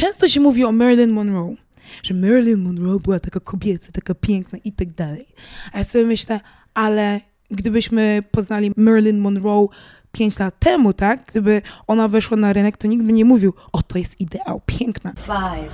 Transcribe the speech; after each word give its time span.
często 0.00 0.28
się 0.28 0.40
mówi 0.40 0.64
o 0.64 0.72
Marilyn 0.72 1.10
Monroe, 1.10 1.54
że 2.02 2.14
Marilyn 2.14 2.62
Monroe 2.62 3.00
była 3.00 3.20
taka 3.20 3.40
kobieca, 3.40 3.92
taka 3.92 4.14
piękna 4.14 4.58
i 4.64 4.72
tak 4.72 4.90
dalej. 4.90 5.26
A 5.72 5.78
ja 5.78 5.84
sobie 5.84 6.04
myślę, 6.04 6.40
ale 6.74 7.20
gdybyśmy 7.50 8.22
poznali 8.30 8.72
Marilyn 8.76 9.18
Monroe 9.18 9.68
5 10.12 10.38
lat 10.38 10.58
temu, 10.58 10.92
tak? 10.92 11.24
Gdyby 11.26 11.62
ona 11.86 12.08
weszła 12.08 12.36
na 12.36 12.52
rynek, 12.52 12.76
to 12.76 12.88
nikt 12.88 13.04
by 13.04 13.12
nie 13.12 13.24
mówił, 13.24 13.54
o 13.72 13.82
to 13.82 13.98
jest 13.98 14.20
ideał, 14.20 14.60
piękna. 14.66 15.12
Five, 15.12 15.72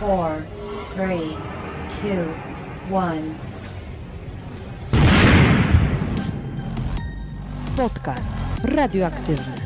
four, 0.00 0.30
three, 0.94 1.36
two, 1.88 2.96
one. 2.96 3.22
Podcast 7.76 8.34
radioaktywny. 8.64 9.65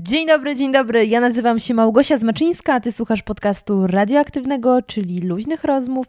Dzień 0.00 0.26
dobry, 0.26 0.56
dzień 0.56 0.72
dobry. 0.72 1.06
Ja 1.06 1.20
nazywam 1.20 1.58
się 1.58 1.74
Małgosia 1.74 2.18
Zmaczyńska, 2.18 2.74
a 2.74 2.80
ty 2.80 2.92
słuchasz 2.92 3.22
podcastu 3.22 3.86
radioaktywnego, 3.86 4.82
czyli 4.82 5.20
luźnych 5.20 5.64
rozmów 5.64 6.06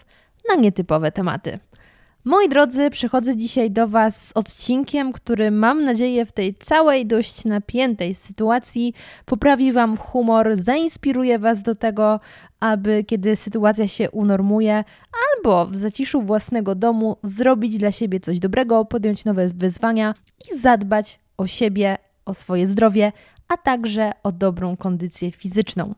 na 0.50 0.56
nietypowe 0.56 1.12
tematy. 1.12 1.60
Moi 2.24 2.50
drodzy, 2.50 2.90
przychodzę 2.90 3.36
dzisiaj 3.36 3.72
do 3.72 3.88
Was 3.88 4.28
z 4.28 4.32
odcinkiem, 4.36 5.14
który 5.14 5.52
mam 5.52 5.84
nadzieję 5.84 6.26
w 6.26 6.32
tej 6.32 6.56
całej 6.56 7.06
dość 7.06 7.46
napiętej 7.46 8.16
sytuacji 8.16 8.94
poprawi 9.26 9.72
Wam 9.72 9.98
humor, 9.98 10.56
zainspiruje 10.56 11.40
Was 11.40 11.62
do 11.62 11.76
tego, 11.76 12.20
aby 12.60 13.04
kiedy 13.04 13.36
sytuacja 13.36 13.88
się 13.88 14.12
unormuje, 14.12 14.84
albo 15.36 15.66
w 15.66 15.76
zaciszu 15.76 16.22
własnego 16.22 16.76
domu 16.76 17.18
zrobić 17.24 17.78
dla 17.78 17.92
siebie 17.92 18.20
coś 18.20 18.40
dobrego, 18.40 18.86
podjąć 18.86 19.26
nowe 19.26 19.48
wyzwania 19.48 20.14
i 20.52 20.58
zadbać 20.58 21.20
o 21.38 21.48
siebie, 21.48 21.98
o 22.26 22.34
swoje 22.34 22.68
zdrowie, 22.68 23.12
a 23.48 23.58
także 23.58 24.12
o 24.24 24.32
dobrą 24.32 24.78
kondycję 24.78 25.32
fizyczną. 25.32 25.96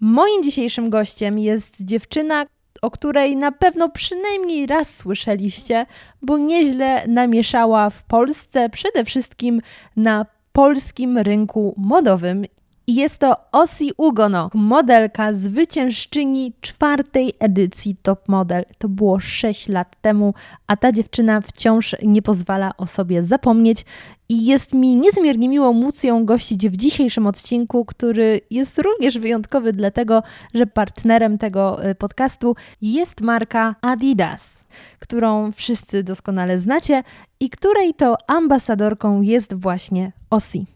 Moim 0.00 0.42
dzisiejszym 0.42 0.90
gościem 0.90 1.38
jest 1.38 1.74
dziewczyna, 1.80 2.46
o 2.82 2.90
której 2.90 3.36
na 3.36 3.52
pewno 3.52 3.88
przynajmniej 3.88 4.66
raz 4.66 4.96
słyszeliście, 4.96 5.86
bo 6.22 6.38
nieźle 6.38 7.06
namieszała 7.06 7.90
w 7.90 8.02
Polsce, 8.02 8.68
przede 8.70 9.04
wszystkim 9.04 9.60
na 9.96 10.26
polskim 10.52 11.18
rynku 11.18 11.74
modowym. 11.76 12.44
I 12.86 12.94
jest 12.94 13.18
to 13.18 13.36
Osi 13.52 13.92
Ugono, 13.96 14.50
modelka 14.54 15.32
zwyciężczyni 15.32 16.52
czwartej 16.60 17.32
edycji 17.38 17.96
Top 18.02 18.28
Model. 18.28 18.64
To 18.78 18.88
było 18.88 19.20
6 19.20 19.68
lat 19.68 19.96
temu, 20.00 20.34
a 20.66 20.76
ta 20.76 20.92
dziewczyna 20.92 21.40
wciąż 21.40 21.96
nie 22.02 22.22
pozwala 22.22 22.70
o 22.76 22.86
sobie 22.86 23.22
zapomnieć. 23.22 23.84
I 24.28 24.46
jest 24.46 24.74
mi 24.74 24.96
niezmiernie 24.96 25.48
miło 25.48 25.72
móc 25.72 26.04
ją 26.04 26.24
gościć 26.24 26.68
w 26.68 26.76
dzisiejszym 26.76 27.26
odcinku, 27.26 27.84
który 27.84 28.40
jest 28.50 28.78
również 28.78 29.18
wyjątkowy, 29.18 29.72
dlatego 29.72 30.22
że 30.54 30.66
partnerem 30.66 31.38
tego 31.38 31.86
y, 31.90 31.94
podcastu 31.94 32.56
jest 32.82 33.20
marka 33.20 33.74
Adidas, 33.80 34.64
którą 34.98 35.52
wszyscy 35.52 36.02
doskonale 36.02 36.58
znacie 36.58 37.02
i 37.40 37.50
której 37.50 37.94
to 37.94 38.16
ambasadorką 38.26 39.20
jest 39.20 39.54
właśnie 39.54 40.12
Osi. 40.30 40.66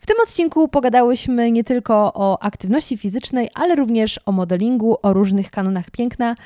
W 0.00 0.06
tym 0.06 0.16
odcinku 0.22 0.68
pogadałyśmy 0.68 1.50
nie 1.50 1.64
tylko 1.64 1.94
o 2.14 2.42
aktywności 2.42 2.96
fizycznej, 2.96 3.48
ale 3.54 3.76
również 3.76 4.20
o 4.26 4.32
modelingu, 4.32 4.96
o 5.02 5.12
różnych 5.12 5.50
kanonach 5.50 5.90
piękna 5.90 6.36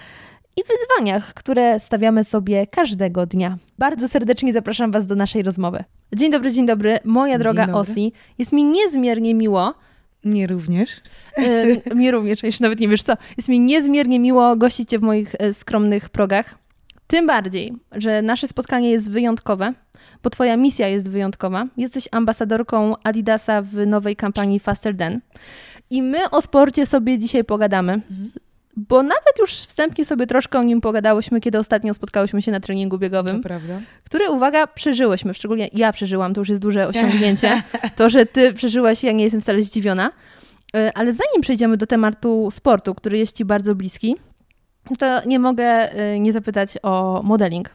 i 0.57 0.61
wyzwaniach, 0.65 1.35
które 1.35 1.81
stawiamy 1.81 2.25
sobie 2.25 2.67
każdego 2.67 3.27
dnia. 3.27 3.59
Bardzo 3.79 4.09
serdecznie 4.09 4.53
zapraszam 4.53 4.93
Was 4.93 5.07
do 5.07 5.15
naszej 5.15 5.43
rozmowy. 5.43 5.85
Dzień 6.15 6.33
dobry, 6.33 6.53
dzień 6.53 6.67
dobry, 6.67 6.99
moja 7.05 7.35
Dzień 7.35 7.43
droga 7.43 7.67
dobry. 7.67 7.81
Osi. 7.81 8.13
Jest 8.39 8.53
mi 8.53 8.65
niezmiernie 8.65 9.35
miło. 9.35 9.75
Nie 10.25 10.47
również. 10.47 10.91
Yy, 11.89 11.95
mi 11.95 12.11
również, 12.11 12.43
jeszcze 12.43 12.65
nawet 12.65 12.81
nie 12.81 12.89
wiesz 12.89 13.03
co. 13.03 13.15
Jest 13.37 13.49
mi 13.49 13.61
niezmiernie 13.61 14.21
miło 14.21 14.57
gościć 14.57 14.91
Cię 14.91 14.99
w 14.99 15.03
moich 15.03 15.35
e, 15.39 15.53
skromnych 15.53 16.09
progach. 16.09 16.59
Tym 17.09 17.27
bardziej, 17.27 17.73
że 17.93 18.23
nasze 18.23 18.49
spotkanie 18.49 18.91
jest 18.91 19.11
wyjątkowe, 19.11 19.73
bo 20.23 20.31
Twoja 20.31 20.57
misja 20.57 20.89
jest 20.89 21.11
wyjątkowa. 21.11 21.67
Jesteś 21.77 22.09
ambasadorką 22.13 22.95
Adidasa 23.05 23.63
w 23.63 23.87
nowej 23.87 24.17
kampanii 24.17 24.61
Faster 24.61 24.97
Than. 24.97 25.21
I 25.91 26.03
my 26.03 26.31
o 26.31 26.43
sporcie 26.43 26.87
sobie 26.87 27.19
dzisiaj 27.19 27.45
pogadamy, 27.45 28.01
bo 28.77 29.03
nawet 29.03 29.39
już 29.39 29.53
wstępnie 29.53 30.05
sobie 30.05 30.27
troszkę 30.27 30.59
o 30.59 30.63
nim 30.63 30.81
pogadałyśmy, 30.81 31.41
kiedy 31.41 31.59
ostatnio 31.59 31.95
spotkałyśmy 31.95 32.43
się 32.43 32.53
na 32.53 32.61
treningu 32.61 32.99
biegowym, 32.99 33.41
prawda. 33.43 33.81
który, 34.05 34.31
uwaga, 34.31 34.67
przeżyłyśmy. 34.67 35.35
Szczególnie 35.35 35.69
ja 35.73 35.93
przeżyłam, 35.93 36.35
to 36.35 36.41
już 36.41 36.49
jest 36.49 36.61
duże 36.61 36.89
osiągnięcie. 36.89 37.63
To, 37.97 38.11
że 38.11 38.27
Ty 38.27 38.53
przeżyłaś, 38.53 39.05
ja 39.05 39.13
nie 39.13 39.25
jestem 39.25 39.41
wcale 39.41 39.63
zdziwiona. 39.63 40.11
Y, 40.77 40.93
Ale 40.95 41.13
zanim 41.13 41.41
przejdziemy 41.41 41.77
do 41.77 41.87
tematu 41.87 42.51
sportu, 42.51 42.95
który 42.95 43.19
jest 43.19 43.37
Ci 43.37 43.45
bardzo 43.45 43.75
bliski, 43.75 44.17
to 44.97 45.27
nie 45.27 45.39
mogę 45.39 45.99
y, 46.15 46.21
nie 46.21 46.33
zapytać 46.33 46.79
o 46.83 47.21
modeling, 47.25 47.71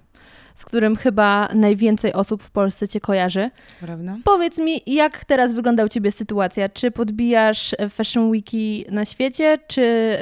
z 0.55 0.65
którym 0.65 0.95
chyba 0.95 1.49
najwięcej 1.55 2.13
osób 2.13 2.43
w 2.43 2.51
Polsce 2.51 2.87
Cię 2.87 2.99
kojarzy. 2.99 3.51
Prawda? 3.79 4.17
Powiedz 4.23 4.59
mi, 4.59 4.81
jak 4.87 5.25
teraz 5.25 5.53
wygląda 5.53 5.85
u 5.85 5.89
Ciebie 5.89 6.11
sytuacja? 6.11 6.69
Czy 6.69 6.91
podbijasz 6.91 7.75
Fashion 7.89 8.31
Weeki 8.31 8.85
na 8.91 9.05
świecie, 9.05 9.59
czy 9.67 10.17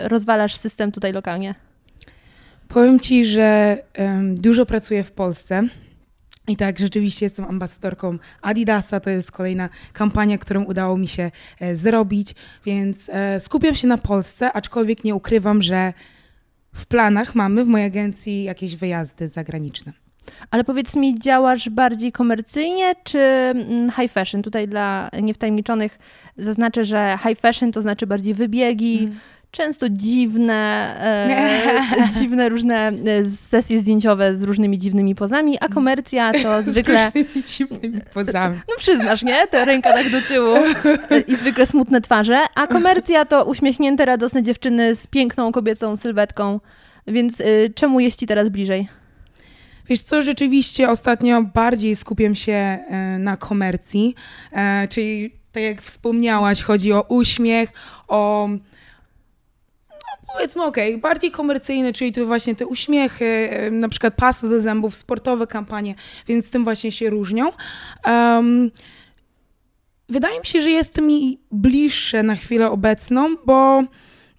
rozwalasz 0.00 0.56
system 0.56 0.92
tutaj 0.92 1.12
lokalnie? 1.12 1.54
Powiem 2.68 3.00
Ci, 3.00 3.24
że 3.24 3.78
dużo 4.34 4.66
pracuję 4.66 5.04
w 5.04 5.12
Polsce. 5.12 5.62
I 6.48 6.56
tak, 6.56 6.78
rzeczywiście 6.78 7.26
jestem 7.26 7.44
ambasadorką 7.44 8.18
Adidasa. 8.42 9.00
To 9.00 9.10
jest 9.10 9.32
kolejna 9.32 9.68
kampania, 9.92 10.38
którą 10.38 10.64
udało 10.64 10.96
mi 10.96 11.08
się 11.08 11.30
e, 11.60 11.74
zrobić, 11.74 12.34
więc 12.64 13.10
e, 13.12 13.40
skupiam 13.40 13.74
się 13.74 13.88
na 13.88 13.98
Polsce, 13.98 14.52
aczkolwiek 14.52 15.04
nie 15.04 15.14
ukrywam, 15.14 15.62
że 15.62 15.92
w 16.74 16.86
planach 16.86 17.34
mamy 17.34 17.64
w 17.64 17.68
mojej 17.68 17.86
agencji 17.86 18.44
jakieś 18.44 18.76
wyjazdy 18.76 19.28
zagraniczne. 19.28 19.92
Ale 20.50 20.64
powiedz 20.64 20.96
mi, 20.96 21.18
działasz 21.18 21.68
bardziej 21.68 22.12
komercyjnie 22.12 22.94
czy 23.04 23.18
mm, 23.18 23.90
high 23.90 24.12
fashion? 24.12 24.42
Tutaj 24.42 24.68
dla 24.68 25.10
niewtajemniczonych 25.22 25.98
zaznaczę, 26.36 26.84
że 26.84 27.18
high 27.28 27.40
fashion 27.40 27.72
to 27.72 27.82
znaczy 27.82 28.06
bardziej 28.06 28.34
wybiegi, 28.34 28.98
Mm. 28.98 29.18
Często 29.52 29.86
dziwne, 29.90 30.54
e, 31.00 32.08
dziwne 32.18 32.48
różne 32.48 32.88
e, 32.88 33.24
sesje 33.24 33.78
zdjęciowe 33.78 34.36
z 34.36 34.42
różnymi 34.42 34.78
dziwnymi 34.78 35.14
pozami, 35.14 35.58
a 35.60 35.68
komercja 35.68 36.32
to 36.32 36.62
zwykle... 36.72 37.10
Z 37.10 37.16
różnymi 37.16 37.44
dziwnymi 37.44 38.00
pozami. 38.14 38.60
No 38.68 38.74
przyznasz, 38.78 39.22
nie? 39.22 39.46
Te 39.46 39.64
ręka 39.64 39.92
tak 39.92 40.10
do 40.10 40.22
tyłu 40.22 40.56
i 41.26 41.36
zwykle 41.36 41.66
smutne 41.66 42.00
twarze, 42.00 42.40
a 42.54 42.66
komercja 42.66 43.24
to 43.24 43.44
uśmiechnięte, 43.44 44.04
radosne 44.04 44.42
dziewczyny 44.42 44.94
z 44.94 45.06
piękną 45.06 45.52
kobiecą 45.52 45.96
sylwetką, 45.96 46.60
więc 47.06 47.40
y, 47.40 47.72
czemu 47.74 48.00
jest 48.00 48.18
ci 48.18 48.26
teraz 48.26 48.48
bliżej? 48.48 48.88
Wiesz 49.88 50.00
co, 50.00 50.22
rzeczywiście 50.22 50.90
ostatnio 50.90 51.42
bardziej 51.42 51.96
skupiam 51.96 52.34
się 52.34 52.52
e, 52.52 53.18
na 53.18 53.36
komercji, 53.36 54.14
e, 54.52 54.88
czyli 54.88 55.30
tak 55.52 55.62
jak 55.62 55.82
wspomniałaś, 55.82 56.62
chodzi 56.62 56.92
o 56.92 57.02
uśmiech, 57.08 57.72
o 58.08 58.48
powiedzmy 60.32 60.64
okej, 60.64 60.98
bardziej 60.98 61.30
komercyjne, 61.30 61.92
czyli 61.92 62.12
to 62.12 62.26
właśnie 62.26 62.54
te 62.54 62.66
uśmiechy, 62.66 63.50
na 63.70 63.88
przykład 63.88 64.14
pasta 64.14 64.48
do 64.48 64.60
zębów, 64.60 64.96
sportowe 64.96 65.46
kampanie, 65.46 65.94
więc 66.26 66.50
tym 66.50 66.64
właśnie 66.64 66.92
się 66.92 67.10
różnią. 67.10 67.52
Em, 68.04 68.70
wydaje 70.08 70.40
mi 70.40 70.46
się, 70.46 70.60
że 70.60 70.70
jest 70.70 71.00
mi 71.00 71.38
bliższe 71.50 72.22
na 72.22 72.36
chwilę 72.36 72.70
obecną, 72.70 73.36
bo 73.46 73.84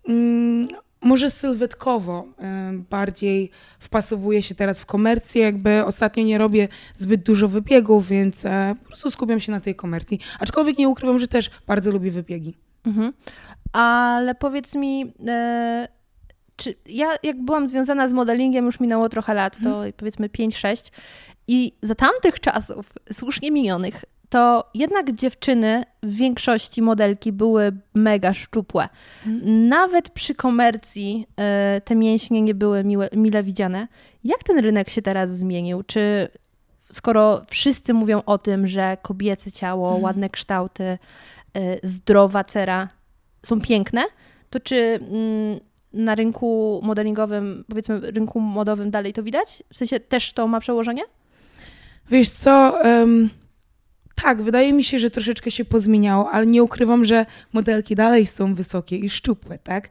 mm, 0.07 0.65
może 1.03 1.29
sylwetkowo 1.29 2.25
e, 2.39 2.73
bardziej 2.89 3.49
wpasowuję 3.79 4.41
się 4.41 4.55
teraz 4.55 4.81
w 4.81 4.85
komercję, 4.85 5.43
jakby 5.43 5.85
ostatnio 5.85 6.23
nie 6.23 6.37
robię 6.37 6.67
zbyt 6.93 7.23
dużo 7.23 7.47
wybiegów, 7.47 8.07
więc 8.07 8.45
e, 8.45 8.75
po 8.83 8.87
prostu 8.87 9.11
skupiam 9.11 9.39
się 9.39 9.51
na 9.51 9.61
tej 9.61 9.75
komercji. 9.75 10.19
Aczkolwiek 10.39 10.77
nie 10.77 10.89
ukrywam, 10.89 11.19
że 11.19 11.27
też 11.27 11.49
bardzo 11.67 11.91
lubię 11.91 12.11
wybiegi. 12.11 12.57
Mhm. 12.85 13.13
Ale 13.73 14.35
powiedz 14.35 14.75
mi, 14.75 15.13
e, 15.27 15.87
czy 16.55 16.75
ja 16.85 17.07
jak 17.23 17.41
byłam 17.41 17.69
związana 17.69 18.09
z 18.09 18.13
modelingiem, 18.13 18.65
już 18.65 18.79
minęło 18.79 19.09
trochę 19.09 19.33
lat, 19.33 19.57
to 19.63 19.81
powiedzmy 19.97 20.29
5-6 20.29 20.91
i 21.47 21.73
za 21.81 21.95
tamtych 21.95 22.39
czasów, 22.39 22.93
słusznie 23.13 23.51
minionych, 23.51 24.05
to 24.29 24.69
jednak 24.73 25.11
dziewczyny 25.11 25.83
w 26.03 26.15
większości 26.15 26.81
modelki 26.81 27.31
były 27.31 27.71
mega 27.93 28.33
szczupłe. 28.33 28.89
Nawet 29.45 30.09
przy 30.09 30.35
komercji 30.35 31.27
e, 31.37 31.81
te 31.85 31.95
mięśnie 31.95 32.41
nie 32.41 32.55
były 32.55 32.83
miłe, 32.83 33.09
mile 33.15 33.43
widziane. 33.43 33.87
Jak 34.23 34.43
ten 34.43 34.59
rynek 34.59 34.89
się 34.89 35.01
teraz 35.01 35.29
zmienił? 35.37 35.83
Czy 35.83 36.27
skoro 36.91 37.41
wszyscy 37.49 37.93
mówią 37.93 38.21
o 38.25 38.37
tym, 38.37 38.67
że 38.67 38.97
kobiece 39.01 39.51
ciało, 39.51 39.95
ładne 39.95 40.29
kształty, 40.29 40.83
e, 40.83 40.97
zdrowa 41.83 42.43
cera 42.43 42.89
są 43.45 43.61
piękne, 43.61 44.03
to 44.49 44.59
czy 44.59 44.75
mm, 44.75 45.59
na 45.93 46.15
rynku 46.15 46.79
modelingowym, 46.83 47.65
powiedzmy 47.69 48.11
rynku 48.11 48.39
modowym 48.39 48.91
dalej 48.91 49.13
to 49.13 49.23
widać? 49.23 49.63
W 49.73 49.77
sensie 49.77 49.99
też 49.99 50.33
to 50.33 50.47
ma 50.47 50.59
przełożenie? 50.59 51.03
Wiesz 52.09 52.29
co, 52.29 52.83
em, 52.83 53.29
tak, 54.15 54.41
wydaje 54.41 54.73
mi 54.73 54.83
się, 54.83 54.99
że 54.99 55.09
troszeczkę 55.09 55.51
się 55.51 55.65
pozmieniało, 55.65 56.31
ale 56.31 56.45
nie 56.45 56.63
ukrywam, 56.63 57.05
że 57.05 57.25
modelki 57.53 57.95
dalej 57.95 58.25
są 58.25 58.55
wysokie 58.55 58.97
i 58.97 59.09
szczupłe, 59.09 59.59
tak? 59.59 59.89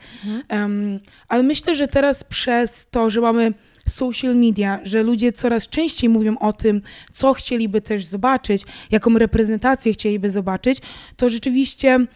Um, 0.50 0.98
ale 1.28 1.42
myślę, 1.42 1.74
że 1.74 1.88
teraz 1.88 2.24
przez 2.24 2.86
to, 2.90 3.10
że 3.10 3.20
mamy 3.20 3.52
social 3.88 4.36
media, 4.36 4.80
że 4.82 5.02
ludzie 5.02 5.32
coraz 5.32 5.68
częściej 5.68 6.10
mówią 6.10 6.38
o 6.38 6.52
tym, 6.52 6.80
co 7.12 7.32
chcieliby 7.32 7.80
też 7.80 8.04
zobaczyć, 8.04 8.64
jaką 8.90 9.18
reprezentację 9.18 9.92
chcieliby 9.92 10.30
zobaczyć, 10.30 10.78
to 11.16 11.28
rzeczywiście 11.28 12.06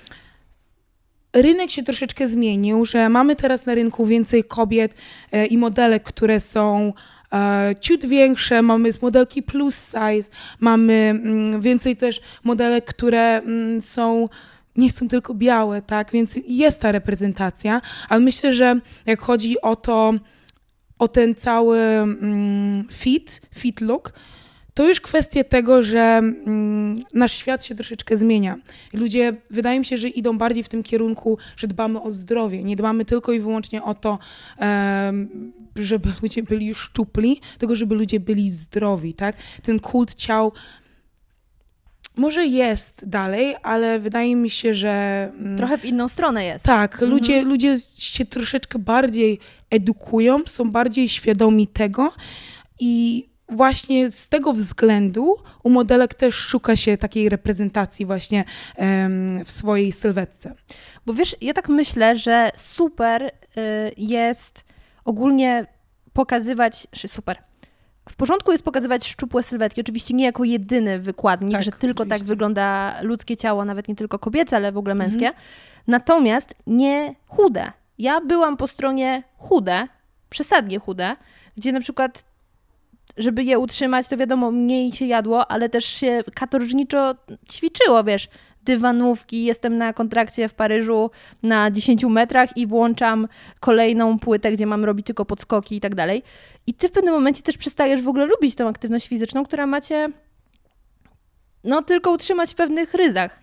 rynek 1.37 1.71
się 1.71 1.83
troszeczkę 1.83 2.29
zmienił, 2.29 2.85
że 2.85 3.09
mamy 3.09 3.37
teraz 3.37 3.67
na 3.67 3.75
rynku 3.75 4.07
więcej 4.07 4.45
kobiet 4.45 4.95
e, 5.33 5.47
i 5.47 5.59
modelek, 5.59 6.03
które 6.03 6.41
są 6.41 6.93
e, 7.33 7.75
ciut 7.81 8.07
większe, 8.07 8.63
mamy 8.63 8.91
modelki 9.03 9.43
plus 9.43 9.87
size, 9.87 10.31
mamy 10.61 10.93
mm, 10.93 11.61
więcej 11.61 11.97
też 11.97 12.21
modelek, 12.45 12.85
które 12.85 13.37
mm, 13.37 13.83
są 13.83 14.29
nie 14.77 14.91
są 14.91 15.09
tylko 15.09 15.35
białe, 15.35 15.83
tak, 15.83 16.11
więc 16.13 16.39
jest 16.49 16.81
ta 16.81 16.93
reprezentacja, 16.93 17.81
ale 18.09 18.21
myślę, 18.21 18.53
że 18.53 18.81
jak 19.07 19.21
chodzi 19.21 19.61
o 19.61 19.77
to, 19.77 20.15
o 20.99 21.09
ten 21.09 21.35
cały 21.35 21.79
mm, 21.79 22.89
fit, 22.93 23.41
fit 23.55 23.81
look, 23.81 24.13
to 24.77 24.89
już 24.89 25.01
kwestia 25.01 25.45
tego, 25.45 25.83
że 25.83 26.01
mm, 26.01 26.97
nasz 27.15 27.33
świat 27.33 27.65
się 27.65 27.75
troszeczkę 27.75 28.17
zmienia. 28.17 28.57
Ludzie, 28.93 29.33
wydaje 29.51 29.79
mi 29.79 29.85
się, 29.85 29.97
że 29.97 30.09
idą 30.09 30.39
bardziej 30.39 30.65
w 30.65 30.69
tym 30.69 30.83
kierunku, 30.83 31.39
że 31.57 31.67
dbamy 31.67 32.03
o 32.03 32.13
zdrowie. 32.13 32.65
Nie 32.65 32.77
dbamy 32.77 33.05
tylko 33.05 33.33
i 33.33 33.41
wyłącznie 33.41 33.83
o 33.83 33.95
to, 33.95 34.19
em, 34.59 35.53
żeby 35.77 36.09
ludzie 36.23 36.43
byli 36.43 36.75
szczupli, 36.75 37.41
tylko 37.59 37.77
żeby 37.77 37.95
ludzie 37.95 38.21
byli 38.21 38.51
zdrowi, 38.51 39.15
tak? 39.15 39.37
Ten 39.63 39.81
kult 39.81 40.15
ciał 40.15 40.53
może 42.17 42.47
jest 42.47 43.09
dalej, 43.09 43.55
ale 43.63 43.99
wydaje 44.01 44.37
mi 44.37 44.51
się, 44.51 44.75
że... 44.75 45.29
mm, 45.39 45.57
Trochę 45.57 45.79
w 45.79 45.85
inną 45.85 46.09
stronę 46.09 46.45
jest. 46.45 46.65
tak, 46.65 47.01
ludzie, 47.01 47.43
ludzie 47.43 47.77
się 47.99 48.25
troszeczkę 48.25 48.79
bardziej 48.79 49.39
edukują, 49.71 50.39
są 50.47 50.71
bardziej 50.71 51.09
świadomi 51.09 51.67
tego 51.67 52.13
i 52.81 53.27
właśnie 53.49 54.11
z 54.11 54.29
tego 54.29 54.53
względu 54.53 55.37
u 55.63 55.71
modelek 55.71 56.15
też 56.15 56.35
szuka 56.35 56.77
się 56.77 56.97
takiej 56.97 57.29
reprezentacji 57.29 58.07
właśnie 58.07 58.45
em, 58.77 59.45
w 59.45 59.51
swojej 59.51 59.93
sylwetce. 59.93 60.55
Bo 61.07 61.15
wiesz, 61.15 61.37
ja 61.41 61.55
tak 61.55 61.69
myślę, 61.69 62.17
że 62.17 62.51
super 62.57 63.23
y, 63.23 63.31
jest 63.97 64.65
ogólnie 65.05 65.67
pokazywać, 66.13 66.87
super. 67.07 67.39
W 68.09 68.17
porządku 68.17 68.53
jest 68.53 68.65
pokazywać 68.65 69.07
szczupłe 69.09 69.43
sylwetki, 69.43 69.81
oczywiście 69.81 70.15
nie 70.15 70.25
jako 70.25 70.45
jedyny 70.45 70.99
wykładnik, 70.99 71.53
Tak, 71.53 71.63
że 71.63 71.73
tylko 71.73 72.05
tak 72.05 72.07
oczywiście. 72.13 72.27
wygląda 72.27 72.97
ludzkie 73.03 73.37
ciało, 73.37 73.65
nawet 73.65 73.89
nie 73.89 73.95
tylko 73.97 74.19
kobiece, 74.19 74.57
ale 74.57 74.73
w 74.73 74.77
ogóle 74.79 74.93
Mhm. 74.93 75.11
męskie. 75.11 75.31
Natomiast 75.87 76.55
nie 76.67 77.15
chude. 77.27 77.73
Ja 77.99 78.21
byłam 78.21 78.57
po 78.57 78.67
stronie 78.67 79.23
chude, 79.39 79.89
przesadnie 80.31 80.79
chude, 80.79 81.17
gdzie 81.57 81.73
na 81.73 81.81
przykład 81.81 82.25
żeby 83.17 83.45
je 83.45 83.59
utrzymać, 83.59 84.09
to 84.09 84.17
wiadomo, 84.17 84.53
mniej 84.53 84.93
się 84.93 85.07
jadło, 85.07 85.51
ale 85.51 85.69
też 85.69 85.85
się 85.85 86.25
katorżniczo 86.35 87.15
ćwiczyło, 87.51 88.05
wiesz, 88.05 88.29
dywanówki, 88.63 89.45
jestem 89.45 89.79
na 89.79 89.93
kontrakcie 89.93 90.49
w 90.49 90.55
Paryżu 90.55 91.11
na 91.43 91.71
10 91.71 92.05
metrach 92.05 92.57
i 92.57 92.67
włączam 92.67 93.29
kolejną 93.61 94.19
płytę, 94.19 94.53
gdzie 94.53 94.67
mam 94.67 94.85
robić 94.85 95.07
tylko 95.07 95.25
podskoki 95.25 95.77
i 95.77 95.81
tak 95.81 95.95
dalej. 95.95 96.23
I 96.67 96.75
ty 96.75 96.89
w 96.89 96.93
pewnym 96.93 97.15
momencie 97.15 97.43
też 97.43 97.59
przestajesz 97.59 98.03
w 98.03 98.09
ogóle 98.09 98.27
lubić 98.27 98.55
tą 98.55 98.69
aktywność 98.69 99.09
fizyczną, 99.09 99.45
która 99.45 99.67
macie 99.67 100.09
no 101.65 101.83
tylko 101.83 102.13
utrzymać 102.13 102.51
w 102.51 102.55
pewnych 102.55 102.95
ryzach. 102.95 103.41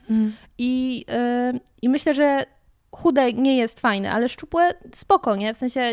I, 0.58 1.06
yy, 1.54 1.60
I 1.81 1.90
myślę, 1.90 2.14
że 2.14 2.46
chude 2.92 3.34
nie 3.34 3.58
jest 3.58 3.80
fajne, 3.80 4.12
ale 4.12 4.30
szczupłe 4.30 4.74
spoko, 4.96 5.36
nie? 5.36 5.54
W 5.54 5.58
sensie 5.58 5.92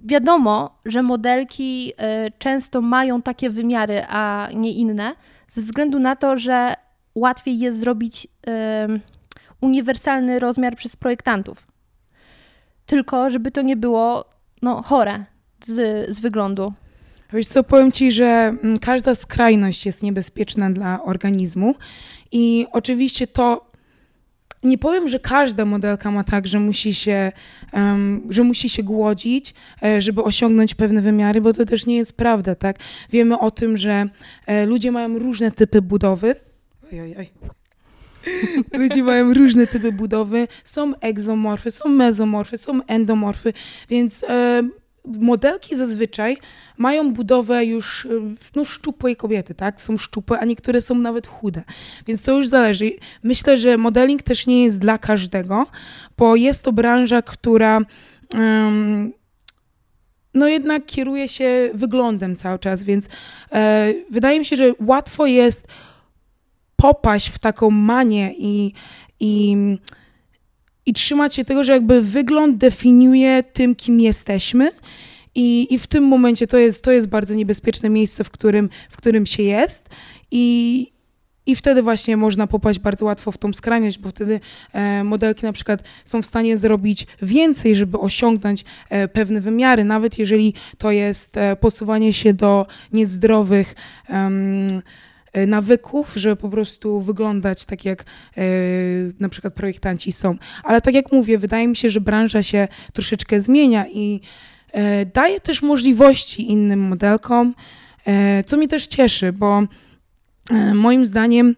wiadomo, 0.00 0.78
że 0.84 1.02
modelki 1.02 1.92
y, 1.92 2.32
często 2.38 2.80
mają 2.80 3.22
takie 3.22 3.50
wymiary, 3.50 4.02
a 4.08 4.48
nie 4.54 4.72
inne, 4.72 5.12
ze 5.48 5.60
względu 5.60 5.98
na 5.98 6.16
to, 6.16 6.38
że 6.38 6.74
łatwiej 7.14 7.58
jest 7.58 7.80
zrobić 7.80 8.24
y, 8.26 9.00
uniwersalny 9.60 10.38
rozmiar 10.38 10.76
przez 10.76 10.96
projektantów. 10.96 11.66
Tylko, 12.86 13.30
żeby 13.30 13.50
to 13.50 13.62
nie 13.62 13.76
było 13.76 14.24
no, 14.62 14.82
chore 14.82 15.24
z, 15.64 16.10
z 16.16 16.20
wyglądu. 16.20 16.72
Wiesz 17.32 17.46
co, 17.46 17.64
powiem 17.64 17.92
Ci, 17.92 18.12
że 18.12 18.24
mm, 18.24 18.78
każda 18.78 19.14
skrajność 19.14 19.86
jest 19.86 20.02
niebezpieczna 20.02 20.70
dla 20.70 21.02
organizmu 21.02 21.74
i 22.32 22.66
oczywiście 22.72 23.26
to 23.26 23.69
nie 24.62 24.78
powiem, 24.78 25.08
że 25.08 25.18
każda 25.18 25.64
modelka 25.64 26.10
ma 26.10 26.24
tak, 26.24 26.46
że 26.46 26.60
musi 26.60 26.94
się, 26.94 27.32
em, 27.72 28.22
że 28.30 28.42
musi 28.42 28.68
się 28.68 28.82
głodzić, 28.82 29.54
e, 29.82 30.00
żeby 30.00 30.22
osiągnąć 30.22 30.74
pewne 30.74 31.00
wymiary, 31.00 31.40
bo 31.40 31.54
to 31.54 31.66
też 31.66 31.86
nie 31.86 31.96
jest 31.96 32.12
prawda, 32.12 32.54
tak? 32.54 32.76
Wiemy 33.10 33.38
o 33.38 33.50
tym, 33.50 33.76
że 33.76 34.08
e, 34.46 34.66
ludzie 34.66 34.92
mają 34.92 35.18
różne 35.18 35.50
typy 35.50 35.82
budowy. 35.82 36.34
Oj, 36.92 37.00
oj, 37.00 37.14
oj. 37.18 37.28
Ludzie 38.80 39.02
mają 39.02 39.34
różne 39.34 39.66
typy 39.66 39.92
budowy, 39.92 40.48
są 40.64 40.94
egzomorfy, 41.00 41.70
są 41.70 41.88
mezomorfy, 41.88 42.58
są 42.58 42.80
endomorfy, 42.86 43.52
więc 43.90 44.24
e, 44.28 44.62
modelki 45.18 45.76
zazwyczaj 45.76 46.36
mają 46.76 47.12
budowę 47.12 47.64
już 47.64 48.06
e, 48.06 48.08
no, 48.54 48.64
szczupłej 48.64 49.16
kobiety, 49.16 49.54
tak? 49.54 49.80
Są 49.80 49.96
szczupłe, 49.96 50.38
a 50.38 50.44
niektóre 50.44 50.80
są 50.80 50.94
nawet 50.94 51.26
chude. 51.26 51.62
Więc 52.06 52.22
to 52.22 52.32
już 52.32 52.48
zależy. 52.48 52.92
Myślę, 53.22 53.56
że 53.56 53.76
modeling 53.76 54.22
też 54.22 54.46
nie 54.46 54.64
jest 54.64 54.78
dla 54.78 54.98
każdego, 54.98 55.66
bo 56.16 56.36
jest 56.36 56.64
to 56.64 56.72
branża, 56.72 57.22
która 57.22 57.80
em, 58.34 59.12
no 60.34 60.48
jednak 60.48 60.86
kieruje 60.86 61.28
się 61.28 61.70
wyglądem 61.74 62.36
cały 62.36 62.58
czas, 62.58 62.82
więc 62.82 63.06
e, 63.52 63.94
wydaje 64.10 64.38
mi 64.38 64.44
się, 64.44 64.56
że 64.56 64.72
łatwo 64.80 65.26
jest 65.26 65.68
popaść 66.76 67.28
w 67.28 67.38
taką 67.38 67.70
manię 67.70 68.32
i, 68.38 68.72
i, 69.20 69.56
i 70.86 70.92
trzymać 70.92 71.34
się 71.34 71.44
tego, 71.44 71.64
że 71.64 71.72
jakby 71.72 72.02
wygląd 72.02 72.56
definiuje 72.56 73.42
tym, 73.42 73.74
kim 73.74 74.00
jesteśmy. 74.00 74.70
I, 75.34 75.74
I 75.74 75.78
w 75.78 75.86
tym 75.86 76.04
momencie 76.04 76.46
to 76.46 76.58
jest, 76.58 76.82
to 76.82 76.92
jest 76.92 77.06
bardzo 77.08 77.34
niebezpieczne 77.34 77.90
miejsce, 77.90 78.24
w 78.24 78.30
którym, 78.30 78.68
w 78.90 78.96
którym 78.96 79.26
się 79.26 79.42
jest. 79.42 79.88
I, 80.30 80.86
i 81.46 81.56
wtedy 81.56 81.82
właśnie 81.82 82.16
można 82.16 82.46
popaść 82.46 82.78
bardzo 82.78 83.04
łatwo 83.04 83.32
w 83.32 83.38
tą 83.38 83.52
skrajność, 83.52 83.98
bo 83.98 84.08
wtedy 84.08 84.40
e, 84.72 85.04
modelki 85.04 85.46
na 85.46 85.52
przykład 85.52 85.82
są 86.04 86.22
w 86.22 86.26
stanie 86.26 86.56
zrobić 86.56 87.06
więcej, 87.22 87.76
żeby 87.76 87.98
osiągnąć 87.98 88.64
e, 88.88 89.08
pewne 89.08 89.40
wymiary, 89.40 89.84
nawet 89.84 90.18
jeżeli 90.18 90.54
to 90.78 90.90
jest 90.90 91.36
e, 91.36 91.56
posuwanie 91.56 92.12
się 92.12 92.34
do 92.34 92.66
niezdrowych 92.92 93.74
nawyków, 95.46 96.12
żeby 96.16 96.36
po 96.36 96.48
prostu 96.48 97.00
wyglądać 97.00 97.64
tak, 97.64 97.84
jak 97.84 98.02
e, 98.02 98.42
na 99.20 99.28
przykład 99.28 99.54
projektanci 99.54 100.12
są. 100.12 100.36
Ale 100.64 100.80
tak 100.80 100.94
jak 100.94 101.12
mówię, 101.12 101.38
wydaje 101.38 101.68
mi 101.68 101.76
się, 101.76 101.90
że 101.90 102.00
branża 102.00 102.42
się 102.42 102.68
troszeczkę 102.92 103.40
zmienia 103.40 103.84
i 103.92 104.20
e, 104.72 105.06
daje 105.06 105.40
też 105.40 105.62
możliwości 105.62 106.50
innym 106.50 106.80
modelkom, 106.80 107.54
e, 108.06 108.44
co 108.44 108.56
mnie 108.56 108.68
też 108.68 108.86
cieszy, 108.86 109.32
bo 109.32 109.62
e, 110.50 110.74
moim 110.74 111.06
zdaniem 111.06 111.56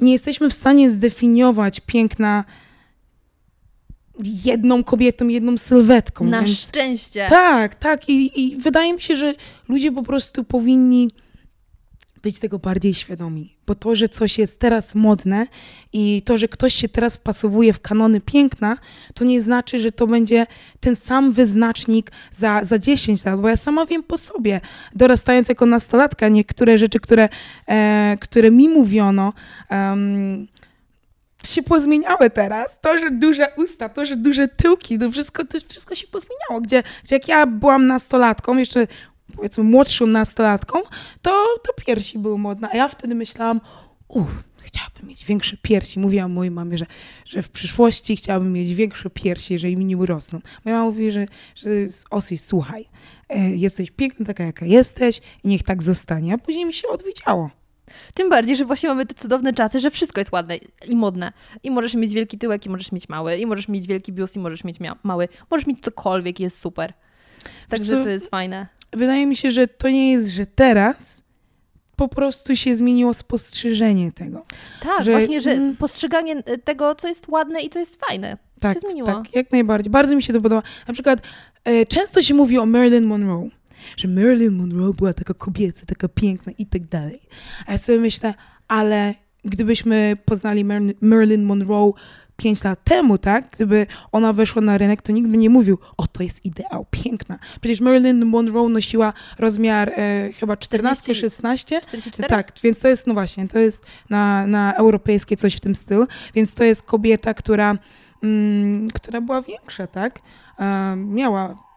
nie 0.00 0.12
jesteśmy 0.12 0.50
w 0.50 0.54
stanie 0.54 0.90
zdefiniować 0.90 1.80
piękna 1.80 2.44
jedną 4.44 4.84
kobietą, 4.84 5.28
jedną 5.28 5.58
sylwetką. 5.58 6.24
Na 6.24 6.42
więc- 6.42 6.58
szczęście. 6.58 7.26
tak, 7.28 7.74
tak. 7.74 8.08
I, 8.08 8.40
I 8.40 8.56
wydaje 8.56 8.92
mi 8.92 9.00
się, 9.00 9.16
że 9.16 9.34
ludzie 9.68 9.92
po 9.92 10.02
prostu 10.02 10.44
powinni 10.44 11.10
być 12.24 12.38
tego 12.38 12.58
bardziej 12.58 12.94
świadomi. 12.94 13.56
Bo 13.66 13.74
to, 13.74 13.94
że 13.94 14.08
coś 14.08 14.38
jest 14.38 14.58
teraz 14.58 14.94
modne 14.94 15.46
i 15.92 16.22
to, 16.24 16.38
że 16.38 16.48
ktoś 16.48 16.74
się 16.74 16.88
teraz 16.88 17.16
wpasowuje 17.16 17.72
w 17.72 17.80
kanony 17.80 18.20
piękna, 18.20 18.76
to 19.14 19.24
nie 19.24 19.40
znaczy, 19.40 19.78
że 19.78 19.92
to 19.92 20.06
będzie 20.06 20.46
ten 20.80 20.96
sam 20.96 21.32
wyznacznik 21.32 22.12
za, 22.30 22.64
za 22.64 22.78
10 22.78 23.24
lat. 23.24 23.40
Bo 23.40 23.48
ja 23.48 23.56
sama 23.56 23.86
wiem 23.86 24.02
po 24.02 24.18
sobie, 24.18 24.60
dorastając 24.94 25.48
jako 25.48 25.66
nastolatka, 25.66 26.28
niektóre 26.28 26.78
rzeczy, 26.78 27.00
które, 27.00 27.28
e, 27.68 28.16
które 28.20 28.50
mi 28.50 28.68
mówiono, 28.68 29.32
em, 29.68 30.46
się 31.46 31.62
pozmieniały 31.62 32.30
teraz. 32.30 32.80
To, 32.80 32.98
że 32.98 33.10
duże 33.10 33.46
usta, 33.56 33.88
to, 33.88 34.04
że 34.04 34.16
duże 34.16 34.48
tyłki, 34.48 34.98
to 34.98 35.10
wszystko, 35.10 35.44
to 35.44 35.58
wszystko 35.68 35.94
się 35.94 36.06
pozmieniało. 36.06 36.60
Gdzie, 36.60 36.82
gdzie 37.04 37.16
jak 37.16 37.28
ja 37.28 37.46
byłam 37.46 37.86
nastolatką, 37.86 38.56
jeszcze 38.56 38.86
powiedzmy 39.36 39.64
młodszą 39.64 40.06
nastolatką, 40.06 40.78
to, 41.22 41.46
to 41.66 41.72
piersi 41.86 42.18
były 42.18 42.38
modne. 42.38 42.68
A 42.72 42.76
ja 42.76 42.88
wtedy 42.88 43.14
myślałam, 43.14 43.60
uff, 44.08 44.44
chciałabym 44.62 45.08
mieć 45.08 45.24
większe 45.24 45.56
piersi. 45.62 46.00
Mówiłam 46.00 46.32
mojej 46.32 46.50
mamie, 46.50 46.78
że, 46.78 46.86
że 47.24 47.42
w 47.42 47.48
przyszłości 47.48 48.16
chciałabym 48.16 48.52
mieć 48.52 48.74
większe 48.74 49.10
piersi, 49.10 49.52
jeżeli 49.52 49.76
mi 49.76 49.84
nie 49.84 49.96
urosną. 49.96 50.40
Moja 50.64 50.76
mama 50.76 50.90
mówi, 50.90 51.10
że, 51.10 51.26
że 51.56 51.70
Osi, 52.10 52.38
słuchaj, 52.38 52.88
e, 53.28 53.50
jesteś 53.50 53.90
piękna 53.90 54.26
taka, 54.26 54.44
jaka 54.44 54.66
jesteś 54.66 55.20
i 55.44 55.48
niech 55.48 55.62
tak 55.62 55.82
zostanie. 55.82 56.34
A 56.34 56.38
później 56.38 56.64
mi 56.64 56.74
się 56.74 56.88
odwiedziało. 56.88 57.50
Tym 58.14 58.30
bardziej, 58.30 58.56
że 58.56 58.64
właśnie 58.64 58.88
mamy 58.88 59.06
te 59.06 59.14
cudowne 59.14 59.52
czasy, 59.52 59.80
że 59.80 59.90
wszystko 59.90 60.20
jest 60.20 60.32
ładne 60.32 60.56
i 60.86 60.96
modne. 60.96 61.32
I 61.62 61.70
możesz 61.70 61.94
mieć 61.94 62.12
wielki 62.12 62.38
tyłek, 62.38 62.66
i 62.66 62.70
możesz 62.70 62.92
mieć 62.92 63.08
mały, 63.08 63.36
i 63.36 63.46
możesz 63.46 63.68
mieć 63.68 63.86
wielki 63.86 64.12
biust, 64.12 64.36
i 64.36 64.38
możesz 64.38 64.64
mieć 64.64 64.78
mały. 65.02 65.28
Możesz 65.50 65.66
mieć 65.66 65.80
cokolwiek, 65.80 66.40
jest 66.40 66.58
super. 66.58 66.92
Także 67.68 68.04
to 68.04 68.08
jest 68.08 68.30
fajne. 68.30 68.66
Wydaje 68.96 69.26
mi 69.26 69.36
się, 69.36 69.50
że 69.50 69.68
to 69.68 69.88
nie 69.88 70.12
jest, 70.12 70.28
że 70.28 70.46
teraz 70.46 71.24
po 71.96 72.08
prostu 72.08 72.56
się 72.56 72.76
zmieniło 72.76 73.14
spostrzeżenie 73.14 74.12
tego. 74.12 74.44
Tak, 74.82 75.04
Że- 75.04 75.12
właśnie, 75.12 75.40
że 75.40 75.50
mm. 75.50 75.76
postrzeganie 75.76 76.42
tego, 76.42 76.94
co 76.94 77.08
jest 77.08 77.28
ładne 77.28 77.60
i 77.60 77.70
co 77.70 77.78
jest 77.78 78.00
fajne. 78.06 78.38
Tak, 78.60 78.74
się 78.74 78.80
zmieniło. 78.80 79.06
tak, 79.06 79.34
jak 79.34 79.52
najbardziej. 79.52 79.90
Bardzo 79.90 80.16
mi 80.16 80.22
się 80.22 80.32
to 80.32 80.40
podoba. 80.40 80.62
Na 80.88 80.94
przykład 80.94 81.20
e, 81.64 81.86
często 81.86 82.22
się 82.22 82.34
mówi 82.34 82.58
o 82.58 82.66
Marilyn 82.66 83.04
Monroe, 83.04 83.48
że 83.96 84.08
Marilyn 84.08 84.56
Monroe 84.56 84.94
była 84.94 85.12
taka 85.12 85.34
kobieca, 85.34 85.86
taka 85.86 86.08
piękna 86.08 86.52
i 86.58 86.66
tak 86.66 86.82
dalej. 86.82 87.20
A 87.66 87.72
ja 87.72 87.78
sobie 87.78 87.98
myślę, 87.98 88.34
ale 88.68 89.14
gdybyśmy 89.44 90.16
poznali 90.24 90.64
Mar- 90.64 90.94
Marilyn 91.00 91.42
Monroe 91.42 91.92
pięć 92.36 92.64
lat 92.64 92.84
temu, 92.84 93.18
tak? 93.18 93.50
Gdyby 93.50 93.86
ona 94.12 94.32
weszła 94.32 94.62
na 94.62 94.78
rynek, 94.78 95.02
to 95.02 95.12
nikt 95.12 95.28
by 95.28 95.36
nie 95.36 95.50
mówił, 95.50 95.78
o 95.96 96.06
to 96.06 96.22
jest 96.22 96.44
ideał, 96.44 96.86
piękna. 96.90 97.38
Przecież 97.60 97.80
Marilyn 97.80 98.24
Monroe 98.24 98.68
nosiła 98.68 99.12
rozmiar 99.38 99.88
e, 99.88 100.30
chyba 100.32 100.54
14-16. 100.54 101.80
44? 101.82 102.28
Tak, 102.28 102.52
więc 102.62 102.78
to 102.78 102.88
jest, 102.88 103.06
no 103.06 103.14
właśnie, 103.14 103.48
to 103.48 103.58
jest 103.58 103.86
na, 104.10 104.46
na 104.46 104.74
europejskie 104.74 105.36
coś 105.36 105.56
w 105.56 105.60
tym 105.60 105.74
stylu, 105.74 106.06
więc 106.34 106.54
to 106.54 106.64
jest 106.64 106.82
kobieta, 106.82 107.34
która, 107.34 107.78
mm, 108.22 108.88
która 108.90 109.20
była 109.20 109.42
większa, 109.42 109.86
tak? 109.86 110.20
E, 110.58 110.96
miała 110.96 111.73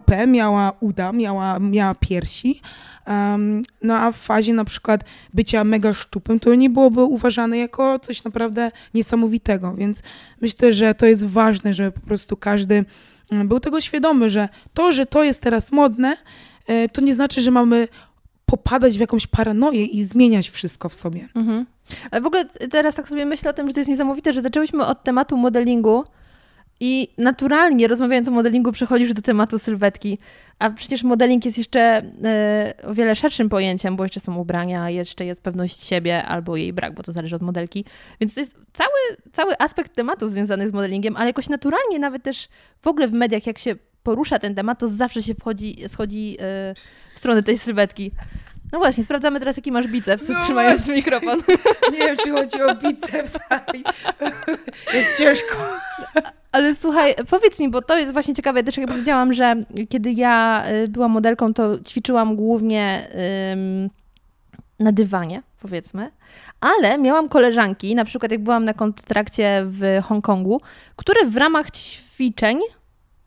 pupę, 0.00 0.26
miała 0.26 0.72
uda, 0.80 1.12
miała, 1.12 1.58
miała 1.58 1.94
piersi, 1.94 2.60
Em, 3.06 3.62
no 3.82 3.94
a 3.94 4.12
w 4.12 4.16
fazie 4.16 4.54
na 4.54 4.64
przykład 4.64 5.04
bycia 5.34 5.64
mega 5.64 5.94
szczupłym, 5.94 6.40
to 6.40 6.54
nie 6.54 6.70
byłoby 6.70 7.04
uważane 7.04 7.58
jako 7.58 7.98
coś 7.98 8.24
naprawdę 8.24 8.70
niesamowitego, 8.94 9.74
więc 9.74 10.02
myślę, 10.40 10.72
że 10.72 10.94
to 10.94 11.06
jest 11.06 11.26
ważne, 11.26 11.72
że 11.72 11.92
po 11.92 12.00
prostu 12.00 12.36
każdy 12.36 12.84
mm, 13.32 13.48
był 13.48 13.60
tego 13.60 13.80
świadomy, 13.80 14.30
że 14.30 14.48
to, 14.74 14.92
że 14.92 15.06
to 15.06 15.24
jest 15.24 15.40
teraz 15.40 15.72
modne, 15.72 16.16
e, 16.66 16.88
to 16.88 17.00
nie 17.00 17.14
znaczy, 17.14 17.40
że 17.40 17.50
mamy 17.50 17.88
popadać 18.46 18.96
w 18.96 19.00
jakąś 19.00 19.26
paranoję 19.26 19.84
i 19.84 20.04
zmieniać 20.04 20.50
wszystko 20.50 20.88
w 20.88 20.94
sobie. 20.94 21.28
Mhm. 21.34 21.66
Ale 22.10 22.20
w 22.20 22.26
ogóle 22.26 22.44
teraz 22.70 22.94
tak 22.94 23.08
sobie 23.08 23.26
myślę 23.26 23.50
o 23.50 23.54
tym, 23.54 23.68
że 23.68 23.74
to 23.74 23.80
jest 23.80 23.90
niesamowite, 23.90 24.32
że 24.32 24.42
zaczęłyśmy 24.42 24.86
od 24.86 25.02
tematu 25.02 25.36
modelingu 25.36 26.04
i 26.80 27.08
naturalnie 27.18 27.88
rozmawiając 27.88 28.28
o 28.28 28.30
modelingu 28.30 28.72
przechodzisz 28.72 29.14
do 29.14 29.22
tematu 29.22 29.58
sylwetki, 29.58 30.18
a 30.58 30.70
przecież 30.70 31.02
modeling 31.02 31.44
jest 31.44 31.58
jeszcze 31.58 31.80
e, 32.24 32.74
o 32.82 32.94
wiele 32.94 33.14
szerszym 33.14 33.48
pojęciem, 33.48 33.96
bo 33.96 34.02
jeszcze 34.02 34.20
są 34.20 34.36
ubrania, 34.36 34.90
jeszcze 34.90 35.24
jest 35.24 35.42
pewność 35.42 35.84
siebie 35.84 36.24
albo 36.24 36.56
jej 36.56 36.72
brak, 36.72 36.94
bo 36.94 37.02
to 37.02 37.12
zależy 37.12 37.36
od 37.36 37.42
modelki. 37.42 37.84
Więc 38.20 38.34
to 38.34 38.40
jest 38.40 38.56
cały, 38.72 38.90
cały 39.32 39.58
aspekt 39.58 39.94
tematów 39.94 40.32
związanych 40.32 40.68
z 40.68 40.72
modelingiem, 40.72 41.16
ale 41.16 41.26
jakoś 41.26 41.48
naturalnie 41.48 41.98
nawet 41.98 42.22
też 42.22 42.48
w 42.82 42.86
ogóle 42.86 43.08
w 43.08 43.12
mediach, 43.12 43.46
jak 43.46 43.58
się 43.58 43.76
porusza 44.02 44.38
ten 44.38 44.54
temat, 44.54 44.78
to 44.78 44.88
zawsze 44.88 45.22
się 45.22 45.34
wchodzi, 45.34 45.76
schodzi 45.88 46.36
e, 46.40 46.74
w 47.14 47.18
stronę 47.18 47.42
tej 47.42 47.58
sylwetki. 47.58 48.12
No 48.72 48.78
właśnie, 48.78 49.04
sprawdzamy 49.04 49.38
teraz, 49.38 49.56
jaki 49.56 49.72
masz 49.72 49.86
biceps, 49.88 50.28
No 50.28 50.40
trzymając 50.40 50.78
właśnie. 50.80 50.94
mikrofon. 50.94 51.38
Nie 51.92 51.98
wiem, 51.98 52.16
czy 52.16 52.30
chodzi 52.30 52.62
o 52.62 52.74
biceps, 52.74 53.38
ale 53.50 53.64
jest 54.98 55.18
ciężko. 55.18 55.56
Ale 56.52 56.74
słuchaj, 56.74 57.14
powiedz 57.30 57.60
mi, 57.60 57.68
bo 57.68 57.82
to 57.82 57.98
jest 57.98 58.12
właśnie 58.12 58.34
ciekawe, 58.34 58.62
też 58.64 58.76
jak 58.76 58.88
powiedziałam, 58.88 59.32
że 59.32 59.56
kiedy 59.88 60.12
ja 60.12 60.64
y, 60.84 60.88
byłam 60.88 61.10
modelką, 61.10 61.54
to 61.54 61.78
ćwiczyłam 61.78 62.36
głównie 62.36 63.08
ym, 63.52 63.90
na 64.80 64.92
dywanie, 64.92 65.42
powiedzmy, 65.60 66.10
ale 66.60 66.98
miałam 66.98 67.28
koleżanki, 67.28 67.94
na 67.94 68.04
przykład 68.04 68.32
jak 68.32 68.42
byłam 68.42 68.64
na 68.64 68.74
kontrakcie 68.74 69.62
w 69.66 70.00
Hongkongu, 70.04 70.60
które 70.96 71.26
w 71.26 71.36
ramach 71.36 71.70
ćwiczeń 71.70 72.58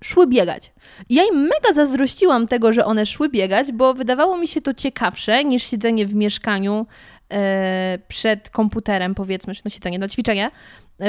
szły 0.03 0.27
biegać. 0.27 0.71
I 1.09 1.15
ja 1.15 1.23
im 1.33 1.39
mega 1.41 1.73
zazdrościłam 1.73 2.47
tego, 2.47 2.73
że 2.73 2.85
one 2.85 3.05
szły 3.05 3.29
biegać, 3.29 3.71
bo 3.71 3.93
wydawało 3.93 4.37
mi 4.37 4.47
się 4.47 4.61
to 4.61 4.73
ciekawsze 4.73 5.43
niż 5.43 5.63
siedzenie 5.63 6.05
w 6.05 6.15
mieszkaniu 6.15 6.85
e, 7.33 7.99
przed 8.07 8.49
komputerem, 8.49 9.15
powiedzmy, 9.15 9.55
czy 9.55 9.61
no 9.65 9.71
siedzenie, 9.71 9.99
no 9.99 10.09
ćwiczenie, 10.09 10.51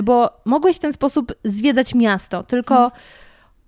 bo 0.05 0.31
mogłeś 0.45 0.77
w 0.77 0.81
ten 0.81 0.93
sposób 0.93 1.33
zwiedzać 1.45 1.95
miasto, 1.95 2.43
tylko 2.43 2.93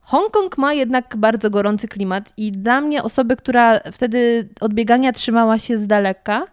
Hongkong 0.00 0.58
ma 0.58 0.72
jednak 0.72 1.16
bardzo 1.16 1.50
gorący 1.50 1.88
klimat 1.88 2.32
i 2.36 2.52
dla 2.52 2.80
mnie 2.80 3.02
osoby, 3.02 3.36
która 3.36 3.80
wtedy 3.92 4.48
od 4.60 4.74
biegania 4.74 5.12
trzymała 5.12 5.58
się 5.58 5.78
z 5.78 5.86
daleka, 5.86 6.46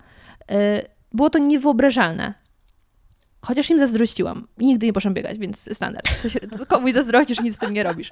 e, 0.52 0.84
było 1.14 1.30
to 1.30 1.40
niewyobrażalne. 1.40 2.34
Chociaż 3.42 3.70
im 3.70 3.80
zazdrościłam 3.80 4.48
i 4.58 4.66
nigdy 4.66 4.86
nie 4.86 4.94
poszłam 4.94 5.14
biegać, 5.14 5.38
więc 5.38 5.76
standard. 5.76 6.22
Coś, 6.22 6.38
co 6.58 6.66
komuś 6.66 6.94
zazdrościsz, 6.94 7.42
nic 7.42 7.56
z 7.56 7.60
tym 7.60 7.74
nie 7.74 7.84
robisz. 7.84 8.12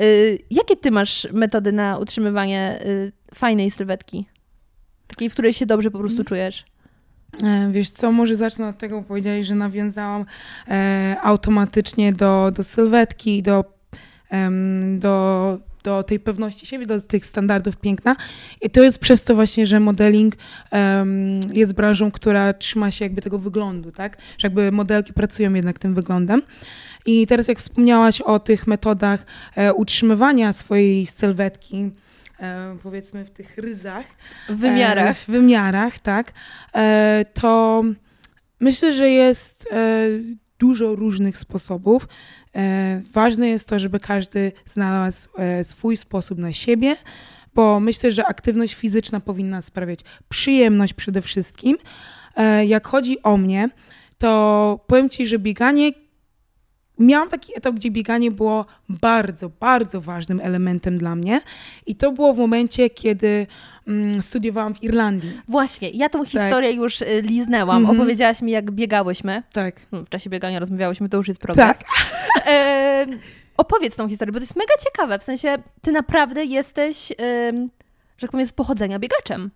Y, 0.00 0.38
jakie 0.50 0.76
ty 0.76 0.90
masz 0.90 1.28
metody 1.32 1.72
na 1.72 1.98
utrzymywanie 1.98 2.78
y, 2.86 3.12
fajnej 3.34 3.70
sylwetki? 3.70 4.26
Takiej, 5.06 5.30
w 5.30 5.32
której 5.32 5.52
się 5.52 5.66
dobrze 5.66 5.90
po 5.90 5.98
prostu 5.98 6.24
czujesz? 6.24 6.64
E, 7.42 7.68
Wiesz 7.70 7.90
co, 7.90 8.12
może 8.12 8.36
zacznę 8.36 8.68
od 8.68 8.78
tego, 8.78 9.00
bo 9.00 9.08
powiedziałeś, 9.08 9.46
że 9.46 9.54
nawiązałam 9.54 10.24
e, 10.68 11.16
automatycznie 11.22 12.12
do, 12.12 12.50
do 12.54 12.64
sylwetki, 12.64 13.42
do, 13.42 13.64
em, 14.30 14.98
do, 14.98 15.58
do 15.86 16.02
tej 16.02 16.20
pewności 16.20 16.66
siebie, 16.66 16.86
do 16.86 17.00
tych 17.00 17.26
standardów 17.26 17.76
piękna. 17.76 18.16
I 18.62 18.70
to 18.70 18.82
jest 18.82 18.98
przez 18.98 19.24
to 19.24 19.34
właśnie, 19.34 19.66
że 19.66 19.80
modeling 19.80 20.34
em, 20.70 21.40
jest 21.52 21.72
branżą, 21.72 22.10
która 22.10 22.52
trzyma 22.52 22.90
się 22.90 23.04
jakby 23.04 23.22
tego 23.22 23.38
wyglądu, 23.38 23.92
tak? 23.92 24.16
Że 24.38 24.46
jakby 24.48 24.72
modelki 24.72 25.12
pracują 25.12 25.54
jednak 25.54 25.78
tym 25.78 25.94
wyglądem. 25.94 26.42
I 27.06 27.26
teraz 27.26 27.48
jak 27.48 27.58
wspomniałaś 27.58 28.20
o 28.20 28.38
tych 28.38 28.66
metodach 28.66 29.26
e, 29.56 29.74
utrzymywania 29.74 30.52
swojej 30.52 31.06
sylwetki, 31.06 31.90
e, 32.40 32.76
powiedzmy 32.82 33.24
w 33.24 33.30
tych 33.30 33.58
ryzach, 33.58 34.06
W 34.48 34.56
wymiarach. 34.56 35.10
E, 35.10 35.14
w 35.14 35.26
wymiarach, 35.26 35.98
tak. 35.98 36.32
E, 36.74 37.24
to 37.34 37.84
myślę, 38.60 38.92
że 38.92 39.10
jest 39.10 39.68
e, 39.72 40.08
dużo 40.58 40.94
różnych 40.94 41.38
sposobów. 41.38 42.08
E, 42.56 43.02
ważne 43.12 43.48
jest 43.48 43.68
to, 43.68 43.78
żeby 43.78 44.00
każdy 44.00 44.52
znalazł 44.66 45.28
e, 45.38 45.64
swój 45.64 45.96
sposób 45.96 46.38
na 46.38 46.52
siebie, 46.52 46.96
bo 47.54 47.80
myślę, 47.80 48.12
że 48.12 48.26
aktywność 48.26 48.74
fizyczna 48.74 49.20
powinna 49.20 49.62
sprawiać 49.62 50.00
przyjemność 50.28 50.94
przede 50.94 51.22
wszystkim. 51.22 51.76
E, 52.36 52.66
jak 52.66 52.86
chodzi 52.86 53.22
o 53.22 53.36
mnie, 53.36 53.68
to 54.18 54.84
powiem 54.86 55.08
Ci, 55.10 55.26
że 55.26 55.38
bieganie 55.38 55.92
Miałam 56.98 57.28
taki 57.28 57.52
etap, 57.56 57.74
gdzie 57.74 57.90
bieganie 57.90 58.30
było 58.30 58.66
bardzo, 58.88 59.48
bardzo 59.60 60.00
ważnym 60.00 60.40
elementem 60.40 60.98
dla 60.98 61.16
mnie. 61.16 61.40
I 61.86 61.96
to 61.96 62.12
było 62.12 62.34
w 62.34 62.38
momencie, 62.38 62.90
kiedy 62.90 63.46
mm, 63.88 64.22
studiowałam 64.22 64.74
w 64.74 64.82
Irlandii. 64.82 65.40
Właśnie, 65.48 65.90
ja 65.90 66.08
tą 66.08 66.24
historię 66.24 66.72
już 66.72 67.02
y, 67.02 67.22
liznęłam. 67.22 67.76
Mhm. 67.76 68.00
Opowiedziałaś 68.00 68.42
mi, 68.42 68.52
jak 68.52 68.70
biegałyśmy. 68.70 69.42
Tak. 69.52 69.86
Hmm, 69.90 70.06
W 70.06 70.08
czasie 70.08 70.30
biegania 70.30 70.58
rozmawiałyśmy, 70.58 71.08
to 71.08 71.16
już 71.16 71.28
jest 71.28 71.40
progres. 71.40 71.66
Tak. 71.66 71.84
E, 72.46 73.06
opowiedz 73.56 73.96
tą 73.96 74.08
historię, 74.08 74.32
bo 74.32 74.38
to 74.38 74.42
jest 74.42 74.56
mega 74.56 74.74
ciekawe. 74.84 75.18
W 75.18 75.22
sensie, 75.22 75.56
ty 75.82 75.92
naprawdę 75.92 76.44
jesteś, 76.44 77.12
ym, 77.50 77.70
że 78.18 78.26
tak 78.26 78.30
powiem, 78.30 78.46
z 78.46 78.52
pochodzenia 78.52 78.98
biegaczem. 78.98 79.50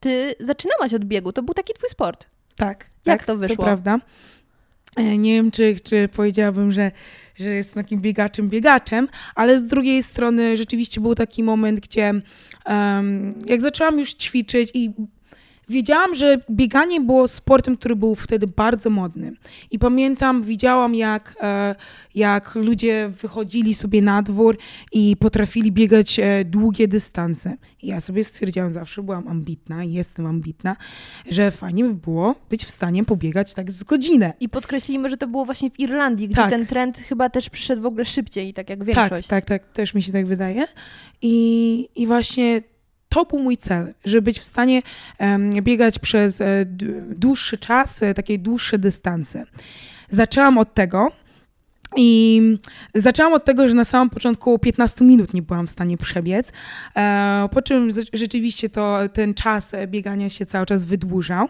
Ty 0.00 0.34
zaczynałaś 0.40 0.94
od 0.94 1.04
biegu, 1.04 1.32
to 1.32 1.42
był 1.42 1.54
taki 1.54 1.74
twój 1.74 1.88
sport. 1.88 2.26
Tak. 2.56 2.90
Jak 3.06 3.18
tak, 3.18 3.26
to 3.26 3.36
wyszło? 3.36 3.56
To 3.56 3.62
prawda. 3.62 3.98
E, 4.96 5.18
Nie 5.18 5.34
wiem, 5.34 5.50
czy, 5.50 5.76
czy 5.84 6.08
powiedziałabym, 6.08 6.72
że, 6.72 6.90
że 7.36 7.48
jestem 7.50 7.82
takim 7.84 8.00
biegaczem, 8.00 8.48
biegaczem, 8.48 9.08
ale 9.34 9.58
z 9.58 9.66
drugiej 9.66 10.02
strony 10.02 10.56
rzeczywiście 10.56 11.00
był 11.00 11.14
taki 11.14 11.42
moment, 11.42 11.80
gdzie 11.80 12.12
em, 12.64 13.34
jak 13.46 13.60
zaczęłam 13.60 13.98
już 13.98 14.14
ćwiczyć 14.14 14.70
i 14.74 14.90
wiedziałam, 15.68 16.14
że 16.14 16.38
bieganie 16.50 17.00
było 17.00 17.28
sportem, 17.28 17.76
który 17.76 17.96
był 17.96 18.14
wtedy 18.14 18.46
bardzo 18.46 18.90
modny. 18.90 19.32
I 19.70 19.78
pamiętam, 19.78 20.42
widziałam, 20.42 20.94
jak, 20.94 21.36
e, 21.42 21.74
jak 22.14 22.54
ludzie 22.54 23.10
wychodzili 23.22 23.74
sobie 23.74 24.02
na 24.02 24.22
dwór 24.22 24.58
i 24.92 25.16
potrafili 25.16 25.72
biegać 25.72 26.18
e, 26.18 26.44
długie 26.44 26.88
dystanse. 26.88 27.56
I 27.82 27.86
ja 27.86 28.00
sobie 28.00 28.24
stwierdziłam, 28.24 28.72
zawsze 28.72 29.02
byłam 29.02 29.28
ambitna 29.28 29.84
jestem 29.84 30.26
ambitna, 30.26 30.76
że 31.30 31.50
fajnie 31.50 31.84
by 31.84 31.94
było 31.94 32.34
być 32.50 32.64
w 32.64 32.70
stanie 32.70 33.04
pobiegać 33.04 33.54
tak 33.54 33.70
z 33.72 33.84
godzinę. 33.84 34.32
I 34.40 34.48
podkreślimy, 34.48 35.08
że 35.10 35.16
to 35.16 35.28
było 35.28 35.44
właśnie 35.44 35.70
w 35.70 35.80
Irlandii, 35.80 36.28
gdzie 36.28 36.36
Tak. 36.36 36.50
ten 36.50 36.66
trend 36.66 36.98
chyba 36.98 37.30
też 37.30 37.50
przyszedł 37.50 37.82
w 37.82 37.86
ogóle 37.86 38.04
szybciej, 38.04 38.54
tak 38.54 38.70
jak 38.70 38.78
Tak, 38.78 38.86
większość. 38.86 39.28
tak, 39.28 39.44
tak, 39.44 39.66
też 39.66 39.94
mi 39.94 40.02
się 40.02 40.12
tak 40.12 40.26
wydaje. 40.26 40.64
I, 41.22 41.88
i 41.96 42.06
właśnie 42.06 42.62
to 43.14 43.24
był 43.24 43.38
mój 43.38 43.56
cel, 43.56 43.94
żeby 44.04 44.22
być 44.22 44.38
w 44.38 44.44
stanie 44.44 44.82
biegać 45.62 45.98
przez 45.98 46.40
e, 46.40 46.64
dłuższy 47.08 47.58
czas, 47.58 48.02
e, 48.02 48.14
takie 48.14 48.38
dłuższe 48.38 48.78
dystanse. 48.78 49.44
Zaczęłam 50.10 50.58
od 50.58 50.74
tego, 50.74 51.12
I 51.96 52.40
zaczęłam 52.94 53.32
od 53.32 53.44
tego, 53.44 53.68
że 53.68 53.74
na 53.74 53.84
samym 53.84 54.10
początku 54.10 54.58
15 54.58 55.04
minut 55.04 55.34
nie 55.34 55.42
byłam 55.42 55.66
w 55.66 55.70
stanie 55.70 55.96
przebiec, 55.96 56.52
e, 56.96 57.48
po 57.52 57.62
czym 57.62 57.88
rzeczywiście 58.12 58.70
to, 58.70 58.98
ten 59.12 59.34
czas 59.34 59.72
biegania 59.86 60.28
się 60.28 60.46
cały 60.46 60.66
czas 60.66 60.84
wydłużał. 60.84 61.48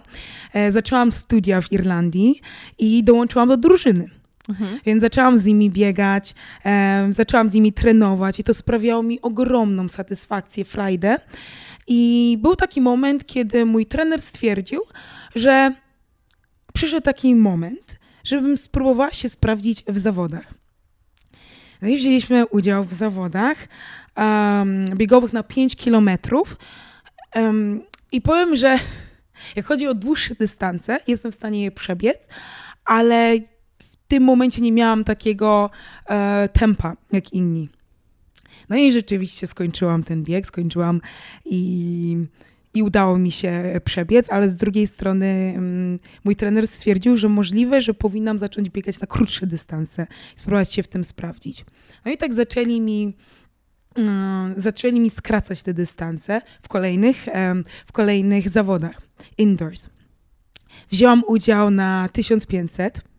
Zaczęłam 0.71 1.13
studia 1.13 1.61
w 1.61 1.73
Irlandii 1.73 2.41
i 2.79 3.05
dołączyłam 3.05 3.49
do 3.49 3.57
drużyny. 3.57 4.11
Mhm. 4.49 4.81
Więc 4.87 5.01
zaczęłam 5.01 5.37
z 5.37 5.45
nimi 5.45 5.71
biegać, 5.71 6.35
e, 6.65 7.07
zaczęłam 7.11 7.49
z 7.49 7.55
nimi 7.55 7.73
trenować 7.73 8.41
i 8.41 8.45
to 8.45 8.55
sprawiało 8.55 9.03
mi 9.03 9.21
ogromną 9.21 9.89
satysfakcję, 9.89 10.65
frajdę. 10.65 11.17
I 11.87 12.39
był 12.43 12.57
taki 12.57 12.81
moment, 12.81 13.27
kiedy 13.27 13.65
mój 13.65 13.87
trener 13.87 14.23
stwierdził, 14.23 14.81
że 15.35 15.73
przyszedł 16.75 17.05
taki 17.05 17.35
moment, 17.35 17.99
żebym 18.25 18.57
spróbowała 18.57 19.11
się 19.11 19.29
sprawdzić 19.29 19.85
w 19.89 19.99
zawodach. 19.99 20.55
No 21.83 21.89
i 21.89 21.97
wzięliśmy 21.97 22.47
udział 22.47 22.85
w 22.85 22.95
zawodach 22.95 23.69
um, 24.17 24.85
biegowych 24.95 25.33
na 25.33 25.43
5 25.43 25.77
kilometrów. 25.77 26.57
Um, 27.35 27.83
I 28.13 28.21
powiem, 28.21 28.57
że 28.57 28.79
jak 29.57 29.67
chodzi 29.67 29.87
o 29.87 29.95
dłuższe 29.95 30.35
dystanse, 30.35 30.99
jestem 31.07 31.33
w 31.33 31.35
stanie 31.35 31.63
je 31.63 31.71
przebiec, 31.71 32.29
ale 32.85 33.35
tym 34.09 34.23
momencie 34.23 34.63
nie 34.63 34.73
miałam 34.73 35.05
takiego 35.05 35.71
e, 36.09 36.49
tempa 36.53 36.97
jak 37.13 37.33
inni. 37.33 37.69
No 38.69 38.77
i 38.77 38.93
rzeczywiście 38.93 39.47
skończyłam 39.47 40.05
ten 40.05 40.23
bieg, 40.23 40.47
skończyłam 40.47 41.01
i 41.45 42.17
i 42.75 42.83
udało 42.83 43.19
mi 43.19 43.31
się 43.31 43.81
przebiec, 43.85 44.31
ale 44.31 44.51
z 44.51 44.57
drugiej 44.57 44.87
strony 44.87 45.27
mm, 45.57 45.99
mój 46.25 46.37
trener 46.37 46.69
stwierdził, 46.69 47.17
że 47.17 47.29
możliwe, 47.29 47.81
że 47.81 47.95
powinnam 47.95 48.39
zacząć 48.39 48.71
biegać 48.71 49.01
na 49.01 49.07
krótsze 49.07 49.47
dystanse 49.47 50.07
spróbować 50.37 50.73
się 50.73 50.83
w 50.83 50.89
tym 50.89 51.05
sprawdzić. 51.05 51.65
No 52.05 52.13
i 52.13 52.17
tak 52.17 52.35
zaczęli 52.35 52.81
mi 52.81 53.17
mm, 53.95 54.55
zaczęli 54.57 55.01
mi 55.01 55.11
skracać 55.11 55.63
te 55.63 55.75
dystanse 55.75 56.41
w 56.63 56.69
kolejnych, 56.69 57.27
w 57.87 57.93
kolejnych 57.93 58.49
zawodach 58.49 59.03
indoors. 59.39 59.89
Wzięłam 60.91 61.23
udział 61.27 61.71
na 61.71 62.09
1500. 62.13 63.14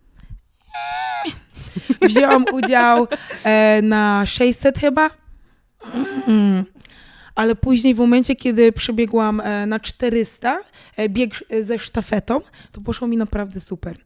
Wzięłam 2.01 2.45
udział 2.53 3.07
e, 3.43 3.81
na 3.81 4.25
600 4.25 4.79
chyba. 4.79 5.09
Mm 6.27 6.65
ale 7.35 7.55
później 7.55 7.95
w 7.95 7.97
momencie, 7.97 8.35
kiedy 8.35 8.71
przebiegłam 8.71 9.41
e, 9.41 9.65
na 9.65 9.79
400, 9.79 10.59
e, 10.97 11.09
bieg 11.09 11.43
e, 11.49 11.63
ze 11.63 11.79
sztafetą, 11.79 12.41
to 12.71 12.81
poszło 12.81 13.07
mi 13.07 13.17
naprawdę 13.17 13.59
super. 13.59 13.97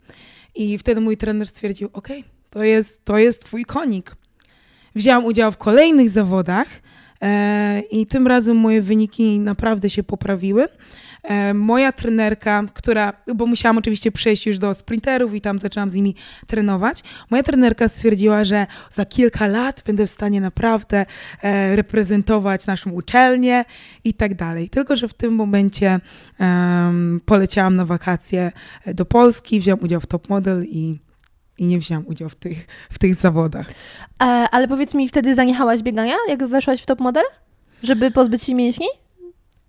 I 0.56 0.78
wtedy 0.78 1.02
mój 1.02 1.18
trener 1.18 1.48
stwierdził, 1.48 1.90
ok, 1.94 2.08
to 2.50 2.64
jest, 2.64 3.06
to 3.06 3.18
jest 3.18 3.46
twój 3.46 3.66
konik. 3.66 4.16
Wzięłam 4.96 5.26
udział 5.26 5.52
w 5.52 5.58
kolejnych 5.58 6.10
zawodach 6.10 6.68
i 7.92 8.06
tym 8.06 8.28
razem 8.28 8.58
moje 8.58 8.82
wyniki 8.82 9.40
naprawdę 9.40 9.90
się 9.90 10.04
poprawiły. 10.04 10.68
E, 11.24 11.54
moja 11.54 11.92
trenerka, 11.92 12.64
która, 12.74 13.14
bo 13.36 13.46
musiałam 13.46 13.78
oczywiście 13.78 14.12
przejść 14.12 14.48
już 14.48 14.60
do 14.60 14.74
sprinterów 14.74 15.34
i 15.34 15.42
tam 15.42 15.60
zaczęłam 15.60 15.90
z 15.90 15.94
nimi 15.94 16.16
trenować, 16.48 17.04
moja 17.30 17.44
trenerka 17.44 17.88
stwierdziła, 17.88 18.44
że 18.44 18.68
za 18.92 19.06
kilka 19.06 19.48
lat 19.48 19.84
będę 19.86 20.06
w 20.06 20.10
stanie 20.10 20.42
naprawdę 20.42 21.06
e, 21.42 21.76
reprezentować 21.76 22.68
naszą 22.68 22.92
uczelnię 22.92 23.66
i 24.04 24.14
tak 24.14 24.36
dalej. 24.36 24.70
Tylko, 24.70 24.96
że 24.96 25.08
w 25.08 25.14
tym 25.14 25.34
momencie 25.34 26.00
poleciałam 27.26 27.76
na 27.76 27.86
wakacje 27.86 28.52
do 28.86 29.06
Polski, 29.06 29.60
wziąłem 29.60 29.84
udział 29.84 30.02
w 30.02 30.06
Top 30.06 30.30
Model 30.30 30.64
i 30.64 31.09
i 31.60 31.66
nie 31.66 31.80
wziąłem 31.80 32.08
udziału 32.08 32.30
w 32.30 32.36
tych, 32.36 32.68
w 32.90 33.00
tych 33.00 33.16
zawodach. 33.16 33.68
E, 33.70 34.26
ale 34.26 34.68
powiedz 34.68 34.94
mi, 34.94 35.08
wtedy 35.08 35.36
zaniechałaś 35.36 35.82
biegania, 35.82 36.16
jak 36.30 36.48
weszłaś 36.48 36.82
w 36.82 36.86
top 36.86 37.00
model? 37.00 37.24
Żeby 37.84 38.12
pozbyć 38.12 38.44
się 38.44 38.56
mięśni? 38.56 38.88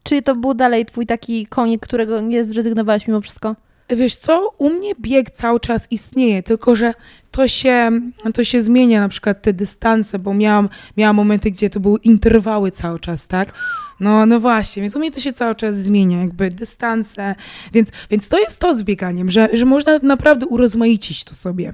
Czy 0.03 0.23
to 0.23 0.37
był 0.37 0.55
dalej 0.55 0.87
twój 0.87 1.07
taki 1.07 1.47
konik, 1.47 1.83
którego 1.83 2.21
nie 2.21 2.45
zrezygnowałaś 2.45 3.09
mimo 3.09 3.21
wszystko? 3.21 3.57
Wiesz 3.97 4.17
co, 4.17 4.55
u 4.59 4.71
mnie 4.71 4.95
bieg 5.01 5.31
cały 5.31 5.61
czas 5.61 5.87
istnieje, 5.91 6.43
tylko 6.43 6.75
że 6.75 6.95
to 7.31 7.49
się, 7.49 7.91
to 8.35 8.45
się 8.45 8.63
zmienia, 8.63 9.01
na 9.01 9.09
przykład 9.09 9.43
te 9.43 9.53
dystanse, 9.53 10.19
bo 10.19 10.35
miałam, 10.35 10.69
miałam 10.97 11.17
momenty, 11.17 11.51
gdzie 11.51 11.71
to 11.71 11.81
były 11.81 11.99
interwały 11.99 12.71
cały 12.71 12.99
czas, 12.99 13.27
tak? 13.27 13.53
No, 14.01 14.27
no 14.27 14.41
właśnie, 14.41 14.83
więc 14.83 14.97
u 14.97 14.99
mnie 14.99 15.11
to 15.11 15.21
się 15.21 15.33
cały 15.33 15.55
czas 15.55 15.77
zmienia, 15.77 16.21
jakby 16.21 16.51
dystanse, 16.51 17.35
więc, 17.73 17.89
więc 18.11 18.29
to 18.29 18.39
jest 18.39 18.59
to 18.59 18.75
z 18.75 18.83
bieganiem, 18.83 19.31
że, 19.31 19.49
że 19.53 19.65
można 19.65 19.99
naprawdę 20.03 20.47
urozmaicić 20.47 21.25
to 21.25 21.35
sobie. 21.35 21.73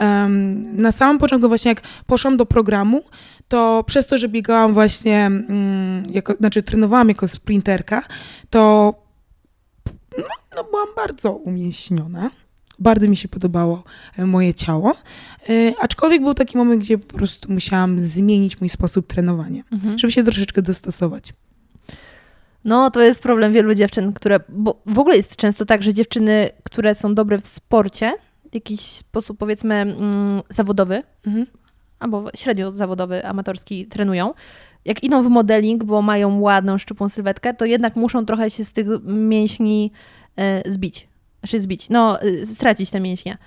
Um, 0.00 0.76
na 0.76 0.92
samym 0.92 1.18
początku 1.18 1.48
właśnie 1.48 1.68
jak 1.68 1.80
poszłam 2.06 2.36
do 2.36 2.46
programu, 2.46 3.02
to 3.48 3.84
przez 3.86 4.06
to, 4.06 4.18
że 4.18 4.28
biegałam 4.28 4.74
właśnie, 4.74 5.30
um, 5.48 6.02
jako, 6.10 6.34
znaczy 6.34 6.62
trenowałam 6.62 7.08
jako 7.08 7.28
sprinterka, 7.28 8.02
to 8.50 8.94
no, 10.18 10.24
no 10.56 10.64
byłam 10.64 10.88
bardzo 10.96 11.32
umięśniona. 11.32 12.30
Bardzo 12.78 13.08
mi 13.08 13.16
się 13.16 13.28
podobało 13.28 13.84
e, 14.18 14.26
moje 14.26 14.54
ciało, 14.54 14.96
e, 15.48 15.72
aczkolwiek 15.80 16.22
był 16.22 16.34
taki 16.34 16.58
moment, 16.58 16.82
gdzie 16.82 16.98
po 16.98 17.16
prostu 17.16 17.52
musiałam 17.52 18.00
zmienić 18.00 18.60
mój 18.60 18.68
sposób 18.68 19.06
trenowania, 19.06 19.62
mhm. 19.72 19.98
żeby 19.98 20.12
się 20.12 20.24
troszeczkę 20.24 20.62
dostosować. 20.62 21.32
No, 22.64 22.90
to 22.90 23.00
jest 23.00 23.22
problem 23.22 23.52
wielu 23.52 23.74
dziewczyn, 23.74 24.12
które. 24.12 24.40
Bo 24.48 24.82
w 24.86 24.98
ogóle 24.98 25.16
jest 25.16 25.36
często 25.36 25.64
tak, 25.64 25.82
że 25.82 25.94
dziewczyny, 25.94 26.50
które 26.62 26.94
są 26.94 27.14
dobre 27.14 27.38
w 27.38 27.46
sporcie, 27.46 28.12
w 28.50 28.54
jakiś 28.54 28.80
sposób 28.80 29.38
powiedzmy 29.38 29.74
mm, 29.74 30.42
zawodowy, 30.50 31.02
mhm. 31.26 31.46
albo 31.98 32.30
średnio 32.36 32.70
zawodowy, 32.70 33.26
amatorski 33.26 33.86
trenują, 33.86 34.34
jak 34.84 35.04
idą 35.04 35.22
w 35.22 35.28
modeling, 35.28 35.84
bo 35.84 36.02
mają 36.02 36.40
ładną, 36.40 36.78
szczupłą 36.78 37.08
sylwetkę, 37.08 37.54
to 37.54 37.64
jednak 37.64 37.96
muszą 37.96 38.26
trochę 38.26 38.50
się 38.50 38.64
z 38.64 38.72
tych 38.72 38.86
mięśni 39.04 39.92
e, 40.36 40.72
zbić. 40.72 41.08
Znaczy 41.40 41.60
zbić, 41.60 41.90
no, 41.90 42.20
e, 42.20 42.46
stracić 42.46 42.90
te 42.90 43.00
mięśnie. 43.00 43.38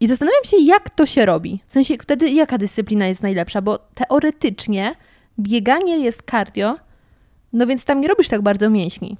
I 0.00 0.08
zastanawiam 0.08 0.44
się, 0.44 0.56
jak 0.56 0.90
to 0.90 1.06
się 1.06 1.26
robi. 1.26 1.60
W 1.66 1.72
sensie, 1.72 1.94
wtedy 2.00 2.30
jaka 2.30 2.58
dyscyplina 2.58 3.06
jest 3.06 3.22
najlepsza, 3.22 3.62
bo 3.62 3.78
teoretycznie 3.78 4.94
bieganie 5.38 5.98
jest 5.98 6.22
cardio, 6.30 6.76
no 7.52 7.66
więc 7.66 7.84
tam 7.84 8.00
nie 8.00 8.08
robisz 8.08 8.28
tak 8.28 8.42
bardzo 8.42 8.70
mięśni. 8.70 9.16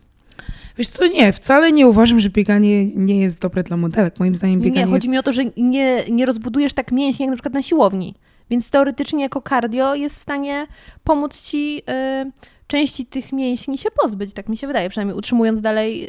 Wiesz 0.78 0.88
co, 0.88 1.06
nie, 1.06 1.32
wcale 1.32 1.72
nie 1.72 1.86
uważam, 1.86 2.20
że 2.20 2.30
bieganie 2.30 2.86
nie 2.86 3.20
jest 3.20 3.40
dobre 3.40 3.62
dla 3.62 3.76
modelek. 3.76 4.20
Moim 4.20 4.34
zdaniem 4.34 4.60
bieganie 4.60 4.86
Nie, 4.86 4.90
chodzi 4.92 5.06
jest... 5.06 5.08
mi 5.08 5.18
o 5.18 5.22
to, 5.22 5.32
że 5.32 5.42
nie, 5.56 6.04
nie 6.10 6.26
rozbudujesz 6.26 6.72
tak 6.72 6.92
mięśni 6.92 7.22
jak 7.22 7.30
na 7.30 7.36
przykład 7.36 7.54
na 7.54 7.62
siłowni. 7.62 8.14
Więc 8.50 8.70
teoretycznie 8.70 9.22
jako 9.22 9.42
cardio 9.48 9.94
jest 9.94 10.16
w 10.16 10.18
stanie 10.18 10.66
pomóc 11.04 11.42
ci 11.42 11.78
y, 11.78 12.32
części 12.66 13.06
tych 13.06 13.32
mięśni 13.32 13.78
się 13.78 13.88
pozbyć, 14.02 14.32
tak 14.32 14.48
mi 14.48 14.56
się 14.56 14.66
wydaje, 14.66 14.90
przynajmniej 14.90 15.18
utrzymując 15.18 15.60
dalej 15.60 16.08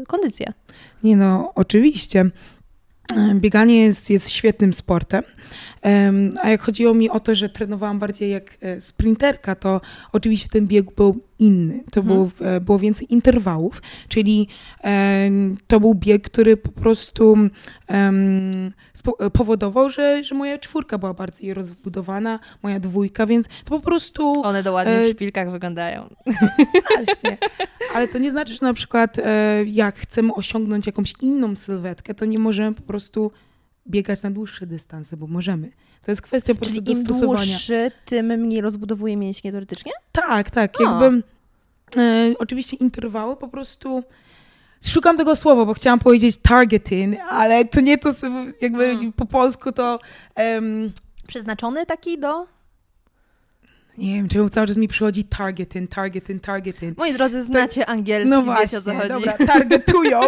y, 0.00 0.04
kondycję. 0.06 0.52
Nie 1.02 1.16
no, 1.16 1.52
oczywiście. 1.54 2.30
Bieganie 3.34 3.84
jest, 3.84 4.10
jest 4.10 4.30
świetnym 4.30 4.72
sportem. 4.72 5.22
A 6.42 6.48
jak 6.48 6.62
chodziło 6.62 6.94
mi 6.94 7.10
o 7.10 7.20
to, 7.20 7.34
że 7.34 7.48
trenowałam 7.48 7.98
bardziej 7.98 8.30
jak 8.30 8.56
e, 8.60 8.80
sprinterka, 8.80 9.54
to 9.54 9.80
oczywiście 10.12 10.48
ten 10.48 10.66
bieg 10.66 10.94
był 10.94 11.20
inny. 11.42 11.84
To 11.90 12.00
mhm. 12.00 12.18
był, 12.18 12.48
e, 12.48 12.60
było 12.60 12.78
więcej 12.78 13.12
interwałów, 13.12 13.82
czyli 14.08 14.48
to 15.66 15.80
był 15.80 15.94
bieg, 15.94 16.22
który 16.22 16.56
po 16.56 16.72
prostu 16.72 17.36
powodował, 19.32 19.90
że, 19.90 20.24
że 20.24 20.34
moja 20.34 20.58
czwórka 20.58 20.98
była 20.98 21.14
bardziej 21.14 21.54
rozbudowana, 21.54 22.38
moja 22.62 22.80
dwójka, 22.80 23.26
więc 23.26 23.46
to 23.64 23.70
po 23.70 23.80
prostu... 23.80 24.42
One 24.42 24.62
do 24.62 24.72
ładnych 24.72 25.08
w 25.08 25.10
szpilkach 25.10 25.50
wyglądają. 25.50 26.14
Właśnie. 26.96 27.38
Ale 27.94 28.08
to 28.08 28.18
nie 28.18 28.30
znaczy, 28.30 28.54
że 28.54 28.58
na 28.62 28.74
przykład 28.74 29.18
e, 29.18 29.64
jak 29.64 29.98
chcemy 29.98 30.34
osiągnąć 30.34 30.86
jakąś 30.86 31.14
inną 31.20 31.56
sylwetkę, 31.56 32.14
to 32.14 32.24
nie 32.24 32.38
możemy 32.38 32.74
po 32.74 32.82
prostu 32.82 33.32
biegać 33.88 34.22
na 34.22 34.30
dłuższe 34.30 34.66
dystanse, 34.66 35.16
bo 35.16 35.26
możemy. 35.26 35.70
To 36.02 36.10
jest 36.10 36.22
kwestia 36.22 36.54
po 36.54 36.58
prostu 36.58 36.82
Czyli 36.82 36.92
im 36.92 37.04
dłuższy, 37.04 37.90
tym 38.04 38.26
mniej 38.26 38.60
rozbudowuje 38.60 39.16
mięśnie 39.16 39.52
teoretycznie? 39.52 39.92
Tak, 40.12 40.50
tak. 40.50 40.80
O. 40.80 40.82
Jakby 40.82 41.22
e, 41.96 42.34
oczywiście 42.38 42.76
interwały 42.76 43.36
po 43.36 43.48
prostu 43.48 44.02
szukam 44.84 45.16
tego 45.16 45.36
słowa, 45.36 45.64
bo 45.64 45.74
chciałam 45.74 45.98
powiedzieć 45.98 46.36
targeting, 46.42 47.16
ale 47.30 47.64
to 47.64 47.80
nie 47.80 47.98
to 47.98 48.12
jakby 48.60 48.86
hmm. 48.86 49.12
po 49.12 49.26
polsku 49.26 49.72
to 49.72 49.98
um, 50.36 50.92
przeznaczony 51.26 51.86
taki 51.86 52.18
do 52.18 52.46
nie 53.98 54.14
wiem, 54.14 54.28
czemu 54.28 54.48
cały 54.48 54.66
czas 54.66 54.76
mi 54.76 54.88
przychodzi 54.88 55.24
targeting, 55.24 55.90
targeting, 55.90 56.42
targeting. 56.42 56.98
Moi 56.98 57.12
drodzy, 57.12 57.42
znacie 57.44 57.80
tak, 57.80 57.90
angielski, 57.90 58.30
no 58.30 58.42
właśnie, 58.42 58.64
wiecie 58.64 58.78
o 58.78 58.80
co 58.80 58.94
chodzi. 58.94 59.08
dobra, 59.08 59.32
targetują 59.46 60.20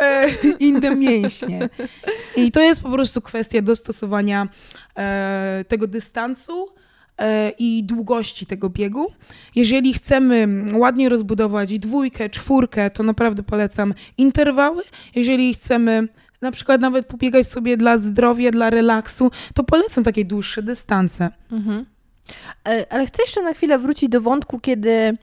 e, 0.00 0.30
inne 0.58 0.96
mięśnie. 0.96 1.68
I 2.36 2.52
to 2.52 2.60
jest 2.60 2.82
po 2.82 2.90
prostu 2.90 3.20
kwestia 3.20 3.62
dostosowania 3.62 4.48
e, 4.98 5.64
tego 5.68 5.86
dystansu 5.86 6.68
i 7.58 7.84
długości 7.84 8.46
tego 8.46 8.70
biegu. 8.70 9.06
Jeżeli 9.56 9.94
chcemy 9.94 10.48
ładnie 10.72 11.08
rozbudować 11.08 11.78
dwójkę, 11.78 12.30
czwórkę, 12.30 12.90
to 12.90 13.02
naprawdę 13.02 13.42
polecam 13.42 13.94
interwały. 14.18 14.82
Jeżeli 15.14 15.54
chcemy 15.54 16.08
na 16.40 16.50
przykład 16.50 16.80
nawet 16.80 17.06
pobiegać 17.06 17.46
sobie 17.46 17.76
dla 17.76 17.98
zdrowia, 17.98 18.50
dla 18.50 18.70
relaksu, 18.70 19.30
to 19.54 19.64
polecam 19.64 20.04
takie 20.04 20.24
dłuższe 20.24 20.62
dystanse. 20.62 21.30
Mhm. 21.52 21.86
E, 22.68 22.92
Ale 22.92 23.06
chcę 23.06 23.22
jeszcze 23.22 23.42
na 23.42 23.52
chwilę 23.52 23.78
wrócić 23.78 24.08
do 24.08 24.20
wątku, 24.20 24.60
kiedy 24.60 25.16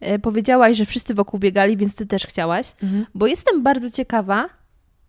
e, 0.00 0.18
powiedziałaś, 0.18 0.76
że 0.76 0.84
wszyscy 0.84 1.14
wokół 1.14 1.40
biegali, 1.40 1.76
więc 1.76 1.94
ty 1.94 2.06
też 2.06 2.26
chciałaś. 2.26 2.72
Bo 3.14 3.26
jestem 3.26 3.62
bardzo 3.62 3.90
ciekawa, 3.90 4.48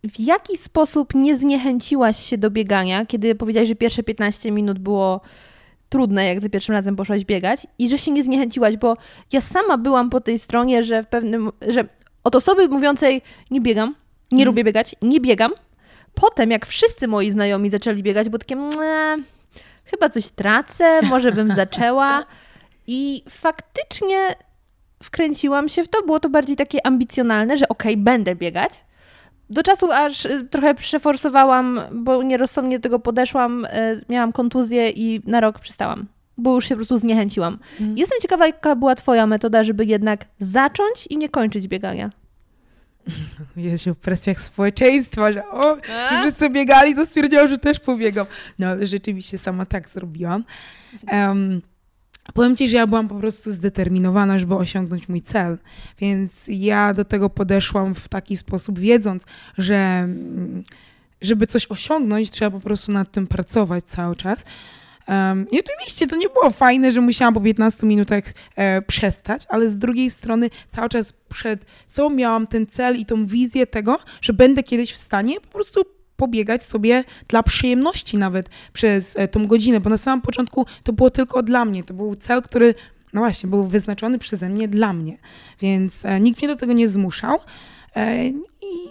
w 0.04 0.20
jaki 0.20 0.56
sposób 0.56 1.14
nie 1.14 1.38
zniechęciłaś 1.38 2.16
się 2.16 2.38
do 2.38 2.50
biegania, 2.50 3.06
kiedy 3.06 3.34
powiedziałaś, 3.34 3.68
że 3.68 3.74
pierwsze 3.74 4.02
15 4.02 4.52
minut 4.52 4.78
było 4.78 5.20
trudne, 5.90 6.26
jak 6.26 6.40
za 6.40 6.48
pierwszym 6.48 6.74
razem 6.74 6.96
poszłaś 6.96 7.24
biegać 7.24 7.66
i 7.78 7.88
że 7.88 7.98
się 7.98 8.10
nie 8.12 8.22
zniechęciłaś, 8.24 8.76
bo 8.76 8.96
ja 9.32 9.40
sama 9.40 9.78
byłam 9.78 10.10
po 10.10 10.20
tej 10.20 10.38
stronie, 10.38 10.82
że 10.82 11.02
w 11.02 11.06
pewnym, 11.06 11.50
że 11.68 11.84
od 12.24 12.34
osoby 12.36 12.68
mówiącej 12.68 13.22
nie 13.50 13.60
biegam, 13.60 13.88
nie 14.32 14.36
Mhm. 14.42 14.46
lubię 14.46 14.64
biegać, 14.64 14.94
nie 15.02 15.20
biegam, 15.20 15.52
potem 16.14 16.50
jak 16.50 16.66
wszyscy 16.66 17.08
moi 17.08 17.30
znajomi 17.30 17.70
zaczęli 17.70 18.02
biegać, 18.02 18.28
bo 18.28 18.38
takie 18.38 18.56
"Mle, 18.56 19.16
chyba 19.84 20.08
coś 20.08 20.28
tracę, 20.28 21.02
może 21.02 21.32
bym 21.32 21.48
zaczęła 21.50 22.24
i 22.86 23.22
faktycznie 23.28 24.34
wkręciłam 25.02 25.68
się 25.68 25.84
w 25.84 25.88
to, 25.88 26.02
było 26.02 26.20
to 26.20 26.28
bardziej 26.28 26.56
takie 26.56 26.86
ambicjonalne, 26.86 27.56
że 27.56 27.68
okej, 27.68 27.96
będę 27.96 28.36
biegać. 28.36 28.72
Do 29.50 29.62
czasu 29.62 29.92
aż 29.92 30.24
y, 30.24 30.46
trochę 30.50 30.74
przeforsowałam, 30.74 31.80
bo 31.92 32.22
nierozsądnie 32.22 32.78
do 32.78 32.82
tego 32.82 32.98
podeszłam, 32.98 33.64
y, 33.64 33.68
miałam 34.08 34.32
kontuzję 34.32 34.90
i 34.90 35.22
na 35.24 35.40
rok 35.40 35.60
przestałam, 35.60 36.06
bo 36.38 36.54
już 36.54 36.64
się 36.64 36.74
po 36.74 36.76
prostu 36.76 36.98
zniechęciłam. 36.98 37.58
Mhm. 37.72 37.98
Jestem 37.98 38.20
ciekawa, 38.22 38.46
jaka 38.46 38.76
była 38.76 38.94
twoja 38.94 39.26
metoda, 39.26 39.64
żeby 39.64 39.84
jednak 39.84 40.24
zacząć 40.40 41.06
i 41.06 41.16
nie 41.16 41.28
kończyć 41.28 41.68
biegania. 41.68 42.10
W 43.86 43.96
presjach 43.96 44.40
społeczeństwa, 44.40 45.32
że 45.32 45.48
o, 45.48 45.76
że 45.76 46.20
wszyscy 46.20 46.50
biegali, 46.50 46.94
to 46.94 47.06
stwierdziłam, 47.06 47.48
że 47.48 47.58
też 47.58 47.80
pobiegam. 47.80 48.26
No 48.58 48.66
rzeczywiście 48.82 49.38
sama 49.38 49.66
tak 49.66 49.88
zrobiłam. 49.88 50.44
Em, 51.06 51.62
powiem 52.34 52.56
ci, 52.56 52.68
że 52.68 52.76
ja 52.76 52.86
byłam 52.86 53.08
po 53.08 53.14
prostu 53.14 53.52
zdeterminowana, 53.52 54.38
żeby 54.38 54.54
osiągnąć 54.54 55.08
mój 55.08 55.22
cel. 55.22 55.58
Więc 55.98 56.44
ja 56.48 56.94
do 56.94 57.04
tego 57.04 57.30
podeszłam 57.30 57.94
w 57.94 58.08
taki 58.08 58.36
sposób, 58.36 58.78
wiedząc, 58.78 59.24
że 59.58 59.76
mm, 59.76 60.62
żeby 61.20 61.46
coś 61.46 61.66
osiągnąć, 61.66 62.30
trzeba 62.30 62.50
po 62.50 62.60
prostu 62.60 62.92
nad 62.92 63.12
tym 63.12 63.26
pracować 63.26 63.84
cały 63.84 64.16
czas. 64.16 64.44
Um, 65.08 65.46
I 65.50 65.60
oczywiście 65.60 66.06
to 66.06 66.16
nie 66.16 66.28
było 66.28 66.50
fajne, 66.50 66.92
że 66.92 67.00
musiałam 67.00 67.34
po 67.34 67.40
15 67.40 67.86
minutach 67.86 68.24
e, 68.56 68.82
przestać, 68.82 69.42
ale 69.48 69.70
z 69.70 69.78
drugiej 69.78 70.10
strony 70.10 70.50
cały 70.68 70.88
czas 70.88 71.12
przed 71.28 71.64
sobą 71.86 72.10
miałam 72.10 72.46
ten 72.46 72.66
cel 72.66 72.96
i 72.96 73.06
tą 73.06 73.26
wizję 73.26 73.66
tego, 73.66 73.98
że 74.20 74.32
będę 74.32 74.62
kiedyś 74.62 74.92
w 74.92 74.96
stanie 74.96 75.40
po 75.40 75.48
prostu 75.48 75.80
pobiegać 76.20 76.64
sobie 76.64 77.04
dla 77.28 77.42
przyjemności 77.42 78.18
nawet 78.18 78.50
przez 78.72 79.16
e, 79.16 79.28
tą 79.28 79.46
godzinę, 79.46 79.80
bo 79.80 79.90
na 79.90 79.98
samym 79.98 80.22
początku 80.22 80.66
to 80.82 80.92
było 80.92 81.10
tylko 81.10 81.42
dla 81.42 81.64
mnie, 81.64 81.84
to 81.84 81.94
był 81.94 82.16
cel, 82.16 82.42
który 82.42 82.74
no 83.12 83.20
właśnie, 83.20 83.50
był 83.50 83.66
wyznaczony 83.66 84.18
przeze 84.18 84.48
mnie 84.48 84.68
dla 84.68 84.92
mnie, 84.92 85.18
więc 85.60 86.04
e, 86.04 86.20
nikt 86.20 86.38
mnie 86.38 86.48
do 86.48 86.56
tego 86.56 86.72
nie 86.72 86.88
zmuszał 86.88 87.38
e, 87.96 88.28
i 88.28 88.34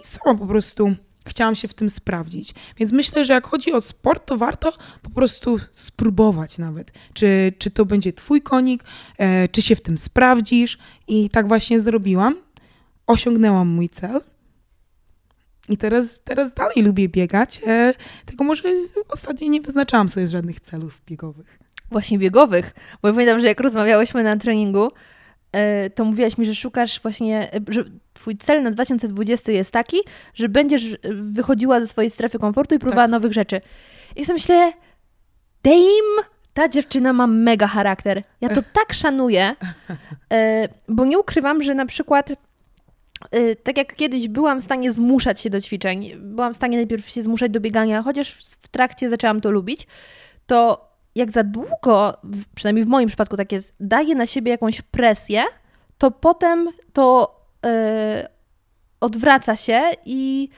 sama 0.04 0.38
po 0.38 0.46
prostu 0.46 0.94
chciałam 1.26 1.54
się 1.54 1.68
w 1.68 1.74
tym 1.74 1.90
sprawdzić. 1.90 2.54
Więc 2.76 2.92
myślę, 2.92 3.24
że 3.24 3.32
jak 3.32 3.46
chodzi 3.46 3.72
o 3.72 3.80
sport, 3.80 4.26
to 4.26 4.36
warto 4.36 4.72
po 5.02 5.10
prostu 5.10 5.58
spróbować 5.72 6.58
nawet, 6.58 6.92
czy, 7.12 7.52
czy 7.58 7.70
to 7.70 7.84
będzie 7.84 8.12
twój 8.12 8.42
konik, 8.42 8.84
czy 9.52 9.62
się 9.62 9.76
w 9.76 9.80
tym 9.80 9.98
sprawdzisz 9.98 10.78
i 11.08 11.30
tak 11.30 11.48
właśnie 11.48 11.80
zrobiłam. 11.80 12.36
Osiągnęłam 13.06 13.68
mój 13.68 13.88
cel. 13.88 14.20
I 15.70 15.76
teraz, 15.76 16.20
teraz 16.24 16.54
dalej 16.54 16.82
lubię 16.82 17.08
biegać, 17.08 17.60
e, 17.66 17.94
tylko 18.26 18.44
może 18.44 18.62
ostatnio 19.08 19.48
nie 19.48 19.60
wyznaczałam 19.60 20.08
sobie 20.08 20.26
żadnych 20.26 20.60
celów 20.60 21.02
biegowych. 21.06 21.58
Właśnie 21.90 22.18
biegowych, 22.18 22.74
bo 23.02 23.08
ja 23.08 23.14
pamiętam, 23.14 23.40
że 23.40 23.46
jak 23.46 23.60
rozmawiałyśmy 23.60 24.22
na 24.22 24.36
treningu, 24.36 24.88
e, 25.52 25.90
to 25.90 26.04
mówiłaś 26.04 26.38
mi, 26.38 26.46
że 26.46 26.54
szukasz 26.54 27.00
właśnie, 27.00 27.52
e, 27.54 27.60
że 27.68 27.84
twój 28.14 28.36
cel 28.36 28.62
na 28.62 28.70
2020 28.70 29.52
jest 29.52 29.70
taki, 29.72 29.96
że 30.34 30.48
będziesz 30.48 30.92
e, 30.92 30.98
wychodziła 31.12 31.80
ze 31.80 31.86
swojej 31.86 32.10
strefy 32.10 32.38
komfortu 32.38 32.74
i 32.74 32.78
próbowała 32.78 33.04
Tak. 33.06 33.10
nowych 33.10 33.32
rzeczy. 33.32 33.60
I 34.16 34.24
sobie 34.24 34.34
myślę, 34.34 34.72
damn, 35.62 36.26
ta 36.54 36.68
dziewczyna 36.68 37.12
ma 37.12 37.26
mega 37.26 37.66
charakter. 37.66 38.22
Ja 38.40 38.48
to 38.48 38.62
tak 38.80 38.92
szanuję, 38.92 39.56
e, 40.32 40.68
bo 40.88 41.04
nie 41.04 41.18
ukrywam, 41.18 41.62
że 41.62 41.74
na 41.74 41.86
przykład 41.86 42.32
tak 43.62 43.76
jak 43.76 43.94
kiedyś 43.94 44.28
byłam 44.28 44.60
w 44.60 44.64
stanie 44.64 44.92
zmuszać 44.92 45.40
się 45.40 45.50
do 45.50 45.60
ćwiczeń, 45.60 46.12
byłam 46.16 46.52
w 46.52 46.56
stanie 46.56 46.76
najpierw 46.76 47.08
się 47.08 47.22
zmuszać 47.22 47.52
do 47.52 47.60
biegania, 47.60 48.02
chociaż 48.02 48.32
w 48.60 48.68
trakcie 48.68 49.08
zaczęłam 49.08 49.40
to 49.40 49.50
lubić, 49.50 49.86
to 50.46 50.90
jak 51.14 51.30
za 51.30 51.44
długo, 51.44 52.16
przynajmniej 52.54 52.84
w 52.84 52.88
moim 52.88 53.08
przypadku 53.08 53.36
tak 53.36 53.52
jest, 53.52 53.74
daję 53.80 54.14
na 54.14 54.26
siebie 54.26 54.50
jakąś 54.50 54.82
presję, 54.82 55.44
to 55.98 56.10
potem 56.10 56.68
to 56.92 57.36
e, 57.66 58.28
odwraca 59.00 59.56
się 59.56 59.82
i 60.04 60.48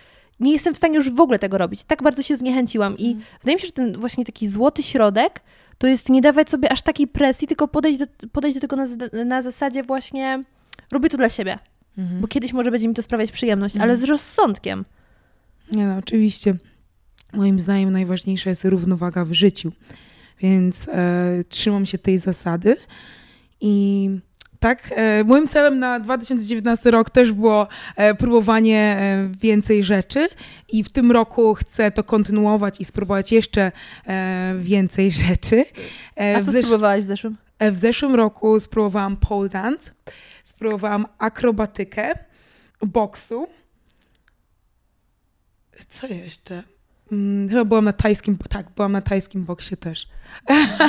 nie 0.40 0.53
jestem 0.53 0.75
w 0.75 0.77
stanie 0.77 0.94
już 0.94 1.11
w 1.11 1.20
ogóle 1.20 1.38
tego 1.38 1.59
robić. 1.59 1.85
Tak 1.85 2.03
bardzo 2.03 2.22
się 2.22 2.37
zniechęciłam 2.37 2.98
i 2.98 3.16
wydaje 3.40 3.57
mi 3.57 3.61
się, 3.61 3.66
że 3.66 3.72
ten 3.72 4.01
właśnie 4.01 4.25
taki 4.25 4.48
złoty 4.48 4.83
środek 4.83 5.40
to 5.79 5.87
jest 5.87 6.09
nie 6.09 6.20
dawać 6.20 6.51
sobie 6.51 6.72
aż 6.72 6.83
takiej 6.83 7.07
presji, 7.07 7.48
tylko 7.48 7.68
podejść 7.68 7.98
do, 7.98 8.07
podejść 8.33 8.55
do 8.55 8.61
tego 8.61 8.77
na, 8.77 8.87
na 9.25 9.42
zasadzie 9.42 9.83
właśnie 9.83 10.44
robię 10.92 11.09
to 11.09 11.16
dla 11.16 11.29
siebie, 11.29 11.59
bo 11.96 12.28
kiedyś 12.28 12.52
może 12.52 12.70
będzie 12.70 12.88
mi 12.88 12.94
to 12.94 13.02
sprawiać 13.02 13.33
przyjemność, 13.33 13.76
ale 13.76 13.96
z 13.96 14.05
rozsądkiem. 14.05 14.85
Nie 15.72 15.87
no, 15.87 15.96
oczywiście. 15.96 16.55
Moim 17.33 17.61
zdaniem 17.61 17.92
najważniejsza 17.92 18.50
jest 18.50 18.64
równowaga 18.64 19.24
w 19.24 19.33
życiu. 19.33 19.72
Więc 20.40 20.88
e, 20.88 21.44
trzymam 21.48 21.87
się 21.87 21.98
tej 21.98 22.18
zasady. 22.18 22.76
I 23.61 24.09
tak, 24.59 24.90
e, 24.96 25.24
moim 25.24 25.48
celem 25.48 25.78
na 25.78 26.00
2019 26.00 26.90
rok 26.90 27.11
też 27.11 27.33
było 27.33 27.68
e, 27.96 28.14
próbowanie 28.14 28.78
e, 28.78 29.28
więcej 29.40 29.83
rzeczy. 29.85 30.28
I 30.72 30.85
w 30.85 30.92
tym 30.92 31.12
roku 31.12 31.55
chcę 31.55 31.90
to 31.90 32.05
kontynuować 32.05 32.81
i 32.81 32.85
spróbować 32.85 33.33
jeszcze 33.33 33.72
e, 34.07 34.55
więcej 34.59 35.12
rzeczy. 35.28 35.64
E, 36.20 36.37
A 36.37 36.40
co 36.40 36.52
zesz- 36.52 36.62
spróbowałaś 36.62 37.02
w 37.02 37.07
zeszłym? 37.07 37.37
E, 37.62 37.72
W 37.72 37.79
zeszłym 37.79 38.14
roku 38.14 38.61
spróbowałam 38.61 39.16
pole 39.16 39.48
dance, 39.48 39.90
spróbowałam 40.44 41.07
akrobatykę, 41.18 42.14
boksu. 42.87 43.46
Co 45.88 46.07
jeszcze? 46.07 46.62
Mm, 47.12 47.48
Chyba 47.48 47.64
byłam 47.64 47.85
na 47.85 47.92
tajskim, 47.92 48.38
tak, 48.48 48.70
byłam 48.70 48.92
na 48.92 49.03
tajskim 49.03 49.44
boksie 49.44 49.77
też. 49.77 50.09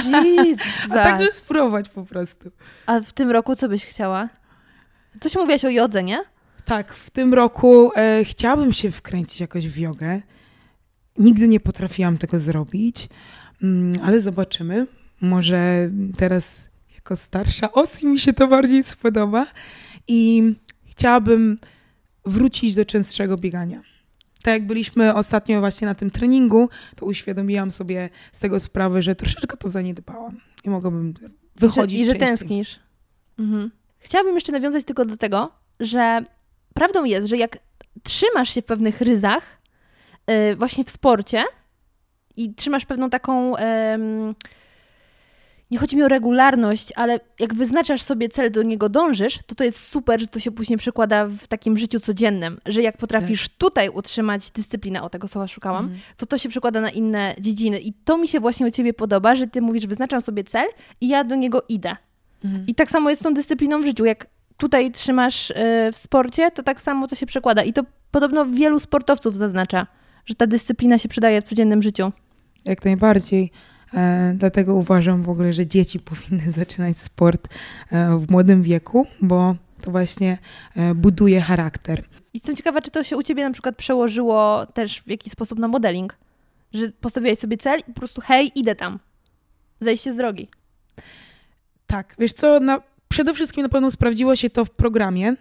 A 0.91 0.93
także 0.93 1.27
spróbować 1.33 1.89
po 1.89 2.03
prostu. 2.05 2.51
A 2.85 2.99
w 2.99 3.13
tym 3.13 3.31
roku 3.31 3.55
co 3.55 3.69
byś 3.69 3.85
chciała? 3.85 4.29
Coś 5.19 5.35
mówiłaś 5.35 5.65
o 5.65 5.69
jodze, 5.69 6.03
nie? 6.03 6.23
Tak, 6.65 6.93
w 6.93 7.09
tym 7.09 7.33
roku 7.33 7.91
e, 7.95 8.23
chciałabym 8.25 8.73
się 8.73 8.91
wkręcić 8.91 9.41
jakoś 9.41 9.67
w 9.67 9.77
jogę. 9.77 10.21
Nigdy 11.17 11.47
nie 11.47 11.59
potrafiłam 11.59 12.17
tego 12.17 12.39
zrobić, 12.39 13.09
mm, 13.63 14.01
ale 14.03 14.21
zobaczymy. 14.21 14.87
Może 15.23 15.89
teraz 16.17 16.69
jako 16.95 17.15
starsza 17.15 17.71
Osi 17.71 18.07
mi 18.07 18.19
się 18.19 18.33
to 18.33 18.47
bardziej 18.47 18.83
spodoba 18.83 19.45
i 20.07 20.43
chciałabym 20.85 21.57
wrócić 22.25 22.75
do 22.75 22.85
częstszego 22.85 23.37
biegania. 23.37 23.81
Tak 24.41 24.53
jak 24.53 24.67
byliśmy 24.67 25.13
ostatnio 25.13 25.59
właśnie 25.59 25.87
na 25.87 25.95
tym 25.95 26.11
treningu, 26.11 26.69
to 26.95 27.05
uświadomiłam 27.05 27.71
sobie 27.71 28.09
z 28.31 28.39
tego 28.39 28.59
sprawę, 28.59 29.01
że 29.01 29.15
troszeczkę 29.15 29.57
to 29.57 29.69
zaniedbałam. 29.69 30.39
Nie 30.65 30.71
mogłabym 30.71 31.13
wychodzić 31.55 31.99
I 32.01 32.05
że, 32.05 32.05
i 32.05 32.13
że 32.13 32.19
częściej. 32.19 32.27
tęsknisz. 32.37 32.79
Mhm. 33.39 33.71
Chciałabym 33.99 34.35
jeszcze 34.35 34.51
nawiązać 34.51 34.85
tylko 34.85 35.05
do 35.05 35.17
tego, 35.17 35.51
że 35.79 36.25
prawdą 36.73 37.03
jest, 37.03 37.27
że 37.27 37.37
jak 37.37 37.57
trzymasz 38.03 38.49
się 38.53 38.61
w 38.61 38.65
pewnych 38.65 39.01
ryzach, 39.01 39.43
yy, 40.27 40.55
właśnie 40.55 40.83
w 40.83 40.89
sporcie 40.89 41.43
i 42.37 42.53
trzymasz 42.53 42.85
pewną 42.85 43.09
taką. 43.09 43.55
em, 43.55 44.35
nie 45.73 45.79
chodzi 45.79 45.95
mi 45.97 46.03
o 46.03 46.07
regularność, 46.07 46.89
ale 46.95 47.19
jak 47.39 47.53
wyznaczasz 47.53 48.01
sobie 48.01 48.29
cel, 48.29 48.51
do 48.51 48.63
niego 48.63 48.89
dążysz, 48.89 49.39
to 49.47 49.55
to 49.55 49.63
jest 49.63 49.87
super, 49.87 50.19
że 50.19 50.27
to 50.27 50.39
się 50.39 50.51
później 50.51 50.77
przekłada 50.77 51.25
w 51.27 51.47
takim 51.47 51.77
życiu 51.77 51.99
codziennym, 51.99 52.57
że 52.65 52.81
jak 52.81 52.97
potrafisz 52.97 53.49
tutaj 53.49 53.89
utrzymać 53.89 54.51
dyscyplinę, 54.51 55.01
o 55.01 55.09
tego 55.09 55.27
słowa 55.27 55.47
szukałam, 55.47 55.85
Mhm. 55.85 56.01
to 56.17 56.25
to 56.25 56.37
się 56.37 56.49
przekłada 56.49 56.81
na 56.81 56.89
inne 56.89 57.35
dziedziny. 57.39 57.79
I 57.79 57.93
to 57.93 58.17
mi 58.17 58.27
się 58.27 58.39
właśnie 58.39 58.67
u 58.67 58.71
ciebie 58.71 58.93
podoba, 58.93 59.35
że 59.35 59.47
ty 59.47 59.61
mówisz, 59.61 59.87
wyznaczam 59.87 60.21
sobie 60.21 60.43
cel 60.43 60.67
i 61.01 61.07
ja 61.07 61.23
do 61.23 61.35
niego 61.35 61.63
idę. 61.69 61.95
Mhm. 62.45 62.65
I 62.67 62.75
tak 62.75 62.89
samo 62.91 63.09
jest 63.09 63.21
z 63.21 63.23
tą 63.25 63.33
dyscypliną 63.33 63.81
w 63.81 63.85
życiu. 63.85 64.05
Jak 64.05 64.27
tutaj 64.57 64.91
trzymasz 64.91 65.49
y, 65.51 65.53
w 65.93 65.97
sporcie, 65.97 66.51
to 66.51 66.63
tak 66.63 66.81
samo 66.81 67.07
to 67.07 67.15
się 67.15 67.25
przekłada. 67.25 67.63
I 67.63 67.73
to 67.73 67.83
podobno 68.11 68.45
wielu 68.45 68.79
sportowców 68.79 69.37
zaznacza, 69.37 69.87
że 70.25 70.35
ta 70.35 70.47
dyscyplina 70.47 70.97
się 70.97 71.09
przydaje 71.09 71.41
w 71.41 71.43
codziennym 71.43 71.81
życiu. 71.81 72.11
Jak 72.65 72.85
najbardziej. 72.85 73.51
E, 73.93 74.33
dlatego 74.37 74.75
uważam 74.75 75.23
w 75.23 75.29
ogóle, 75.29 75.53
że 75.53 75.67
dzieci 75.67 75.99
powinny 76.09 76.51
zaczynać 76.51 76.97
sport 76.97 77.47
e, 77.91 78.17
w 78.17 78.31
młodym 78.31 78.63
wieku, 78.63 79.07
bo 79.21 79.55
to 79.81 79.91
właśnie 79.91 80.37
e, 80.75 80.95
buduje 80.95 81.41
charakter. 81.41 82.03
jestem 82.33 82.55
ciekawa, 82.55 82.81
czy 82.81 82.91
to 82.91 83.03
się 83.03 83.17
u 83.17 83.23
ciebie 83.23 83.43
na 83.43 83.51
przykład 83.51 83.75
przełożyło 83.75 84.65
też 84.65 85.01
w 85.01 85.07
jakiś 85.07 85.33
sposób 85.33 85.59
na 85.59 85.67
modeling? 85.67 86.17
Że 86.73 86.89
postawiłeś 87.01 87.39
sobie 87.39 87.57
cel 87.57 87.79
i 87.79 87.93
po 87.93 87.99
prostu 87.99 88.21
hej, 88.21 88.51
idę 88.55 88.75
tam. 88.75 88.99
Zejście 89.79 90.13
z 90.13 90.17
drogi. 90.17 90.47
Tak, 91.87 92.15
wiesz 92.19 92.33
co, 92.33 92.59
na, 92.59 92.81
przede 93.07 93.33
wszystkim 93.33 93.63
na 93.63 93.69
pewno 93.69 93.91
sprawdziło 93.91 94.35
się 94.35 94.49
to 94.49 94.65
w 94.65 94.69
programie. 94.69 95.35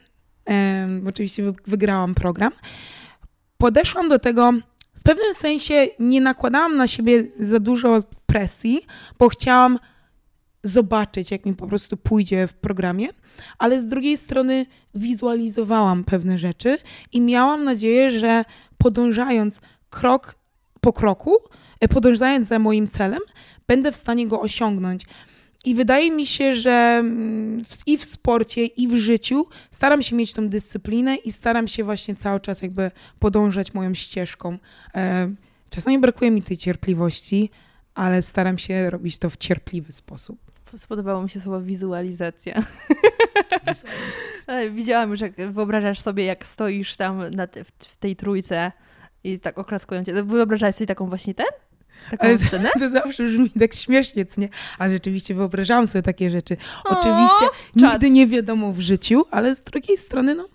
Em, 0.44 1.06
oczywiście 1.08 1.42
wy, 1.42 1.52
wygrałam 1.66 2.14
program. 2.14 2.52
Podeszłam 3.58 4.08
do 4.08 4.18
tego, 4.18 4.52
w 5.02 5.04
pewnym 5.04 5.34
sensie 5.34 5.86
nie 5.98 6.20
nakładałam 6.20 6.76
na 6.76 6.86
siebie 6.86 7.24
za 7.38 7.60
dużo 7.60 8.02
presji, 8.26 8.80
bo 9.18 9.28
chciałam 9.28 9.78
zobaczyć, 10.62 11.30
jak 11.30 11.46
mi 11.46 11.54
po 11.54 11.66
prostu 11.66 11.96
pójdzie 11.96 12.46
w 12.46 12.54
programie, 12.54 13.08
ale 13.58 13.80
z 13.80 13.86
drugiej 13.86 14.16
strony 14.16 14.66
wizualizowałam 14.94 16.04
pewne 16.04 16.38
rzeczy 16.38 16.78
i 17.12 17.20
miałam 17.20 17.64
nadzieję, 17.64 18.10
że 18.10 18.44
podążając 18.78 19.60
krok 19.90 20.34
po 20.80 20.92
kroku, 20.92 21.36
e, 21.80 21.88
podążając 21.88 22.48
za 22.48 22.58
moim 22.58 22.88
celem, 22.88 23.20
będę 23.66 23.92
w 23.92 23.96
stanie 23.96 24.26
go 24.26 24.40
osiągnąć. 24.40 25.04
I 25.64 25.74
wydaje 25.74 26.10
mi 26.10 26.26
się, 26.26 26.54
że 26.54 26.96
mm, 27.00 27.64
w, 27.64 27.82
i 27.86 27.98
w 27.98 28.04
sporcie, 28.04 28.66
i 28.66 28.88
w 28.88 28.96
życiu 28.96 29.46
staram 29.70 30.02
się 30.02 30.16
mieć 30.16 30.32
tą 30.32 30.48
dyscyplinę 30.48 31.16
i 31.16 31.32
staram 31.32 31.68
się 31.68 31.84
właśnie 31.84 32.14
cały 32.14 32.40
czas 32.40 32.62
jakby 32.62 32.90
podążać 33.18 33.74
moją 33.74 33.94
ścieżką. 33.94 34.58
E, 34.94 35.30
czasami 35.70 35.98
brakuje 35.98 36.30
mi 36.30 36.42
tej 36.42 36.56
cierpliwości, 36.56 37.50
ale 37.94 38.22
staram 38.22 38.58
się 38.58 38.90
robić 38.90 39.18
to 39.18 39.30
w 39.30 39.36
cierpliwy 39.36 39.92
sposób. 39.92 40.38
Spodobało 40.76 41.22
mi 41.22 41.30
się 41.30 41.40
słowo 41.40 41.60
wizualizacja. 41.60 42.62
Widziałam 44.74 45.10
już, 45.10 45.20
jak 45.20 45.50
wyobrażasz 45.50 46.00
sobie, 46.00 46.24
jak 46.24 46.46
stoisz 46.46 46.96
tam 46.96 47.30
na 47.30 47.48
w 47.78 47.96
tej 47.96 48.16
trójce 48.16 48.72
i 49.24 49.40
tak 49.40 49.58
oklaskują 49.58 50.04
cię. 50.04 50.24
Wyobrażałeś 50.24 50.76
sobie 50.76 50.86
taką 50.86 51.08
właśnie 51.08 51.34
ten? 51.34 51.46
Taką 52.10 52.24
Ale 52.24 52.38
scenę? 52.38 52.70
To 52.78 52.90
zawsze 52.90 53.24
brzmi 53.24 53.50
tak 53.50 53.74
śmiesznie, 53.74 54.26
co 54.26 54.40
nie? 54.40 54.48
A 54.78 54.88
rzeczywiście 54.88 55.34
wyobrażałam 55.34 55.86
sobie 55.86 56.02
takie 56.02 56.30
rzeczy. 56.30 56.56
O, 56.84 57.00
Oczywiście 57.00 57.46
czad. 57.80 57.92
nigdy 57.92 58.10
nie 58.10 58.26
wiadomo 58.26 58.72
w 58.72 58.80
życiu, 58.80 59.24
ale 59.30 59.54
z 59.54 59.62
drugiej 59.62 59.96
strony, 59.96 60.34
no, 60.34 60.48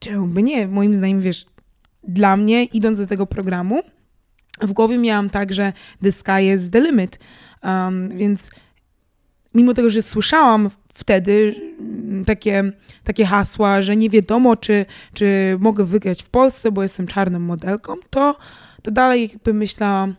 czemu 0.00 0.26
by 0.26 0.42
nie? 0.42 0.68
Moim 0.68 0.94
zdaniem, 0.94 1.20
wiesz, 1.20 1.46
dla 2.04 2.36
mnie, 2.36 2.64
idąc 2.64 2.98
do 2.98 3.06
tego 3.06 3.26
programu, 3.26 3.82
w 4.62 4.72
głowie 4.72 4.98
miałam 4.98 5.30
tak, 5.30 5.52
że 5.52 5.72
the 6.02 6.12
sky 6.12 6.52
is 6.54 6.70
the 6.70 6.80
limit. 6.80 7.18
Um, 7.62 8.08
więc 8.08 8.50
mimo 9.54 9.74
tego, 9.74 9.90
że 9.90 10.02
słyszałam 10.02 10.70
wtedy 10.94 11.54
mm, 11.80 12.24
takie, 12.24 12.72
takie 13.04 13.24
hasła, 13.24 13.82
że 13.82 13.96
nie 13.96 14.10
wiadomo, 14.10 14.56
czy, 14.56 14.86
czy 15.14 15.56
mogę 15.60 15.84
wygrać 15.84 16.22
w 16.22 16.28
Polsce, 16.28 16.72
bo 16.72 16.82
jestem 16.82 17.06
czarną 17.06 17.38
modelką, 17.38 17.94
to, 18.10 18.36
to 18.82 18.90
dalej 18.90 19.30
jakby 19.32 19.54
myślałam, 19.54 20.14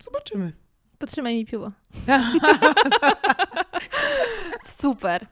zobaczymy. 0.00 0.52
Potrzymaj 0.98 1.34
mi 1.34 1.46
piło. 1.46 1.70
Super. 4.62 5.26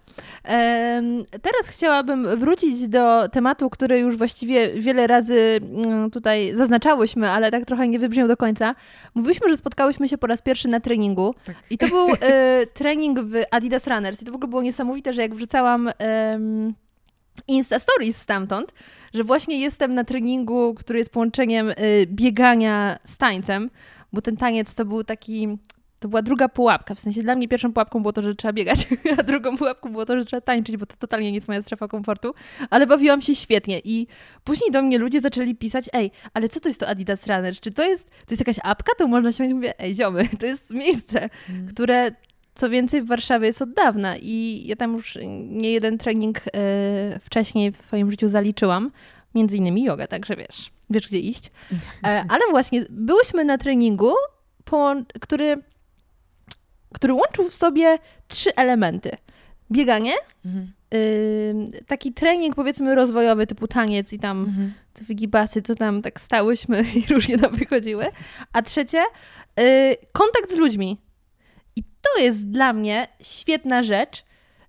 Teraz 1.42 1.68
chciałabym 1.68 2.38
wrócić 2.38 2.88
do 2.88 3.28
tematu, 3.28 3.70
który 3.70 3.98
już 3.98 4.16
właściwie 4.16 4.72
wiele 4.72 5.06
razy 5.06 5.60
mm, 5.62 6.10
tutaj 6.10 6.56
zaznaczałyśmy, 6.56 7.30
ale 7.30 7.50
tak 7.50 7.64
trochę 7.64 7.88
nie 7.88 7.98
wybrzmiał 7.98 8.28
do 8.28 8.36
końca. 8.36 8.74
Mówiliśmy, 9.14 9.48
że 9.48 9.56
spotkałyśmy 9.56 10.08
się 10.08 10.18
po 10.18 10.26
raz 10.26 10.42
pierwszy 10.42 10.68
na 10.68 10.80
treningu 10.80 11.34
Tak. 11.44 11.56
i 11.70 11.78
to 11.78 11.88
był 11.88 12.08
e, 12.20 12.66
trening 12.66 13.20
w 13.20 13.42
Adidas 13.50 13.86
Runners 13.86 14.22
i 14.22 14.24
to 14.24 14.32
w 14.32 14.34
ogóle 14.34 14.48
było 14.50 14.62
niesamowite, 14.62 15.12
że 15.12 15.22
jak 15.22 15.34
wrzucałam 15.34 15.90
em, 15.98 16.74
Insta 17.48 17.78
Stories 17.78 18.16
stamtąd, 18.16 18.72
że 19.14 19.24
właśnie 19.24 19.60
jestem 19.60 19.94
na 19.94 20.04
treningu, 20.04 20.74
który 20.74 20.98
jest 20.98 21.12
połączeniem 21.12 21.70
e, 21.70 21.74
biegania 22.06 22.98
z 23.04 23.16
tańcem, 23.16 23.70
bo 24.12 24.22
ten 24.22 24.36
taniec 24.36 24.74
to 24.74 24.84
był 24.84 25.04
taki 25.04 25.58
to 25.98 26.08
była 26.08 26.22
druga 26.22 26.48
pułapka. 26.48 26.94
W 26.94 27.00
sensie 27.00 27.22
dla 27.22 27.34
mnie 27.34 27.48
pierwszą 27.48 27.72
pułapką 27.72 28.02
było 28.02 28.12
to, 28.12 28.22
że 28.22 28.34
trzeba 28.34 28.52
biegać, 28.52 28.88
a 29.18 29.22
drugą 29.22 29.56
pułapką 29.56 29.92
było 29.92 30.06
to, 30.06 30.18
że 30.18 30.24
trzeba 30.24 30.40
tańczyć, 30.40 30.76
bo 30.76 30.86
to 30.86 30.96
totalnie 30.96 31.28
nie 31.28 31.34
jest 31.34 31.48
moja 31.48 31.62
strefa 31.62 31.88
komfortu. 31.88 32.34
Ale 32.70 32.86
bawiłam 32.86 33.22
się 33.22 33.34
świetnie 33.34 33.80
i 33.84 34.06
później 34.44 34.70
do 34.70 34.82
mnie 34.82 34.98
ludzie 34.98 35.20
zaczęli 35.20 35.54
pisać, 35.54 35.84
ej, 35.92 36.10
ale 36.34 36.48
co 36.48 36.60
to 36.60 36.68
jest 36.68 36.80
to 36.80 36.88
Adidas 36.88 37.26
Runners? 37.26 37.60
Czy 37.60 37.70
to 37.70 37.84
jest, 37.84 38.10
to 38.10 38.30
jest 38.30 38.40
jakaś 38.40 38.56
apka? 38.62 38.92
To 38.98 39.08
można 39.08 39.32
ściągnąć? 39.32 39.54
Mówię, 39.54 39.80
ej, 39.80 39.94
ziomy, 39.94 40.28
to 40.40 40.46
jest 40.46 40.70
miejsce, 40.70 41.30
które 41.70 42.10
co 42.58 42.70
więcej 42.70 43.02
w 43.02 43.06
Warszawie 43.06 43.46
jest 43.46 43.62
od 43.62 43.72
dawna 43.72 44.16
i 44.16 44.62
ja 44.66 44.76
tam 44.76 44.92
już 44.92 45.18
nie 45.46 45.72
jeden 45.72 45.98
trening 45.98 46.38
e, 46.38 47.20
wcześniej 47.20 47.72
w 47.72 47.76
swoim 47.76 48.10
życiu 48.10 48.28
zaliczyłam, 48.28 48.90
między 49.34 49.56
innymi 49.56 49.84
yoga, 49.84 50.06
także 50.06 50.36
wiesz, 50.36 50.70
wiesz 50.90 51.06
gdzie 51.08 51.18
iść. 51.18 51.50
E, 52.04 52.24
ale 52.28 52.40
właśnie 52.50 52.84
byłyśmy 52.90 53.44
na 53.44 53.58
treningu, 53.58 54.12
który 55.20 55.56
który 56.94 57.12
łączył 57.14 57.44
w 57.48 57.54
sobie 57.54 57.98
trzy 58.28 58.54
elementy. 58.54 59.10
Bieganie, 59.72 60.12
Mhm. 60.44 60.72
yy, 60.92 61.82
taki 61.86 62.12
trening 62.12 62.54
powiedzmy 62.54 62.94
rozwojowy 62.94 63.46
typu 63.46 63.68
taniec 63.68 64.12
i 64.12 64.18
tam 64.18 64.44
Mhm. 64.44 64.72
te 64.94 65.04
wygibasy, 65.04 65.62
co 65.62 65.74
tam 65.74 66.02
tak 66.02 66.20
stałyśmy 66.20 66.82
i 67.08 67.12
różnie 67.12 67.36
nam 67.36 67.56
wychodziły. 67.56 68.06
A 68.52 68.62
trzecie, 68.62 69.04
yy, 69.58 69.64
kontakt 70.12 70.52
z 70.52 70.56
ludźmi. 70.56 70.98
To 72.02 72.22
jest 72.22 72.46
dla 72.46 72.72
mnie 72.72 73.08
świetna 73.22 73.82
rzecz, 73.82 74.24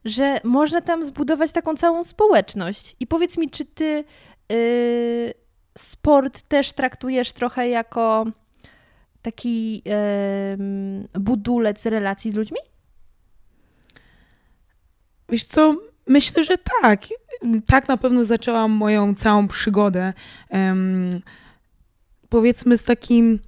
że 0.06 0.39
można 0.44 0.82
tam 0.82 1.06
zbudować 1.06 1.52
taką 1.52 1.76
całą 1.76 2.04
społeczność. 2.04 2.96
I 3.00 3.08
powiedz 3.08 3.38
mi, 3.38 3.50
czy 3.50 3.65
ty 3.65 4.04
yy, 4.50 5.34
sport 5.78 6.42
też 6.42 6.74
traktujesz 6.74 7.32
trochę 7.32 7.70
jako 7.70 8.26
taki 9.22 9.82
em, 9.86 11.08
budulec 11.13 11.86
relacji 11.86 12.32
z 12.32 12.36
ludźmi? 12.36 12.58
Wiesz 15.30 15.44
co, 15.44 15.76
myślę, 16.08 16.44
że 16.44 16.58
tak. 16.82 17.02
Tak 17.68 17.88
na 17.88 17.98
pewno 17.98 18.26
zaczęłam 18.26 18.72
moją 18.72 19.15
całą 19.15 19.48
przygodę. 19.48 20.13
em, 20.50 21.10
powiedzmy 22.30 22.78
z 22.78 22.84
takim, 22.84 23.39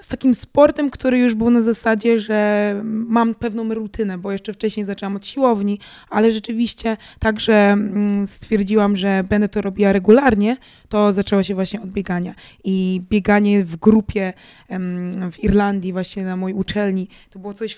z 0.00 0.08
takim 0.08 0.34
sportem, 0.34 0.90
który 0.90 1.18
już 1.18 1.34
był 1.34 1.50
na 1.50 1.62
zasadzie, 1.62 2.18
że 2.18 2.80
mam 2.84 3.34
pewną 3.34 3.74
rutynę, 3.74 4.18
bo 4.18 4.32
jeszcze 4.32 4.52
wcześniej 4.52 4.86
zaczęłam 4.86 5.16
od 5.16 5.26
siłowni, 5.26 5.78
ale 6.10 6.32
rzeczywiście 6.32 6.96
także 7.18 7.54
mm, 7.54 8.26
stwierdziłam, 8.26 8.96
że 8.96 9.24
będę 9.28 9.48
to 9.48 9.62
robiła 9.62 9.92
regularnie, 9.92 10.56
to 10.88 11.12
zaczęło 11.12 11.42
się 11.42 11.54
właśnie 11.54 11.82
od 11.82 11.90
biegania. 11.90 12.34
I 12.64 13.02
bieganie 13.10 13.64
w 13.64 13.76
grupie 13.76 14.32
w 15.32 15.44
Irlandii, 15.44 15.92
właśnie 15.92 16.24
na 16.24 16.36
mojej 16.36 16.58
uczelni, 16.58 17.08
to 17.30 17.38
było 17.38 17.54
coś 17.54 17.76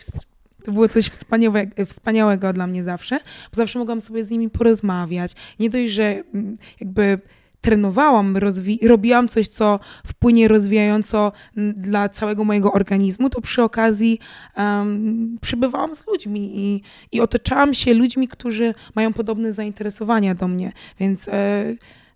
to 0.65 0.73
było 0.73 0.89
coś 0.89 1.09
wspaniałego, 1.09 1.87
wspaniałego 1.87 2.53
dla 2.53 2.67
mnie 2.67 2.83
zawsze, 2.83 3.19
bo 3.53 3.57
zawsze 3.57 3.79
mogłam 3.79 4.01
sobie 4.01 4.25
z 4.25 4.31
nimi 4.31 4.51
porozmawiać. 4.51 5.33
Nie 5.61 5.71
dość, 5.71 5.93
że 5.93 6.23
mm, 6.35 6.59
jakby 6.81 7.19
trenowałam, 7.61 8.35
rozwi- 8.35 8.89
robiłam 8.89 9.29
coś, 9.29 9.49
co 9.49 9.81
wpłynie 10.07 10.49
rozwijająco 10.49 11.33
dla 11.77 12.09
całego 12.09 12.45
mojego 12.45 12.73
organizmu, 12.73 13.31
to 13.31 13.41
przy 13.41 13.63
okazji 13.63 14.19
um, 14.57 15.39
przybywałam 15.41 15.97
z 15.97 16.07
ludźmi 16.07 16.53
i, 16.55 16.83
i 17.13 17.21
otaczałam 17.21 17.75
się 17.75 17.95
ludźmi, 17.95 18.29
którzy 18.29 18.75
mają 18.95 19.13
podobne 19.13 19.53
zainteresowania 19.53 20.35
do 20.35 20.49
mnie. 20.49 20.73
Więc 21.01 21.29
e, 21.29 21.65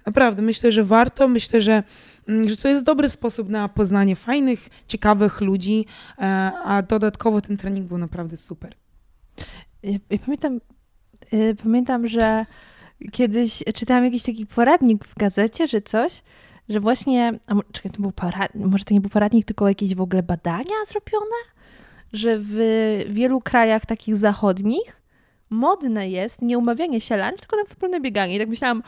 naprawdę 0.07 0.43
myślę, 0.43 0.73
że 0.73 0.85
warto, 0.85 1.29
myślę, 1.29 1.61
że, 1.61 1.83
mm, 2.29 2.49
że 2.49 2.57
to 2.57 2.69
jest 2.69 2.85
dobry 2.85 3.09
sposób 3.09 3.49
na 3.49 3.69
poznanie 3.69 4.17
fajnych, 4.17 4.69
ciekawych 4.87 5.41
ludzi, 5.41 5.87
e, 6.19 6.53
a 6.65 6.83
dodatkowo 6.83 7.41
ten 7.41 7.57
trening 7.57 7.87
był 7.87 7.99
naprawdę 7.99 8.37
super. 8.37 8.75
Ja, 9.83 9.99
ja 10.11 10.19
pamiętam, 10.19 10.61
y, 11.33 11.57
pamiętam, 11.63 12.09
że 12.09 12.47
kiedyś 13.13 13.63
czytałam 13.75 14.05
jakiś 14.05 14.23
taki 14.23 14.47
poradnik 14.47 15.05
w 15.05 15.15
gazecie, 15.15 15.69
że 15.69 15.83
coś, 15.83 16.23
że 16.69 16.81
właśnie, 16.81 17.39
a 17.47 17.55
czekaj, 17.73 17.93
to 17.93 18.03
był 18.03 18.13
poradnik, 18.13 18.67
może 18.67 18.85
to 18.85 18.95
nie 18.95 19.01
był 19.01 19.11
poradnik, 19.11 19.47
tylko 19.47 19.69
jakieś 19.69 19.95
w 19.95 20.01
ogóle 20.01 20.23
badania 20.23 20.75
zrobione, 20.89 21.37
że 22.13 22.39
w 22.39 22.55
wielu 23.09 23.41
krajach 23.41 23.87
takich 23.87 24.17
zachodnich 24.17 25.01
modne 25.51 26.11
jest 26.11 26.43
nie 26.43 26.59
umawianie 26.59 27.01
się 27.01 27.17
lunch, 27.17 27.41
tylko 27.41 27.57
na 27.57 27.65
wspólne 27.65 28.01
bieganie. 28.01 28.37
I 28.37 28.39
tak 28.39 28.49
myślałam, 28.49 28.83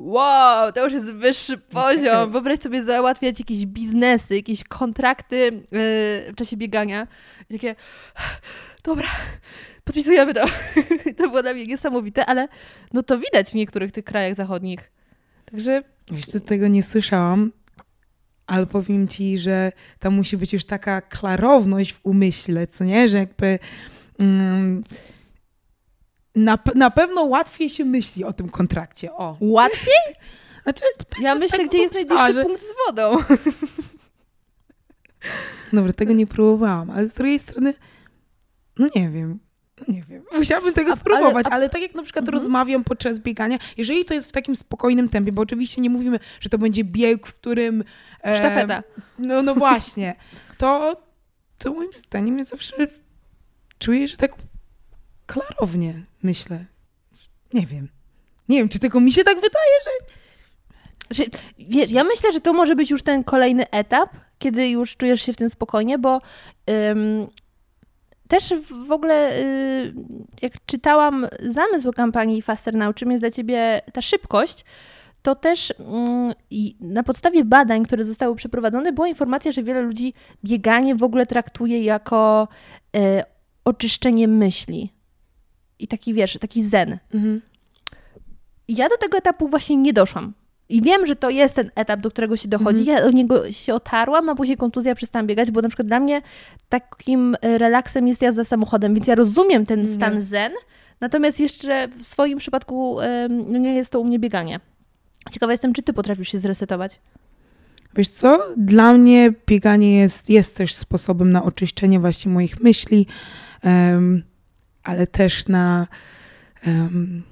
wow, 0.00 0.72
to 0.72 0.84
już 0.84 0.92
jest 0.92 1.12
wyższy 1.14 1.58
poziom. 1.58 2.30
Wyobraź 2.32 2.58
sobie 2.58 2.84
załatwiać 2.84 3.38
jakieś 3.38 3.66
biznesy, 3.66 4.36
jakieś 4.36 4.64
kontrakty 4.64 5.36
yy, 5.36 5.62
w 6.32 6.34
czasie 6.36 6.56
biegania. 6.56 7.06
I 7.50 7.54
takie, 7.54 7.74
dobra, 8.84 9.08
podpisujemy 9.84 10.34
to. 10.34 10.44
to 11.18 11.28
było 11.28 11.42
dla 11.42 11.54
mnie 11.54 11.66
niesamowite, 11.66 12.26
ale 12.26 12.48
no 12.92 13.02
to 13.02 13.18
widać 13.18 13.50
w 13.50 13.54
niektórych 13.54 13.92
tych 13.92 14.04
krajach 14.04 14.34
zachodnich. 14.34 14.92
Także 15.44 15.82
Wiesz 16.10 16.26
co, 16.26 16.40
tego 16.40 16.68
nie 16.68 16.82
słyszałam, 16.82 17.52
ale 18.46 18.66
powiem 18.66 19.08
ci, 19.08 19.38
że 19.38 19.72
tam 19.98 20.14
musi 20.14 20.36
być 20.36 20.52
już 20.52 20.64
taka 20.64 21.00
klarowność 21.00 21.92
w 21.92 22.00
umyśle, 22.02 22.66
co 22.66 22.84
nie? 22.84 23.08
Że 23.08 23.18
jakby 23.18 23.58
mm, 24.18 24.84
Na, 26.34 26.58
na 26.74 26.90
pewno 26.90 27.22
łatwiej 27.22 27.70
się 27.70 27.84
myśli 27.84 28.24
o 28.24 28.32
tym 28.32 28.48
kontrakcie. 28.48 29.12
O. 29.12 29.36
Łatwiej? 29.40 30.14
Znaczy, 30.62 30.82
Ja 31.20 31.34
myślę, 31.34 31.58
tak 31.58 31.68
gdzie 31.68 31.78
jest 31.78 31.94
najbliższy 31.94 32.32
że- 32.32 32.42
punkt 32.42 32.62
z 32.62 32.74
wodą. 32.86 33.16
Dobra, 35.72 35.92
tego 35.92 36.12
nie 36.12 36.26
próbowałam, 36.26 36.90
ale 36.90 37.08
z 37.08 37.14
drugiej 37.14 37.38
strony, 37.38 37.74
no 38.78 38.88
nie 38.96 39.10
wiem. 39.10 39.38
no 39.78 39.84
Nie 39.94 40.02
wiem, 40.02 40.22
musiałabym 40.38 40.72
tego 40.74 40.92
A- 40.92 40.96
spróbować, 40.96 41.46
ale- 41.46 41.54
ale, 41.56 41.66
a- 41.66 41.68
tak 41.68 41.82
jak 41.82 41.94
na 41.94 42.02
przykład 42.02 42.22
Mhm. 42.22 42.38
rozmawiam 42.38 42.84
podczas 42.84 43.18
biegania, 43.18 43.58
jeżeli 43.76 44.04
to 44.04 44.14
jest 44.14 44.28
w 44.28 44.32
takim 44.32 44.56
spokojnym 44.56 45.08
tempie, 45.08 45.32
bo 45.32 45.42
oczywiście 45.42 45.80
nie 45.80 45.90
mówimy, 45.90 46.18
że 46.40 46.48
to 46.48 46.58
będzie 46.58 46.84
bieg, 46.84 47.26
w 47.26 47.34
którym... 47.34 47.84
e, 48.24 48.38
Sztafeta. 48.38 48.82
No, 49.18 49.42
no 49.42 49.54
właśnie. 49.54 50.14
To, 50.58 50.96
to 51.58 51.72
moim 51.72 51.90
zdaniem 51.94 52.38
ja 52.38 52.44
zawsze 52.44 52.74
czuję, 53.78 54.08
że 54.08 54.16
tak 54.16 54.32
klarownie 55.30 56.02
myślę. 56.22 56.64
Nie 57.52 57.66
wiem. 57.66 57.88
Nie 58.48 58.58
wiem, 58.58 58.68
czy 58.68 58.78
tylko 58.78 59.00
mi 59.00 59.12
się 59.12 59.24
tak 59.24 59.34
wydaje, 59.34 59.76
że... 59.84 59.90
Znaczy, 61.10 61.30
wiesz, 61.58 61.90
ja 61.90 62.04
myślę, 62.04 62.32
że 62.32 62.40
to 62.40 62.52
może 62.52 62.76
być 62.76 62.90
już 62.90 63.02
ten 63.02 63.24
kolejny 63.24 63.70
etap, 63.70 64.10
kiedy 64.38 64.68
już 64.68 64.96
czujesz 64.96 65.22
się 65.22 65.32
w 65.32 65.36
tym 65.36 65.50
spokojnie, 65.50 65.98
bo 65.98 66.20
ym, 66.90 67.26
też 68.28 68.54
w 68.88 68.92
ogóle 68.92 69.40
y, 69.40 69.94
jak 70.42 70.52
czytałam 70.66 71.26
zamysł 71.40 71.92
kampanii 71.92 72.42
Faster 72.42 72.74
Now, 72.74 72.94
czym 72.94 73.10
jest 73.10 73.22
dla 73.22 73.30
ciebie 73.30 73.80
ta 73.92 74.02
szybkość, 74.02 74.64
to 75.22 75.34
też 75.34 75.74
mm, 75.78 76.32
na 76.80 77.02
podstawie 77.02 77.44
badań, 77.44 77.84
które 77.84 78.04
zostały 78.04 78.36
przeprowadzone, 78.36 78.92
była 78.92 79.08
informacja, 79.08 79.52
że 79.52 79.62
wiele 79.62 79.80
ludzi 79.80 80.14
bieganie 80.44 80.94
w 80.94 81.02
ogóle 81.02 81.26
traktuje 81.26 81.84
jako 81.84 82.48
y, 82.96 83.00
oczyszczenie 83.64 84.28
myśli. 84.28 84.92
I 85.80 85.86
taki, 85.88 86.14
wiesz, 86.14 86.38
taki 86.40 86.64
zen. 86.64 86.98
Mhm. 87.14 87.40
Ja 88.68 88.88
do 88.88 88.96
tego 88.96 89.18
etapu 89.18 89.48
właśnie 89.48 89.76
nie 89.76 89.92
doszłam. 89.92 90.32
I 90.68 90.82
wiem, 90.82 91.06
że 91.06 91.16
to 91.16 91.30
jest 91.30 91.54
ten 91.54 91.70
etap, 91.74 92.00
do 92.00 92.10
którego 92.10 92.36
się 92.36 92.48
dochodzi. 92.48 92.80
Mhm. 92.80 92.98
Ja 92.98 93.04
do 93.04 93.10
niego 93.10 93.52
się 93.52 93.74
otarłam, 93.74 94.28
a 94.28 94.34
później 94.34 94.56
kontuzja 94.56 94.94
przestałam 94.94 95.26
biegać, 95.26 95.50
bo 95.50 95.62
na 95.62 95.68
przykład 95.68 95.88
dla 95.88 96.00
mnie 96.00 96.22
takim 96.68 97.36
e, 97.40 97.58
relaksem 97.58 98.08
jest 98.08 98.22
jazda 98.22 98.44
samochodem, 98.44 98.94
więc 98.94 99.06
ja 99.06 99.14
rozumiem 99.14 99.66
ten 99.66 99.82
Nie. 99.82 99.88
stan 99.88 100.20
zen, 100.20 100.52
natomiast 101.00 101.40
jeszcze 101.40 101.88
w 101.88 102.06
swoim 102.06 102.38
przypadku 102.38 103.00
em, 103.00 103.62
nie 103.62 103.74
jest 103.74 103.90
to 103.90 104.00
u 104.00 104.04
mnie 104.04 104.18
bieganie. 104.18 104.60
Ciekawa 105.30 105.52
jestem, 105.52 105.72
czy 105.72 105.82
ty 105.82 105.92
potrafisz 105.92 106.28
się 106.32 106.38
zresetować. 106.38 107.00
Wiesz 107.96 108.08
co? 108.08 108.38
Dla 108.56 108.92
mnie 108.92 109.32
bieganie 109.46 109.98
jest, 109.98 110.30
jest 110.30 110.56
też 110.56 110.74
sposobem 110.74 111.32
na 111.32 111.44
oczyszczenie 111.44 112.00
właśnie 112.00 112.32
moich 112.32 112.60
myśli, 112.60 113.06
em, 113.62 114.22
ale 114.84 115.06
też 115.06 115.48
na. 115.48 115.86
em, 116.66 117.22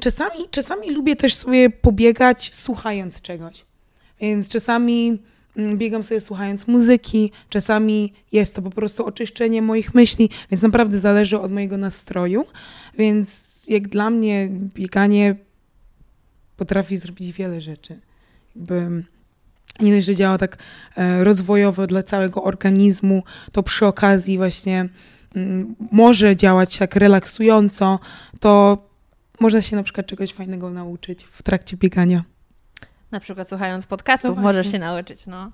czasami, 0.00 0.48
czasami 0.50 0.90
lubię 0.90 1.16
też 1.16 1.34
sobie 1.34 1.70
pobiegać 1.70 2.54
słuchając 2.54 3.22
czegoś. 3.22 3.64
Więc 4.20 4.48
czasami 4.48 5.22
mm, 5.56 5.78
biegam 5.78 6.02
sobie 6.02 6.20
słuchając 6.20 6.66
muzyki, 6.66 7.32
czasami 7.48 8.12
jest 8.32 8.54
to 8.54 8.62
po 8.62 8.70
prostu 8.70 9.06
oczyszczenie 9.06 9.62
moich 9.62 9.94
myśli, 9.94 10.30
więc 10.50 10.62
naprawdę 10.62 10.98
zależy 10.98 11.40
od 11.40 11.52
mojego 11.52 11.76
nastroju. 11.76 12.44
Więc 12.98 13.48
jak 13.68 13.88
dla 13.88 14.10
mnie 14.10 14.48
bieganie 14.50 15.36
potrafi 16.56 16.96
zrobić 16.96 17.32
wiele 17.32 17.60
rzeczy. 17.60 18.00
Jakby 18.56 19.04
nie 19.80 19.94
dość, 19.94 20.06
że 20.06 20.16
działa 20.16 20.38
tak 20.38 20.58
e, 20.96 21.24
rozwojowo 21.24 21.86
dla 21.86 22.02
całego 22.02 22.42
organizmu, 22.42 23.22
to 23.52 23.62
przy 23.62 23.86
okazji 23.86 24.36
właśnie 24.36 24.88
może 25.92 26.36
działać 26.36 26.78
tak 26.78 26.96
relaksująco, 26.96 27.98
to 28.40 28.78
można 29.40 29.62
się 29.62 29.76
na 29.76 29.82
przykład 29.82 30.06
czegoś 30.06 30.32
fajnego 30.32 30.70
nauczyć 30.70 31.24
w 31.24 31.42
trakcie 31.42 31.76
biegania. 31.76 32.24
Na 33.10 33.20
przykład 33.20 33.48
słuchając 33.48 33.86
podcastów 33.86 34.36
No 34.36 34.42
możesz 34.42 34.72
się 34.72 34.78
nauczyć, 34.78 35.26
no. 35.26 35.50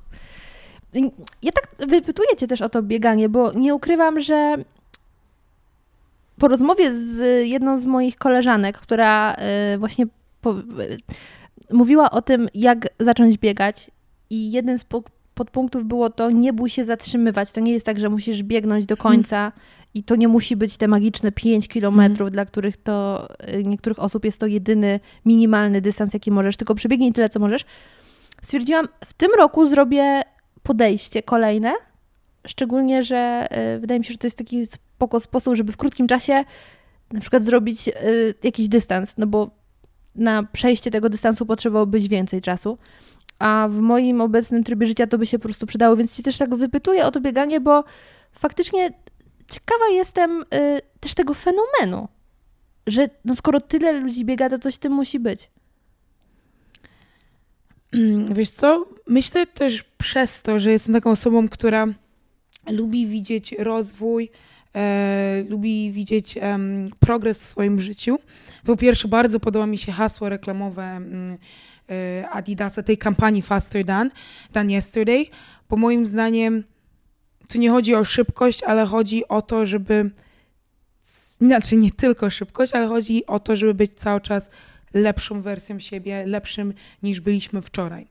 Ja 1.42 1.52
tak 1.52 1.88
wypytuję 1.88 2.36
cię 2.36 2.46
też 2.46 2.62
o 2.62 2.68
to 2.68 2.82
bieganie, 2.82 3.28
bo 3.28 3.52
nie 3.52 3.74
ukrywam, 3.74 4.20
że 4.20 4.56
po 6.38 6.48
rozmowie 6.48 6.94
z 6.94 7.46
jedną 7.48 7.78
z 7.78 7.86
moich 7.86 8.16
koleżanek, 8.16 8.78
która 8.78 9.36
y, 9.74 9.78
właśnie 9.78 10.06
po, 10.40 10.58
y, 10.58 10.98
mówiła 11.72 12.10
o 12.10 12.22
tym, 12.22 12.48
jak 12.54 12.88
zacząć 13.00 13.38
biegać 13.38 13.90
i 14.30 14.52
jeden 14.52 14.78
z 14.78 14.84
podpunktów 15.34 15.84
było 15.84 16.10
to, 16.10 16.30
nie 16.30 16.52
bój 16.52 16.70
się 16.70 16.84
zatrzymywać. 16.84 17.52
To 17.52 17.60
nie 17.60 17.72
jest 17.72 17.86
tak, 17.86 18.00
że 18.00 18.08
musisz 18.08 18.42
biegnąć 18.42 18.86
do 18.86 18.96
końca 18.96 19.52
i 19.94 20.04
to 20.04 20.16
nie 20.16 20.28
musi 20.28 20.56
być 20.56 20.76
te 20.76 20.88
magiczne 20.88 21.32
5 21.32 21.68
kilometrów, 21.68 22.30
dla 22.30 22.44
których 22.44 22.76
to 22.76 23.28
y, 23.54 23.64
niektórych 23.64 23.98
osób 23.98 24.24
jest 24.24 24.40
to 24.40 24.46
jedyny 24.46 25.00
minimalny 25.24 25.80
dystans, 25.80 26.14
jaki 26.14 26.30
możesz, 26.30 26.56
tylko 26.56 26.74
przebiegnij 26.74 27.12
tyle, 27.12 27.28
co 27.28 27.40
możesz. 27.40 27.64
Stwierdziłam, 28.42 28.88
w 29.04 29.12
tym 29.12 29.30
roku 29.36 29.66
zrobię 29.66 30.22
podejście 30.62 31.22
kolejne, 31.22 31.72
szczególnie, 32.46 33.02
że 33.02 33.46
y, 33.76 33.80
wydaje 33.80 34.00
mi 34.00 34.04
się, 34.04 34.12
że 34.12 34.18
to 34.18 34.26
jest 34.26 34.38
taki 34.38 34.66
spoko 34.66 35.20
sposób, 35.20 35.54
żeby 35.54 35.72
w 35.72 35.76
krótkim 35.76 36.06
czasie 36.06 36.44
na 37.12 37.20
przykład 37.20 37.44
zrobić 37.44 37.88
y, 37.88 38.34
jakiś 38.42 38.68
dystans, 38.68 39.14
no 39.18 39.26
bo 39.26 39.50
na 40.14 40.42
przejście 40.42 40.90
tego 40.90 41.08
dystansu 41.08 41.46
potrzebowałoby 41.46 42.00
więcej 42.00 42.42
czasu, 42.42 42.78
a 43.44 43.68
w 43.68 43.78
moim 43.78 44.20
obecnym 44.20 44.64
trybie 44.64 44.86
życia 44.86 45.06
to 45.06 45.18
by 45.18 45.26
się 45.26 45.38
po 45.38 45.42
prostu 45.42 45.66
przydało, 45.66 45.96
więc 45.96 46.16
ci 46.16 46.22
też 46.22 46.38
tak 46.38 46.54
wypytuję 46.54 47.06
o 47.06 47.10
to 47.10 47.20
bieganie, 47.20 47.60
bo 47.60 47.84
faktycznie 48.32 48.90
ciekawa 49.50 49.88
jestem 49.90 50.42
y, 50.42 50.80
też 51.00 51.14
tego 51.14 51.34
fenomenu, 51.34 52.08
że 52.86 53.08
no 53.24 53.36
skoro 53.36 53.60
tyle 53.60 53.92
ludzi 53.92 54.24
biega, 54.24 54.48
to 54.48 54.58
coś 54.58 54.74
w 54.74 54.78
tym 54.78 54.92
musi 54.92 55.20
być. 55.20 55.50
Mm, 57.92 58.34
Wiesz 58.34 58.50
co? 58.50 58.86
Myślę 59.06 59.46
też 59.46 59.82
przez 59.82 60.42
to, 60.42 60.58
że 60.58 60.72
jestem 60.72 60.94
taką 60.94 61.10
osobą, 61.10 61.48
która 61.48 61.86
lubi 62.70 63.06
widzieć 63.06 63.54
rozwój, 63.58 64.30
e, 64.74 65.44
lubi 65.48 65.92
widzieć 65.92 66.38
em, 66.40 66.88
progres 67.00 67.40
w 67.40 67.44
swoim 67.44 67.80
życiu. 67.80 68.18
To 68.64 68.66
po 68.66 68.76
pierwsze, 68.76 69.08
bardzo 69.08 69.40
podoba 69.40 69.66
mi 69.66 69.78
się 69.78 69.92
hasło 69.92 70.28
reklamowe 70.28 70.82
e, 70.82 71.00
Adidasa, 72.30 72.82
tej 72.82 72.98
kampanii 72.98 73.42
Faster 73.42 73.84
Than, 73.86 74.10
than 74.52 74.70
Yesterday, 74.70 75.26
bo 75.70 75.76
moim 75.76 76.06
zdaniem 76.06 76.64
tu 77.48 77.58
nie 77.58 77.70
chodzi 77.70 77.94
o 77.94 78.04
szybkość, 78.04 78.62
ale 78.62 78.86
chodzi 78.86 79.28
o 79.28 79.42
to, 79.42 79.66
żeby 79.66 80.10
znaczy 81.40 81.76
nie 81.76 81.90
tylko 81.90 82.30
szybkość, 82.30 82.72
ale 82.74 82.86
chodzi 82.88 83.26
o 83.26 83.40
to, 83.40 83.56
żeby 83.56 83.74
być 83.74 83.94
cały 83.94 84.20
czas 84.20 84.50
lepszą 84.94 85.42
wersją 85.42 85.78
siebie, 85.78 86.26
lepszym 86.26 86.74
niż 87.02 87.20
byliśmy 87.20 87.62
wczoraj. 87.62 88.06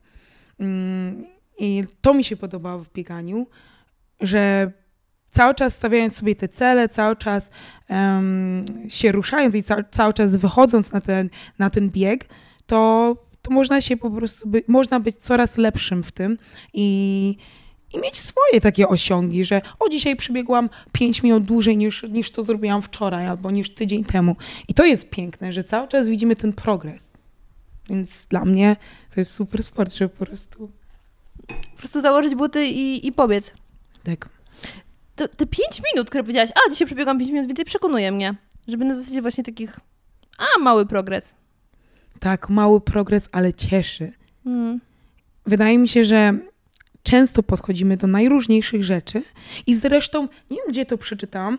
Mm, 0.60 1.24
I 1.58 1.84
to 2.00 2.14
mi 2.14 2.24
się 2.24 2.36
podobało 2.36 2.84
w 2.84 2.92
bieganiu, 2.92 3.46
że 4.20 4.72
cały 5.30 5.54
czas 5.54 5.74
stawiając 5.74 6.16
sobie 6.16 6.36
te 6.36 6.48
cele, 6.48 6.88
cały 6.88 7.16
czas 7.16 7.50
em, 7.88 8.64
się 8.88 9.12
ruszając 9.12 9.54
i 9.54 9.62
ca- 9.62 9.84
cały 9.90 10.12
czas 10.14 10.36
wychodząc 10.36 10.92
na 10.92 11.00
ten, 11.00 11.30
na 11.58 11.70
ten 11.70 11.90
bieg, 11.90 12.28
to, 12.66 13.16
to 13.44 13.50
można 13.50 13.80
się 13.80 13.96
po 13.96 14.10
prostu, 14.10 14.48
by, 14.48 14.62
można 14.68 15.00
być 15.00 15.16
coraz 15.16 15.58
lepszym 15.58 16.02
w 16.02 16.12
tym 16.12 16.38
i, 16.72 17.36
i 17.94 17.98
mieć 17.98 18.18
swoje 18.18 18.60
takie 18.60 18.88
osiągi, 18.88 19.44
że 19.44 19.62
o 19.78 19.88
dzisiaj 19.88 20.16
przebiegłam 20.16 20.70
5 20.92 21.22
minut 21.22 21.44
dłużej 21.44 21.76
niż, 21.76 22.02
niż 22.02 22.30
to 22.30 22.42
zrobiłam 22.44 22.82
wczoraj 22.82 23.26
albo 23.26 23.50
niż 23.50 23.74
tydzień 23.74 24.04
temu. 24.04 24.36
I 24.68 24.74
to 24.74 24.84
jest 24.84 25.10
piękne, 25.10 25.52
że 25.52 25.64
cały 25.64 25.88
czas 25.88 26.08
widzimy 26.08 26.36
ten 26.36 26.52
progres. 26.52 27.12
Więc 27.90 28.26
dla 28.26 28.44
mnie 28.44 28.76
to 29.14 29.20
jest 29.20 29.32
super 29.34 29.62
sport, 29.62 29.94
że 29.94 30.08
po 30.08 30.26
prostu 30.26 30.70
Po 31.48 31.78
prostu 31.78 32.00
założyć 32.00 32.34
buty 32.34 32.66
i, 32.66 33.06
i 33.06 33.12
pobiec. 33.12 33.54
tak. 34.04 34.28
To, 35.16 35.28
te 35.28 35.46
5 35.46 35.82
minut, 35.94 36.08
które 36.08 36.24
powiedziałaś, 36.24 36.50
a 36.50 36.70
dzisiaj 36.70 36.86
przebiegłam 36.86 37.18
5 37.18 37.32
minut 37.32 37.46
więcej, 37.46 37.64
przekonuje 37.64 38.12
mnie, 38.12 38.34
żeby 38.68 38.84
na 38.84 38.94
zasadzie 38.94 39.22
właśnie 39.22 39.44
takich, 39.44 39.80
a 40.38 40.58
mały 40.60 40.86
progres. 40.86 41.34
Tak, 42.20 42.48
mały 42.48 42.80
progres, 42.80 43.28
ale 43.32 43.54
cieszy. 43.54 44.12
Mm. 44.46 44.80
Wydaje 45.46 45.78
mi 45.78 45.88
się, 45.88 46.04
że 46.04 46.38
często 47.02 47.42
podchodzimy 47.42 47.96
do 47.96 48.06
najróżniejszych 48.06 48.84
rzeczy 48.84 49.22
i 49.66 49.74
zresztą, 49.74 50.28
nie 50.50 50.56
wiem 50.56 50.66
gdzie 50.68 50.86
to 50.86 50.98
przeczytałam, 50.98 51.58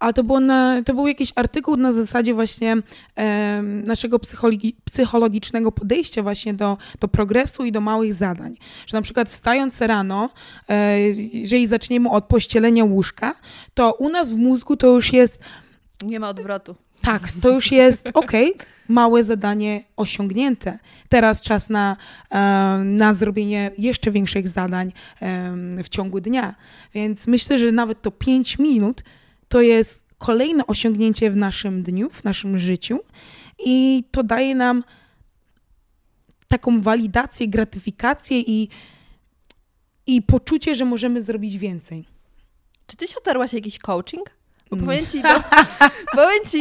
ale 0.00 0.12
to, 0.12 0.24
było 0.24 0.40
na, 0.40 0.82
to 0.82 0.94
był 0.94 1.06
jakiś 1.06 1.32
artykuł 1.36 1.76
na 1.76 1.92
zasadzie 1.92 2.34
właśnie 2.34 2.76
em, 3.16 3.84
naszego 3.84 4.18
psychologi, 4.18 4.76
psychologicznego 4.84 5.72
podejścia 5.72 6.22
właśnie 6.22 6.54
do, 6.54 6.78
do 7.00 7.08
progresu 7.08 7.64
i 7.64 7.72
do 7.72 7.80
małych 7.80 8.14
zadań. 8.14 8.56
Że 8.86 8.96
na 8.96 9.02
przykład 9.02 9.28
wstając 9.28 9.80
rano, 9.80 10.30
e, 10.68 11.00
jeżeli 11.32 11.66
zaczniemy 11.66 12.10
od 12.10 12.24
pościelenia 12.24 12.84
łóżka, 12.84 13.34
to 13.74 13.92
u 13.92 14.08
nas 14.08 14.30
w 14.30 14.36
mózgu 14.36 14.76
to 14.76 14.86
już 14.86 15.12
jest 15.12 15.42
Nie 16.04 16.20
ma 16.20 16.28
odwrotu. 16.28 16.74
Tak, 17.02 17.32
to 17.32 17.48
już 17.48 17.72
jest 17.72 18.08
okej, 18.14 18.52
małe 18.88 19.24
zadanie 19.24 19.84
osiągnięte. 19.96 20.78
Teraz 21.08 21.42
czas 21.42 21.70
na, 21.70 21.96
na 22.84 23.14
zrobienie 23.14 23.70
jeszcze 23.78 24.10
większych 24.10 24.48
zadań 24.48 24.92
w 25.84 25.88
ciągu 25.88 26.20
dnia. 26.20 26.54
Więc 26.94 27.26
myślę, 27.26 27.58
że 27.58 27.72
nawet 27.72 28.02
to 28.02 28.10
5 28.10 28.58
minut 28.58 29.04
to 29.48 29.60
jest 29.60 30.06
kolejne 30.18 30.66
osiągnięcie 30.66 31.30
w 31.30 31.36
naszym 31.36 31.82
dniu, 31.82 32.10
w 32.10 32.24
naszym 32.24 32.58
życiu 32.58 32.98
i 33.66 34.04
to 34.10 34.22
daje 34.22 34.54
nam 34.54 34.84
taką 36.48 36.80
walidację, 36.80 37.48
gratyfikację 37.48 38.40
i, 38.40 38.68
i 40.06 40.22
poczucie, 40.22 40.74
że 40.74 40.84
możemy 40.84 41.22
zrobić 41.22 41.58
więcej. 41.58 42.08
Czy 42.86 42.96
ty 42.96 43.08
się 43.08 43.16
otarłaś 43.18 43.52
jakiś 43.52 43.78
coaching? 43.78 44.30
Bo 44.70 44.76
Nie. 44.76 44.82
powiem 44.82 45.06
ci, 45.06 45.22
bo, 45.22 45.28
powiem 46.14 46.44
ci, 46.46 46.58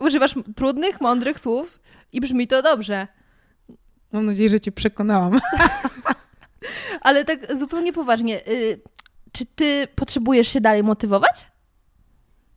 używasz 0.00 0.34
trudnych, 0.56 1.00
mądrych 1.00 1.40
słów 1.40 1.80
i 2.12 2.20
brzmi 2.20 2.48
to 2.48 2.62
dobrze. 2.62 3.08
Mam 4.12 4.26
nadzieję, 4.26 4.48
że 4.48 4.60
cię 4.60 4.72
przekonałam. 4.72 5.40
Ale 7.00 7.24
tak 7.24 7.58
zupełnie 7.58 7.92
poważnie, 7.92 8.48
y, 8.48 8.80
czy 9.32 9.46
ty 9.46 9.88
potrzebujesz 9.94 10.48
się 10.48 10.60
dalej 10.60 10.82
motywować? 10.82 11.46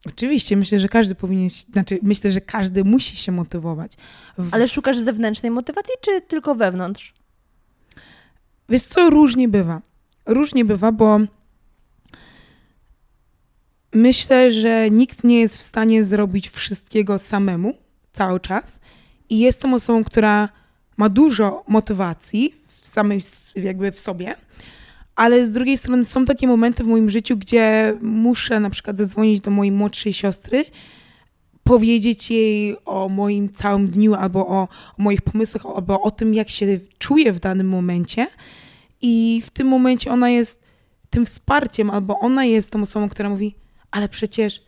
Oczywiście, 0.07 0.57
myślę, 0.57 0.79
że 0.79 0.89
każdy 0.89 1.15
powinien, 1.15 1.49
znaczy 1.49 1.99
myślę, 2.01 2.31
że 2.31 2.41
każdy 2.41 2.83
musi 2.83 3.17
się 3.17 3.31
motywować. 3.31 3.91
W, 4.37 4.53
Ale 4.53 4.67
szukasz 4.67 4.97
zewnętrznej 4.97 5.51
motywacji, 5.51 5.93
czy 6.01 6.21
tylko 6.21 6.55
wewnątrz? 6.55 7.13
Wiesz 8.69 8.81
co, 8.81 9.09
różnie 9.09 9.47
bywa. 9.47 9.81
Różnie 10.25 10.65
bywa, 10.65 10.91
bo 10.91 11.19
myślę, 13.93 14.51
że 14.51 14.89
nikt 14.89 15.23
nie 15.23 15.39
jest 15.39 15.57
w 15.57 15.61
stanie 15.61 16.03
zrobić 16.03 16.49
wszystkiego 16.49 17.19
samemu 17.19 17.73
cały 18.13 18.39
czas. 18.39 18.79
I 19.29 19.39
jestem 19.39 19.73
osobą, 19.73 20.03
która 20.03 20.49
ma 20.97 21.09
dużo 21.09 21.63
motywacji 21.67 22.55
w 22.81 22.87
samej, 22.87 23.21
jakby 23.55 23.91
w 23.91 23.99
sobie, 23.99 24.35
ale 25.15 25.45
z 25.45 25.51
drugiej 25.51 25.77
strony 25.77 26.05
są 26.05 26.25
takie 26.25 26.47
momenty 26.47 26.83
w 26.83 26.87
moim 26.87 27.09
życiu, 27.09 27.37
gdzie 27.37 27.97
muszę 28.01 28.59
na 28.59 28.69
przykład 28.69 28.97
zadzwonić 28.97 29.41
do 29.41 29.51
mojej 29.51 29.71
młodszej 29.71 30.13
siostry, 30.13 30.65
powiedzieć 31.63 32.31
jej 32.31 32.75
o 32.85 33.09
moim 33.09 33.49
całym 33.49 33.87
dniu 33.87 34.13
albo 34.13 34.47
o, 34.47 34.61
o 34.61 34.67
moich 34.97 35.21
pomysłach, 35.21 35.65
albo 35.75 36.01
o 36.01 36.11
tym, 36.11 36.33
jak 36.33 36.49
się 36.49 36.79
czuję 36.97 37.33
w 37.33 37.39
danym 37.39 37.67
momencie. 37.67 38.27
I 39.01 39.41
w 39.45 39.49
tym 39.49 39.67
momencie 39.67 40.11
ona 40.11 40.29
jest 40.29 40.61
tym 41.09 41.25
wsparciem, 41.25 41.89
albo 41.89 42.19
ona 42.19 42.45
jest 42.45 42.71
tą 42.71 42.81
osobą, 42.81 43.09
która 43.09 43.29
mówi, 43.29 43.55
ale 43.91 44.09
przecież 44.09 44.63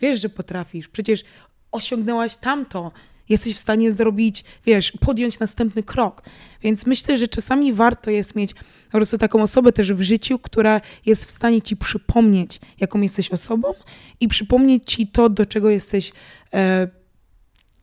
wiesz, 0.00 0.20
że 0.20 0.28
potrafisz, 0.28 0.88
przecież 0.88 1.24
osiągnęłaś 1.72 2.36
tamto, 2.36 2.92
jesteś 3.28 3.54
w 3.54 3.58
stanie 3.58 3.92
zrobić, 3.92 4.44
wiesz, 4.66 4.92
podjąć 5.00 5.38
następny 5.38 5.82
krok. 5.82 6.22
Więc 6.62 6.86
myślę, 6.86 7.16
że 7.16 7.28
czasami 7.28 7.72
warto 7.72 8.10
jest 8.10 8.34
mieć 8.34 8.54
po 8.54 8.90
prostu 8.90 9.18
taką 9.18 9.42
osobę 9.42 9.72
też 9.72 9.92
w 9.92 10.02
życiu, 10.02 10.38
która 10.38 10.80
jest 11.06 11.24
w 11.24 11.30
stanie 11.30 11.62
ci 11.62 11.76
przypomnieć, 11.76 12.60
jaką 12.80 13.00
jesteś 13.00 13.30
osobą 13.30 13.74
i 14.20 14.28
przypomnieć 14.28 14.82
ci 14.86 15.06
to, 15.06 15.28
do 15.28 15.46
czego 15.46 15.70
jesteś 15.70 16.12
e, 16.54 16.88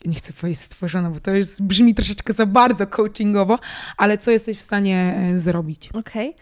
nie 0.05 0.15
chcę 0.15 0.33
powiedzieć 0.33 0.61
stworzona, 0.61 1.09
bo 1.09 1.19
to 1.19 1.31
brzmi 1.59 1.95
troszeczkę 1.95 2.33
za 2.33 2.45
bardzo 2.45 2.87
coachingowo, 2.87 3.59
ale 3.97 4.17
co 4.17 4.31
jesteś 4.31 4.57
w 4.57 4.61
stanie 4.61 5.15
e, 5.17 5.37
zrobić. 5.37 5.89
Okej. 5.93 6.35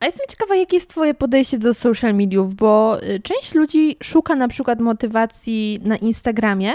A 0.00 0.06
jestem 0.06 0.26
ciekawa, 0.28 0.56
jakie 0.56 0.76
jest 0.76 0.90
Twoje 0.90 1.14
podejście 1.14 1.58
do 1.58 1.74
social 1.74 2.14
mediów, 2.14 2.54
bo 2.54 3.02
y, 3.02 3.20
część 3.20 3.54
ludzi 3.54 3.96
szuka 4.02 4.34
na 4.36 4.48
przykład 4.48 4.80
motywacji 4.80 5.80
na 5.82 5.96
Instagramie, 5.96 6.72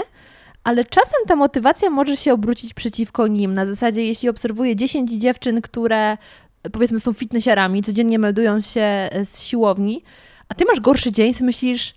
ale 0.64 0.84
czasem 0.84 1.20
ta 1.26 1.36
motywacja 1.36 1.90
może 1.90 2.16
się 2.16 2.32
obrócić 2.32 2.74
przeciwko 2.74 3.26
nim. 3.26 3.52
Na 3.52 3.66
zasadzie, 3.66 4.06
jeśli 4.06 4.28
obserwuję 4.28 4.76
10 4.76 5.10
dziewczyn, 5.10 5.62
które 5.62 6.16
y, 6.66 6.70
powiedzmy 6.70 7.00
są 7.00 7.12
fitnessiarami, 7.12 7.82
codziennie 7.82 8.18
meldują 8.18 8.60
się 8.60 9.08
y, 9.16 9.24
z 9.24 9.40
siłowni, 9.40 10.02
a 10.48 10.54
ty 10.54 10.64
masz 10.64 10.80
gorszy 10.80 11.12
dzień, 11.12 11.34
myślisz, 11.40 11.94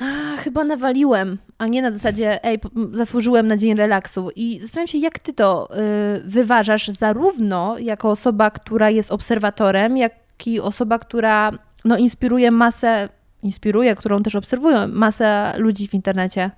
a, 0.00 0.36
chyba 0.36 0.64
nawaliłem, 0.64 1.38
a 1.58 1.66
nie 1.66 1.82
na 1.82 1.90
zasadzie, 1.90 2.44
ej, 2.44 2.58
zasłużyłem 2.92 3.46
na 3.46 3.56
dzień 3.56 3.74
relaksu. 3.74 4.30
I 4.36 4.60
zastanawiam 4.60 4.86
się, 4.86 4.98
jak 4.98 5.18
ty 5.18 5.32
to 5.32 5.68
y, 6.16 6.22
wyważasz, 6.24 6.88
zarówno 6.88 7.78
jako 7.78 8.10
osoba, 8.10 8.50
która 8.50 8.90
jest 8.90 9.12
obserwatorem, 9.12 9.96
jak 9.96 10.12
i 10.46 10.60
osoba, 10.60 10.98
która 10.98 11.52
no, 11.84 11.96
inspiruje 11.96 12.50
masę, 12.50 13.08
inspiruje, 13.42 13.96
którą 13.96 14.22
też 14.22 14.34
obserwują 14.34 14.88
masę 14.88 15.54
ludzi 15.58 15.88
w 15.88 15.94
internecie. 15.94 16.50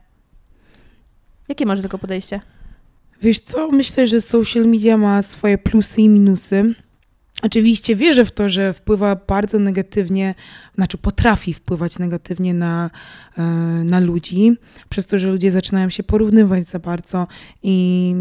Jakie 1.48 1.66
masz 1.66 1.78
do 1.78 1.82
tego 1.82 1.98
podejście? 1.98 2.40
Wiesz 3.22 3.40
co, 3.40 3.70
myślę, 3.70 4.06
że 4.06 4.20
social 4.20 4.66
media 4.66 4.96
ma 4.96 5.22
swoje 5.22 5.58
plusy 5.58 6.00
i 6.00 6.08
minusy. 6.08 6.74
Oczywiście 7.42 7.96
wierzę 7.96 8.24
w 8.24 8.32
to, 8.32 8.48
że 8.48 8.72
wpływa 8.72 9.16
bardzo 9.16 9.58
negatywnie, 9.58 10.34
znaczy 10.74 10.98
potrafi 10.98 11.54
wpływać 11.54 11.98
negatywnie 11.98 12.54
na, 12.54 12.90
e, 13.38 13.42
na 13.84 14.00
ludzi, 14.00 14.56
przez 14.88 15.06
to, 15.06 15.18
że 15.18 15.30
ludzie 15.30 15.50
zaczynają 15.50 15.90
się 15.90 16.02
porównywać 16.02 16.64
za 16.64 16.78
bardzo 16.78 17.26
i 17.62 18.14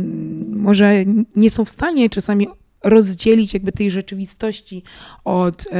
może 0.49 0.93
nie 1.36 1.49
są 1.49 1.65
w 1.65 1.70
stanie 1.70 2.09
czasami 2.09 2.47
rozdzielić 2.84 3.53
jakby 3.53 3.72
tej 3.72 3.91
rzeczywistości 3.91 4.84
od 5.24 5.61
e, 5.61 5.76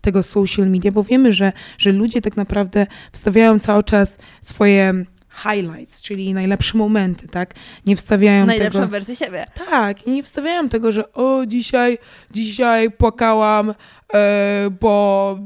tego 0.00 0.22
social 0.22 0.70
media, 0.70 0.92
bo 0.92 1.04
wiemy, 1.04 1.32
że, 1.32 1.52
że 1.78 1.92
ludzie 1.92 2.20
tak 2.20 2.36
naprawdę 2.36 2.86
wstawiają 3.12 3.58
cały 3.58 3.82
czas 3.82 4.18
swoje 4.40 5.04
highlights, 5.34 6.02
czyli 6.02 6.34
najlepsze 6.34 6.78
momenty, 6.78 7.28
tak? 7.28 7.54
Nie 7.86 7.96
wstawiają 7.96 8.46
Najlepszą 8.46 8.78
tego... 8.78 8.90
wersję 8.90 9.16
siebie. 9.16 9.44
Tak, 9.70 10.06
i 10.06 10.10
nie 10.10 10.22
wstawiałam 10.22 10.68
tego, 10.68 10.92
że 10.92 11.12
o, 11.12 11.46
dzisiaj, 11.46 11.98
dzisiaj 12.30 12.90
płakałam, 12.90 13.74
e, 14.14 14.70
bo 14.80 15.38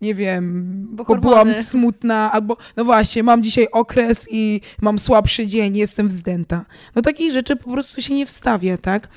nie 0.00 0.14
wiem, 0.14 0.74
Bo 0.90 1.04
bo, 1.04 1.16
byłam 1.16 1.54
smutna, 1.54 2.32
albo 2.32 2.56
no 2.76 2.84
właśnie, 2.84 3.22
mam 3.22 3.42
dzisiaj 3.42 3.66
okres 3.72 4.26
i 4.30 4.60
mam 4.80 4.98
słabszy 4.98 5.46
dzień, 5.46 5.76
jestem 5.76 6.08
wzdęta. 6.08 6.64
No 6.94 7.02
takich 7.02 7.32
rzeczy 7.32 7.56
po 7.56 7.70
prostu 7.70 8.02
się 8.02 8.14
nie 8.14 8.26
wstawia, 8.26 8.78
tak? 8.78 9.08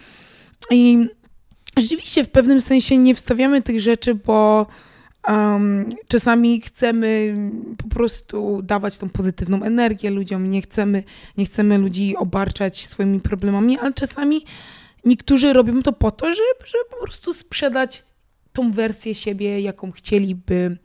I 0.72 1.08
rzeczywiście 1.78 2.24
w 2.24 2.30
pewnym 2.30 2.62
sensie 2.62 2.98
nie 2.98 3.16
wstawiamy 3.16 3.62
tych 3.62 3.80
rzeczy, 3.82 4.16
bo 4.16 4.68
um, 5.28 5.90
czasami 6.08 6.62
chcemy 6.62 7.36
po 7.78 7.90
prostu 7.90 8.62
dawać 8.62 8.98
tą 8.98 9.10
pozytywną 9.10 9.64
energię 9.64 10.10
ludziom, 10.10 10.50
nie 10.50 10.62
chcemy, 10.62 11.04
nie 11.38 11.46
chcemy 11.46 11.78
ludzi 11.78 12.16
obarczać 12.18 12.88
swoimi 12.88 13.20
problemami, 13.20 13.80
ale 13.80 13.94
czasami 13.94 14.46
niektórzy 15.06 15.54
robią 15.54 15.82
to 15.82 15.94
po 15.94 16.12
to, 16.12 16.26
żeby, 16.26 16.66
żeby 16.66 16.84
po 16.90 16.98
prostu 16.98 17.34
sprzedać 17.34 18.04
tą 18.54 18.72
wersję 18.72 19.16
siebie, 19.16 19.60
jaką 19.60 19.92
chcieliby 19.92 20.78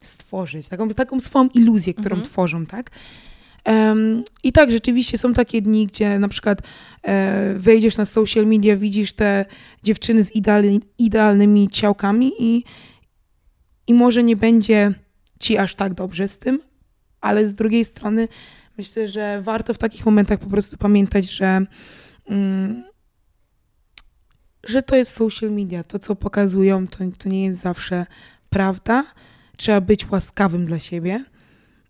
stworzyć, 0.00 0.68
taką, 0.68 0.88
taką 0.88 1.20
swoją 1.20 1.48
iluzję, 1.48 1.94
którą 1.94 2.16
Mhm. 2.16 2.30
tworzą, 2.30 2.66
tak? 2.66 2.90
Em, 3.64 4.24
I 4.42 4.52
tak, 4.52 4.70
rzeczywiście 4.70 5.18
są 5.18 5.34
takie 5.34 5.62
dni, 5.62 5.86
gdzie 5.86 6.18
na 6.18 6.28
przykład 6.28 6.62
e, 7.02 7.54
wejdziesz 7.58 7.96
na 7.96 8.04
social 8.04 8.46
media, 8.46 8.76
widzisz 8.76 9.12
te 9.12 9.44
dziewczyny 9.82 10.24
z 10.24 10.36
idealny, 10.36 10.78
idealnymi 10.98 11.68
ciałkami 11.68 12.32
i, 12.38 12.64
i 13.90 13.94
może 13.94 14.22
nie 14.22 14.36
będzie 14.36 14.94
ci 15.40 15.58
aż 15.58 15.74
tak 15.74 15.94
dobrze 15.94 16.28
z 16.28 16.38
tym, 16.38 16.60
ale 17.20 17.46
z 17.46 17.54
drugiej 17.54 17.84
strony 17.84 18.28
myślę, 18.78 19.08
że 19.08 19.42
warto 19.42 19.74
w 19.74 19.78
takich 19.78 20.06
momentach 20.06 20.38
po 20.38 20.50
prostu 20.50 20.76
pamiętać, 20.76 21.30
że, 21.30 21.66
mm, 22.26 22.84
że 24.66 24.82
to 24.82 24.96
jest 24.96 25.12
social 25.12 25.50
media. 25.50 25.84
To, 25.84 25.98
co 25.98 26.16
pokazują, 26.16 26.88
to, 26.88 26.98
to 27.18 27.28
nie 27.28 27.44
jest 27.44 27.60
zawsze 27.60 28.06
prawda. 28.48 29.04
Trzeba 29.56 29.80
być 29.80 30.10
łaskawym 30.10 30.66
dla 30.66 30.78
siebie. 30.78 31.24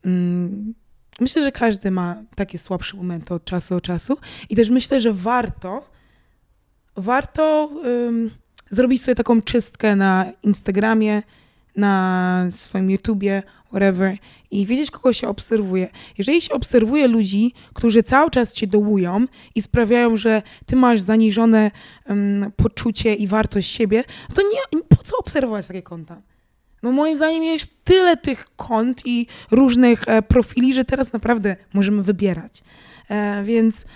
Mm, 0.04 0.74
Myślę, 1.20 1.42
że 1.42 1.52
każdy 1.52 1.90
ma 1.90 2.22
takie 2.34 2.58
słabsze 2.58 2.96
momenty 2.96 3.34
od 3.34 3.44
czasu 3.44 3.74
do 3.74 3.80
czasu 3.80 4.18
i 4.48 4.56
też 4.56 4.70
myślę, 4.70 5.00
że 5.00 5.12
warto, 5.12 5.90
warto 6.96 7.70
zrobić 8.70 9.02
sobie 9.02 9.14
taką 9.14 9.42
czystkę 9.42 9.96
na 9.96 10.26
Instagramie, 10.42 11.22
na 11.80 12.46
swoim 12.56 12.90
YouTubie, 12.90 13.42
whatever 13.68 14.16
i 14.50 14.66
wiedzieć, 14.66 14.90
kogo 14.90 15.12
się 15.12 15.28
obserwuje. 15.28 15.88
Jeżeli 16.18 16.40
się 16.40 16.54
obserwuje 16.54 17.08
ludzi, 17.08 17.52
którzy 17.74 18.02
cały 18.02 18.30
czas 18.30 18.52
cię 18.52 18.66
dołują 18.66 19.26
i 19.54 19.62
sprawiają, 19.62 20.16
że 20.16 20.42
ty 20.66 20.76
masz 20.76 21.00
zaniżone 21.00 21.70
ym, 22.10 22.52
poczucie 22.56 23.14
i 23.14 23.26
wartość 23.26 23.70
siebie, 23.70 24.04
to 24.34 24.42
nie, 24.42 24.80
po 24.88 24.96
co 24.96 25.16
obserwować 25.16 25.66
takie 25.66 25.82
konta? 25.82 26.22
No 26.82 26.92
moim 26.92 27.16
zdaniem 27.16 27.44
jest 27.44 27.84
tyle 27.84 28.16
tych 28.16 28.46
kont 28.56 29.02
i 29.04 29.26
różnych 29.50 30.08
e, 30.08 30.22
profili, 30.22 30.74
że 30.74 30.84
teraz 30.84 31.12
naprawdę 31.12 31.56
możemy 31.72 32.02
wybierać. 32.02 32.62
E, 33.08 33.42
więc 33.44 33.86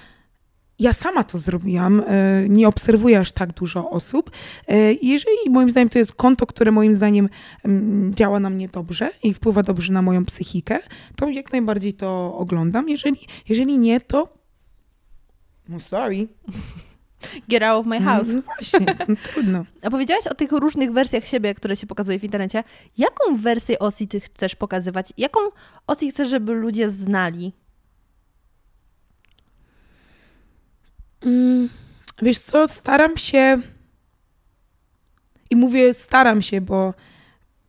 ja 0.78 0.92
sama 0.92 1.24
to 1.24 1.38
zrobiłam, 1.38 2.02
e, 2.06 2.48
nie 2.48 2.68
obserwuję 2.68 3.20
aż 3.20 3.32
tak 3.32 3.52
dużo 3.52 3.90
osób. 3.90 4.30
E, 4.68 4.92
jeżeli 4.92 5.50
moim 5.50 5.70
zdaniem 5.70 5.88
to 5.88 5.98
jest 5.98 6.14
konto, 6.14 6.46
które 6.46 6.70
moim 6.70 6.94
zdaniem 6.94 7.28
mm, 7.64 8.14
działa 8.14 8.40
na 8.40 8.50
mnie 8.50 8.68
dobrze 8.68 9.10
i 9.22 9.34
wpływa 9.34 9.62
dobrze 9.62 9.92
na 9.92 10.02
moją 10.02 10.24
psychikę, 10.24 10.78
to 11.16 11.28
jak 11.28 11.52
najbardziej 11.52 11.94
to 11.94 12.36
oglądam. 12.38 12.88
Jeżeli, 12.88 13.16
jeżeli 13.48 13.78
nie, 13.78 14.00
to 14.00 14.44
no 15.68 15.80
sorry. 15.80 16.28
Get 17.48 17.62
out 17.62 17.80
of 17.80 17.86
my 17.86 18.00
house. 18.00 18.28
No 18.34 18.42
właśnie, 18.42 18.86
no, 19.08 19.16
trudno. 19.32 19.64
A 19.82 19.90
powiedziałaś 19.90 20.26
o 20.26 20.34
tych 20.34 20.52
różnych 20.52 20.92
wersjach 20.92 21.26
siebie, 21.26 21.54
które 21.54 21.76
się 21.76 21.86
pokazuje 21.86 22.18
w 22.18 22.24
internecie. 22.24 22.64
Jaką 22.98 23.36
wersję 23.36 23.78
Osi 23.78 24.08
ty 24.08 24.20
chcesz 24.20 24.56
pokazywać? 24.56 25.12
Jaką 25.18 25.40
Osi 25.86 26.10
chcesz, 26.10 26.28
żeby 26.28 26.52
ludzie 26.52 26.90
znali? 26.90 27.52
Wiesz 32.22 32.38
co, 32.38 32.68
staram 32.68 33.16
się 33.16 33.62
i 35.50 35.56
mówię 35.56 35.94
staram 35.94 36.42
się, 36.42 36.60
bo, 36.60 36.94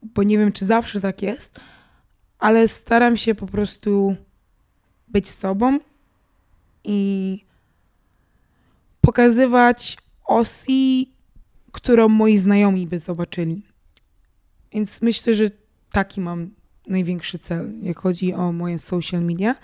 bo 0.03 0.23
nie 0.23 0.37
wiem, 0.37 0.51
czy 0.51 0.65
zawsze 0.65 1.01
tak 1.01 1.21
jest, 1.21 1.59
ale 2.39 2.67
staram 2.67 3.17
się 3.17 3.35
po 3.35 3.47
prostu 3.47 4.15
być 5.07 5.29
sobą 5.29 5.79
i 6.83 7.39
pokazywać 9.01 9.97
Osi, 10.25 11.11
którą 11.71 12.09
moi 12.09 12.37
znajomi 12.37 12.87
by 12.87 12.99
zobaczyli. 12.99 13.61
Więc 14.71 15.01
myślę, 15.01 15.33
że 15.33 15.49
taki 15.91 16.21
mam 16.21 16.49
największy 16.87 17.39
cel, 17.39 17.73
jak 17.81 17.99
chodzi 17.99 18.33
o 18.33 18.51
moje 18.51 18.79
social 18.79 19.21
media. 19.21 19.55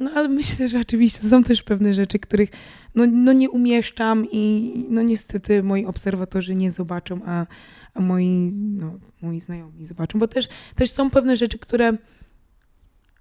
No 0.00 0.10
ale 0.14 0.28
myślę, 0.28 0.68
że 0.68 0.80
oczywiście 0.80 1.28
są 1.28 1.42
też 1.42 1.62
pewne 1.62 1.94
rzeczy, 1.94 2.18
których 2.18 2.50
no, 2.94 3.06
no 3.06 3.32
nie 3.32 3.50
umieszczam 3.50 4.26
i 4.32 4.74
no 4.90 5.02
niestety 5.02 5.62
moi 5.62 5.86
obserwatorzy 5.86 6.54
nie 6.54 6.70
zobaczą, 6.70 7.20
a, 7.26 7.46
a 7.94 8.00
moi, 8.00 8.52
no, 8.54 8.98
moi 9.22 9.40
znajomi 9.40 9.84
zobaczą, 9.84 10.18
bo 10.18 10.28
też, 10.28 10.48
też 10.74 10.90
są 10.90 11.10
pewne 11.10 11.36
rzeczy, 11.36 11.58
które 11.58 11.92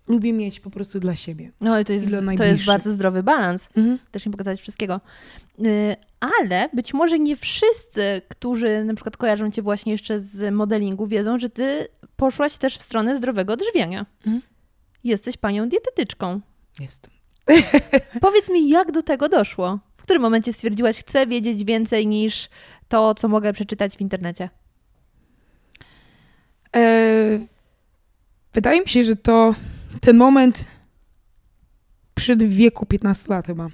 lubię 0.07 0.33
mieć 0.33 0.59
po 0.59 0.69
prostu 0.69 0.99
dla 0.99 1.15
siebie. 1.15 1.51
No 1.61 1.79
i 1.79 1.85
to 1.85 1.93
I 1.93 1.95
jest, 1.95 2.07
dla 2.09 2.35
to 2.37 2.43
jest 2.43 2.65
bardzo 2.65 2.91
zdrowy 2.91 3.23
balans. 3.23 3.69
Mhm. 3.77 3.99
Też 4.11 4.25
nie 4.25 4.31
pokazać 4.31 4.61
wszystkiego. 4.61 5.01
Y, 5.59 5.95
Ale 6.19 6.69
być 6.73 6.93
może 6.93 7.19
nie 7.19 7.35
wszyscy, 7.35 8.21
którzy 8.27 8.83
na 8.83 8.93
przykład 8.93 9.17
kojarzą 9.17 9.51
cię 9.51 9.61
właśnie 9.61 9.91
jeszcze 9.91 10.19
z 10.19 10.53
modelingu, 10.53 11.07
wiedzą, 11.07 11.39
że 11.39 11.49
ty 11.49 11.87
poszłaś 12.15 12.57
też 12.57 12.77
w 12.77 12.81
stronę 12.81 13.15
zdrowego 13.15 13.53
odżywiania. 13.53 14.05
Mhm. 14.25 14.41
Jesteś 15.03 15.37
panią 15.37 15.69
dietetyczką. 15.69 16.41
Jestem. 16.79 17.13
Powiedz 18.21 18.49
mi, 18.49 18.69
jak 18.69 18.91
do 18.91 19.03
tego 19.03 19.29
doszło? 19.29 19.79
W 19.97 20.03
którym 20.03 20.21
momencie 20.21 20.53
stwierdziłaś, 20.53 20.99
chcę 20.99 21.27
wiedzieć 21.27 21.63
więcej 21.63 22.07
niż 22.07 22.49
to, 22.87 23.15
co 23.15 23.27
mogę 23.27 23.53
przeczytać 23.53 23.97
w 23.97 24.01
internecie? 24.01 24.49
E, 26.75 27.39
wydaje 28.53 28.81
mi 28.81 28.87
się, 28.89 29.03
że 29.03 29.15
to 29.15 29.55
ten 30.01 30.17
moment 30.17 30.65
przed 32.15 32.43
wieku 32.43 32.85
15 32.85 33.33
lat 33.33 33.47
chyba. 33.47 33.67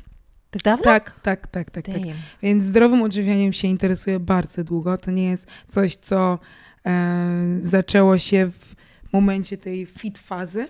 Tak 0.51 0.61
dawno? 0.61 0.83
Tak, 0.83 1.19
tak, 1.21 1.47
tak, 1.47 1.71
tak, 1.71 1.85
tak. 1.85 1.95
Więc 2.41 2.63
zdrowym 2.63 3.01
odżywianiem 3.01 3.53
się 3.53 3.67
interesuję 3.67 4.19
bardzo 4.19 4.63
długo. 4.63 4.97
To 4.97 5.11
nie 5.11 5.29
jest 5.29 5.47
coś, 5.67 5.95
co 5.95 6.39
e, 6.85 7.59
zaczęło 7.61 8.17
się 8.17 8.51
w 8.51 8.75
momencie 9.13 9.57
tej 9.57 9.85
fit 9.85 10.17
fazy. 10.17 10.67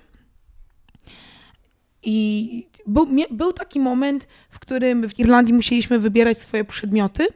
I 2.09 2.67
był, 2.87 3.07
był 3.31 3.53
taki 3.53 3.79
moment, 3.79 4.27
w 4.49 4.59
którym 4.59 5.09
w 5.09 5.19
Irlandii 5.19 5.53
musieliśmy 5.53 5.99
wybierać 5.99 6.37
swoje 6.37 6.63
przedmioty. 6.65 7.27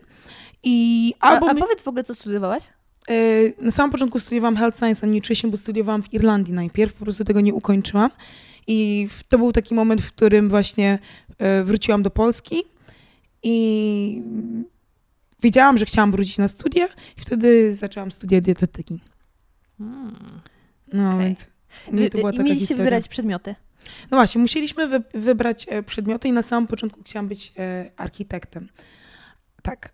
I 0.63 1.13
A, 1.19 1.29
albo 1.29 1.49
a 1.49 1.53
my- 1.53 1.59
powiedz 1.59 1.83
w 1.83 1.87
ogóle, 1.87 2.03
co 2.03 2.15
studiowałaś? 2.15 2.63
E, 3.09 3.13
Na 3.63 3.71
samym 3.71 3.91
początku 3.91 4.19
studiowałam 4.19 4.55
Health 4.57 4.79
Science 4.79 5.03
and 5.07 5.15
Nutrition, 5.15 5.51
bo 5.51 5.57
studiowałam 5.57 6.01
w 6.03 6.13
Irlandii 6.13 6.53
najpierw, 6.53 6.93
po 6.93 7.03
prostu 7.05 7.23
tego 7.23 7.41
nie 7.41 7.53
ukończyłam. 7.53 8.09
I 8.67 9.07
to 9.29 9.37
był 9.37 9.51
taki 9.51 9.73
moment, 9.75 10.01
w 10.01 10.11
którym 10.13 10.49
właśnie 10.49 10.99
e, 11.37 11.63
wróciłam 11.63 12.03
do 12.03 12.09
Polski 12.09 12.63
i 13.43 14.21
wiedziałam, 15.43 15.77
że 15.77 15.85
chciałam 15.85 16.11
wrócić 16.11 16.37
na 16.37 16.47
studia 16.47 16.85
i 17.17 17.21
wtedy 17.21 17.73
zaczęłam 17.73 18.11
studia 18.11 18.41
dietetyki. 18.41 18.99
Hmm. 19.77 20.15
No 20.93 21.13
Okej. 21.13 21.25
więc 21.25 21.47
mnie 21.91 22.09
to 22.09 22.17
była 22.17 22.29
I 22.31 22.33
taka 22.33 22.43
mieliście 22.43 22.59
historia. 22.67 22.83
wybierać 22.83 23.07
przedmioty. 23.07 23.55
No 24.11 24.17
właśnie, 24.17 24.41
musieliśmy 24.41 24.87
wy, 24.87 25.03
wybrać 25.13 25.65
e, 25.69 25.83
przedmioty 25.83 26.27
i 26.27 26.31
na 26.31 26.41
samym 26.41 26.67
początku 26.67 27.03
chciałam 27.03 27.27
być 27.27 27.53
e, 27.57 27.91
architektem. 27.97 28.69
Tak. 29.61 29.93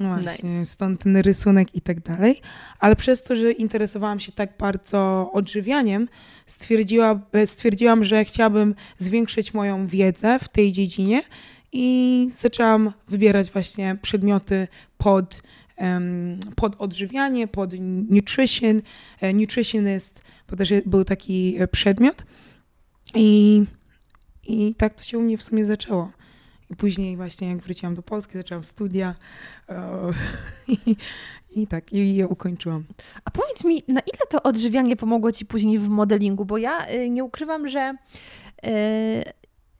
No 0.00 0.08
właśnie, 0.08 0.66
stąd 0.66 1.00
ten 1.00 1.16
rysunek 1.16 1.74
i 1.74 1.80
tak 1.80 2.00
dalej. 2.00 2.40
Ale 2.78 2.96
przez 2.96 3.22
to, 3.22 3.36
że 3.36 3.52
interesowałam 3.52 4.20
się 4.20 4.32
tak 4.32 4.50
bardzo 4.58 5.30
odżywianiem, 5.32 6.08
stwierdziła, 6.46 7.20
e, 7.32 7.46
stwierdziłam, 7.46 8.04
że 8.04 8.24
chciałabym 8.24 8.74
zwiększyć 8.98 9.54
moją 9.54 9.86
wiedzę 9.86 10.38
w 10.38 10.48
tej 10.48 10.72
dziedzinie 10.72 11.22
i 11.72 12.28
zaczęłam 12.40 12.92
wybierać 13.08 13.50
właśnie 13.50 13.96
przedmioty 14.02 14.68
pod, 14.98 15.42
em, 15.76 16.40
pod 16.56 16.80
odżywianie, 16.80 17.48
pod 17.48 17.70
nutrition, 18.10 18.82
e, 19.20 19.32
nutritionist, 19.32 20.22
bo 20.50 20.56
też 20.56 20.72
był 20.86 21.04
taki 21.04 21.58
przedmiot. 21.72 22.22
I, 23.14 23.64
I 24.48 24.74
tak 24.74 24.94
to 24.94 25.04
się 25.04 25.18
u 25.18 25.20
mnie 25.20 25.38
w 25.38 25.42
sumie 25.42 25.64
zaczęło. 25.64 26.10
I 26.70 26.76
później 26.76 27.16
właśnie 27.16 27.48
jak 27.48 27.58
wróciłam 27.58 27.94
do 27.94 28.02
Polski, 28.02 28.32
zaczęłam 28.32 28.64
studia 28.64 29.14
e, 29.68 30.12
i, 30.68 30.96
i 31.56 31.66
tak, 31.66 31.92
i 31.92 32.16
je 32.16 32.28
ukończyłam. 32.28 32.84
A 33.24 33.30
powiedz 33.30 33.64
mi, 33.64 33.82
na 33.88 34.00
ile 34.00 34.26
to 34.30 34.42
odżywianie 34.42 34.96
pomogło 34.96 35.32
ci 35.32 35.46
później 35.46 35.78
w 35.78 35.88
modelingu? 35.88 36.44
Bo 36.44 36.58
ja 36.58 36.90
y, 36.90 37.10
nie 37.10 37.24
ukrywam, 37.24 37.68
że 37.68 37.94
y, 38.66 38.68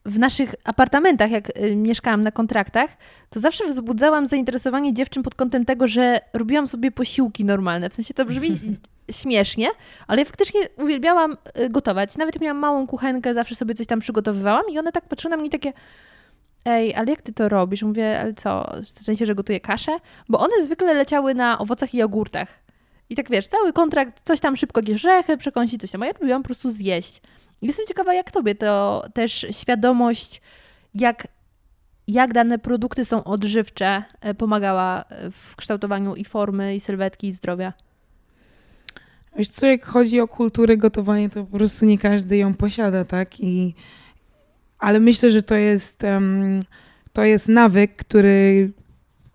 w 0.05 0.19
naszych 0.19 0.55
apartamentach, 0.65 1.31
jak 1.31 1.59
y, 1.61 1.77
mieszkałam 1.77 2.23
na 2.23 2.33
kontraktach, 2.33 2.97
to 3.31 3.41
zawsze 3.41 3.67
wzbudzałam 3.67 4.27
zainteresowanie 4.27 4.95
dziewczyn 4.95 5.23
pod 5.23 5.35
kątem 5.35 5.65
tego, 5.65 5.89
że 5.89 6.21
robiłam 6.33 6.69
sobie 6.69 6.91
posiłki 6.91 7.45
normalne. 7.45 7.91
W 7.91 7.95
sensie 7.95 8.15
to 8.15 8.25
brzmi 8.25 8.61
śmiesznie, 9.11 9.69
ale 10.07 10.19
ja 10.21 10.25
faktycznie 10.25 10.61
uwielbiałam 10.79 11.37
y, 11.61 11.69
gotować. 11.69 12.17
Nawet 12.17 12.41
miałam 12.41 12.59
małą 12.59 12.87
kuchenkę, 12.87 13.35
zawsze 13.35 13.55
sobie 13.55 13.75
coś 13.75 13.87
tam 13.87 14.01
przygotowywałam 14.01 14.65
i 14.71 14.79
one 14.79 14.93
tak 14.93 15.09
patrzyły 15.09 15.31
na 15.31 15.37
mnie 15.37 15.51
takie 15.51 15.73
ej, 16.67 16.95
ale 16.95 17.11
jak 17.11 17.23
ty 17.23 17.33
to 17.33 17.49
robisz? 17.49 17.83
Mówię, 17.83 18.21
ale 18.21 18.35
co, 18.35 18.73
w 18.83 18.89
sensie, 18.89 19.27
że 19.27 19.35
gotuję 19.35 19.61
kaszę? 19.61 19.99
Bo 20.29 20.39
one 20.41 20.65
zwykle 20.65 20.95
leciały 20.95 21.35
na 21.35 21.59
owocach 21.59 21.95
i 21.95 21.99
jogurtach. 21.99 22.67
I 23.11 23.17
tak 23.17 23.31
wiesz, 23.31 23.49
cały 23.49 23.73
kontrakt, 23.73 24.21
coś 24.25 24.41
tam 24.41 24.57
szybko, 24.57 24.81
orzechy, 24.95 25.37
przekąsić, 25.37 25.81
coś 25.81 25.91
tam. 25.91 26.03
A 26.03 26.07
ja 26.07 26.13
lubiłam 26.21 26.43
po 26.43 26.47
prostu 26.47 26.71
zjeść. 26.71 27.23
Jestem 27.63 27.87
ciekawa, 27.87 28.15
jak 28.15 28.31
tobie 28.31 28.55
to 28.55 29.05
też 29.15 29.47
świadomość, 29.51 30.41
jak, 30.95 31.29
jak 32.09 32.33
dane 32.33 32.59
produkty 32.59 33.05
są 33.05 33.25
odżywcze, 33.25 34.05
e, 34.21 34.35
pomagała 34.35 35.05
w 35.31 35.57
kształtowaniu 35.57 36.15
i 36.15 36.25
formy, 36.25 36.77
i 36.77 36.81
sylwetki, 36.81 37.29
i 37.29 37.33
zdrowia. 37.33 37.73
Wiesz 39.39 39.49
co, 39.49 39.67
jak 39.67 39.85
chodzi 39.85 40.21
o 40.21 40.29
kulturę 40.29 40.77
gotowania, 40.77 41.29
to 41.29 41.45
po 41.45 41.57
prostu 41.57 41.87
nie 41.87 41.99
każdy 41.99 42.37
ją 42.37 42.55
posiada, 42.55 43.05
tak? 43.05 43.41
I, 43.41 43.75
ale 44.79 45.01
myślę, 45.01 45.31
że 45.31 45.43
to 45.43 45.55
jest, 45.55 46.05
em, 46.05 46.65
to 47.13 47.25
jest 47.25 47.49
nawyk, 47.49 47.97
który 47.97 48.71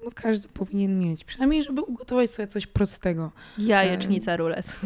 no, 0.05 0.11
każdy 0.15 0.47
powinien 0.47 0.99
mieć. 0.99 1.25
Przynajmniej, 1.25 1.63
żeby 1.63 1.81
ugotować 1.81 2.29
sobie 2.29 2.47
coś 2.47 2.67
prostego. 2.67 3.31
Jajecznica 3.57 4.37
rules. 4.37 4.79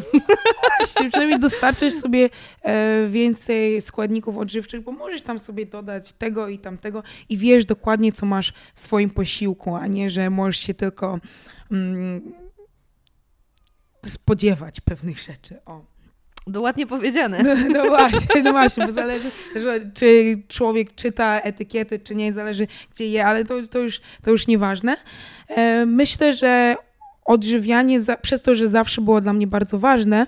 Właśnie, 0.78 1.10
przynajmniej 1.10 1.40
dostarczysz 1.40 1.94
sobie 1.94 2.30
e, 2.62 3.06
więcej 3.10 3.80
składników 3.80 4.36
odżywczych, 4.38 4.80
bo 4.80 4.92
możesz 4.92 5.22
tam 5.22 5.38
sobie 5.38 5.66
dodać 5.66 6.12
tego 6.12 6.48
i 6.48 6.58
tamtego 6.58 7.02
i 7.28 7.36
wiesz 7.36 7.66
dokładnie, 7.66 8.12
co 8.12 8.26
masz 8.26 8.52
w 8.74 8.80
swoim 8.80 9.10
posiłku, 9.10 9.76
a 9.76 9.86
nie, 9.86 10.10
że 10.10 10.30
możesz 10.30 10.56
się 10.58 10.74
tylko 10.74 11.18
mm, 11.70 12.32
spodziewać 14.06 14.80
pewnych 14.80 15.20
rzeczy. 15.20 15.58
O. 15.66 15.84
To 16.52 16.60
ładnie 16.60 16.86
powiedziane. 16.86 17.42
No, 17.42 17.54
no 17.82 17.88
właśnie, 17.88 18.42
no 18.42 18.52
właśnie, 18.52 18.86
bo 18.86 18.92
zależy, 18.92 19.30
czy 19.94 20.42
człowiek 20.48 20.94
czyta 20.94 21.40
etykiety, 21.40 21.98
czy 21.98 22.14
nie, 22.14 22.32
zależy 22.32 22.66
gdzie 22.94 23.08
je, 23.08 23.26
ale 23.26 23.44
to, 23.44 23.54
to, 23.70 23.78
już, 23.78 24.00
to 24.22 24.30
już 24.30 24.46
nieważne. 24.46 24.96
E, 25.48 25.86
myślę, 25.86 26.32
że 26.32 26.76
odżywianie, 27.24 28.00
przez 28.22 28.42
to, 28.42 28.54
że 28.54 28.68
zawsze 28.68 29.00
było 29.00 29.20
dla 29.20 29.32
mnie 29.32 29.46
bardzo 29.46 29.78
ważne, 29.78 30.26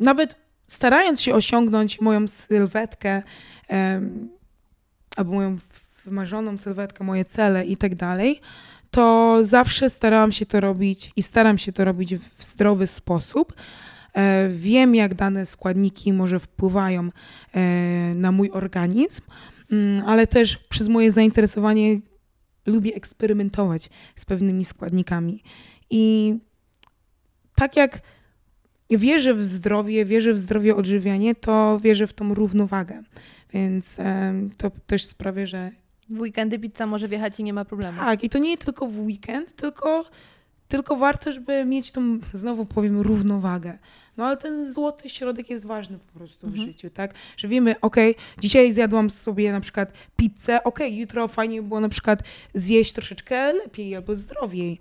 nawet 0.00 0.36
starając 0.66 1.20
się 1.20 1.34
osiągnąć 1.34 2.00
moją 2.00 2.28
sylwetkę, 2.28 3.22
albo 5.16 5.32
moją 5.32 5.58
wymarzoną 6.04 6.56
sylwetkę, 6.56 7.04
moje 7.04 7.24
cele 7.24 7.66
i 7.66 7.76
tak 7.76 7.94
dalej, 7.94 8.40
to 8.90 9.38
zawsze 9.42 9.90
starałam 9.90 10.32
się 10.32 10.46
to 10.46 10.60
robić 10.60 11.12
i 11.16 11.22
staram 11.22 11.58
się 11.58 11.72
to 11.72 11.84
robić 11.84 12.16
w 12.16 12.44
zdrowy 12.44 12.86
sposób. 12.86 13.54
E, 14.14 14.48
Wiem, 14.48 14.94
jak 14.94 15.14
dane 15.14 15.46
składniki 15.46 16.12
może 16.12 16.40
wpływają 16.40 17.08
e, 17.54 17.60
na 18.14 18.32
mój 18.32 18.50
organizm, 18.50 19.22
mm, 19.72 20.04
ale 20.06 20.26
też 20.26 20.58
przez 20.58 20.88
moje 20.88 21.12
zainteresowanie 21.12 22.00
lubię 22.66 22.94
eksperymentować 22.94 23.90
z 24.16 24.24
pewnymi 24.24 24.64
składnikami. 24.64 25.42
I 25.90 26.34
tak 27.54 27.76
jak 27.76 28.00
wierzę 28.90 29.34
w 29.34 29.46
zdrowie, 29.46 30.04
wierzę 30.04 30.34
w 30.34 30.38
zdrowie 30.38 30.76
odżywianie, 30.76 31.34
to 31.34 31.80
wierzę 31.82 32.06
w 32.06 32.12
tą 32.12 32.34
równowagę. 32.34 33.02
Więc 33.52 33.98
to 34.56 34.70
też 34.86 35.04
sprawia, 35.04 35.46
że 35.46 35.70
W 36.10 36.20
weekendy 36.20 36.58
pizza 36.58 36.86
może 36.86 37.08
wjechać 37.08 37.40
i 37.40 37.44
nie 37.44 37.52
ma 37.52 37.64
problemu. 37.64 37.98
Tak, 37.98 38.24
i 38.24 38.28
to 38.28 38.38
nie 38.38 38.58
tylko 38.58 38.86
w 38.86 38.98
weekend, 38.98 39.52
tylko, 39.52 40.04
tylko 40.68 40.96
warto, 40.96 41.32
żeby 41.32 41.64
mieć 41.64 41.92
tą, 41.92 42.18
znowu 42.32 42.66
powiem, 42.66 43.00
równowagę. 43.00 43.78
No 44.18 44.24
ale 44.26 44.36
ten 44.36 44.72
złoty 44.72 45.10
środek 45.10 45.50
jest 45.50 45.66
ważny 45.66 45.98
po 45.98 46.18
prostu 46.18 46.46
w 46.46 46.50
Mhm. 46.50 46.66
życiu, 46.68 46.90
tak? 46.90 47.14
Że 47.36 47.48
wiemy, 47.48 47.74
okej, 47.80 48.14
dzisiaj 48.38 48.72
zjadłam 48.72 49.10
sobie 49.10 49.52
na 49.52 49.60
przykład 49.60 49.92
pizzę, 50.16 50.64
okej, 50.64 50.96
jutro 50.96 51.28
fajnie 51.28 51.62
by 51.62 51.68
było 51.68 51.80
na 51.80 51.88
przykład 51.88 52.22
zjeść 52.54 52.92
troszeczkę 52.92 53.52
lepiej 53.52 53.96
albo 53.96 54.16
zdrowiej. 54.16 54.78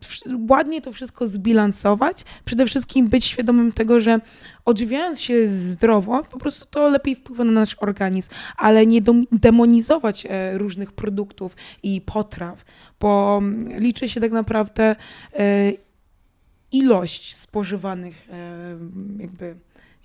Wsz- 0.00 0.50
ładnie 0.50 0.80
to 0.82 0.92
wszystko 0.92 1.28
zbilansować. 1.28 2.24
Przede 2.44 2.66
wszystkim 2.66 3.08
być 3.08 3.24
świadomym 3.24 3.72
tego, 3.72 4.00
że 4.00 4.20
odżywiając 4.64 5.20
się 5.20 5.46
zdrowo, 5.46 6.22
po 6.30 6.38
prostu 6.38 6.66
to 6.70 6.88
lepiej 6.88 7.14
wpływa 7.16 7.44
na 7.44 7.52
nasz 7.52 7.76
organizm, 7.80 8.30
ale 8.56 8.86
nie 8.86 9.00
demonizować 9.32 10.26
e, 10.30 10.58
różnych 10.58 10.92
produktów 10.92 11.56
i 11.82 12.00
potraw, 12.00 12.64
bo 13.00 13.38
mm, 13.42 13.78
liczy 13.80 14.08
się 14.08 14.20
tak 14.20 14.32
naprawdę 14.32 14.96
e, 15.34 15.72
ilość 16.72 17.34
spożywanych, 17.36 18.28
e, 18.30 18.76
jakby, 19.18 19.56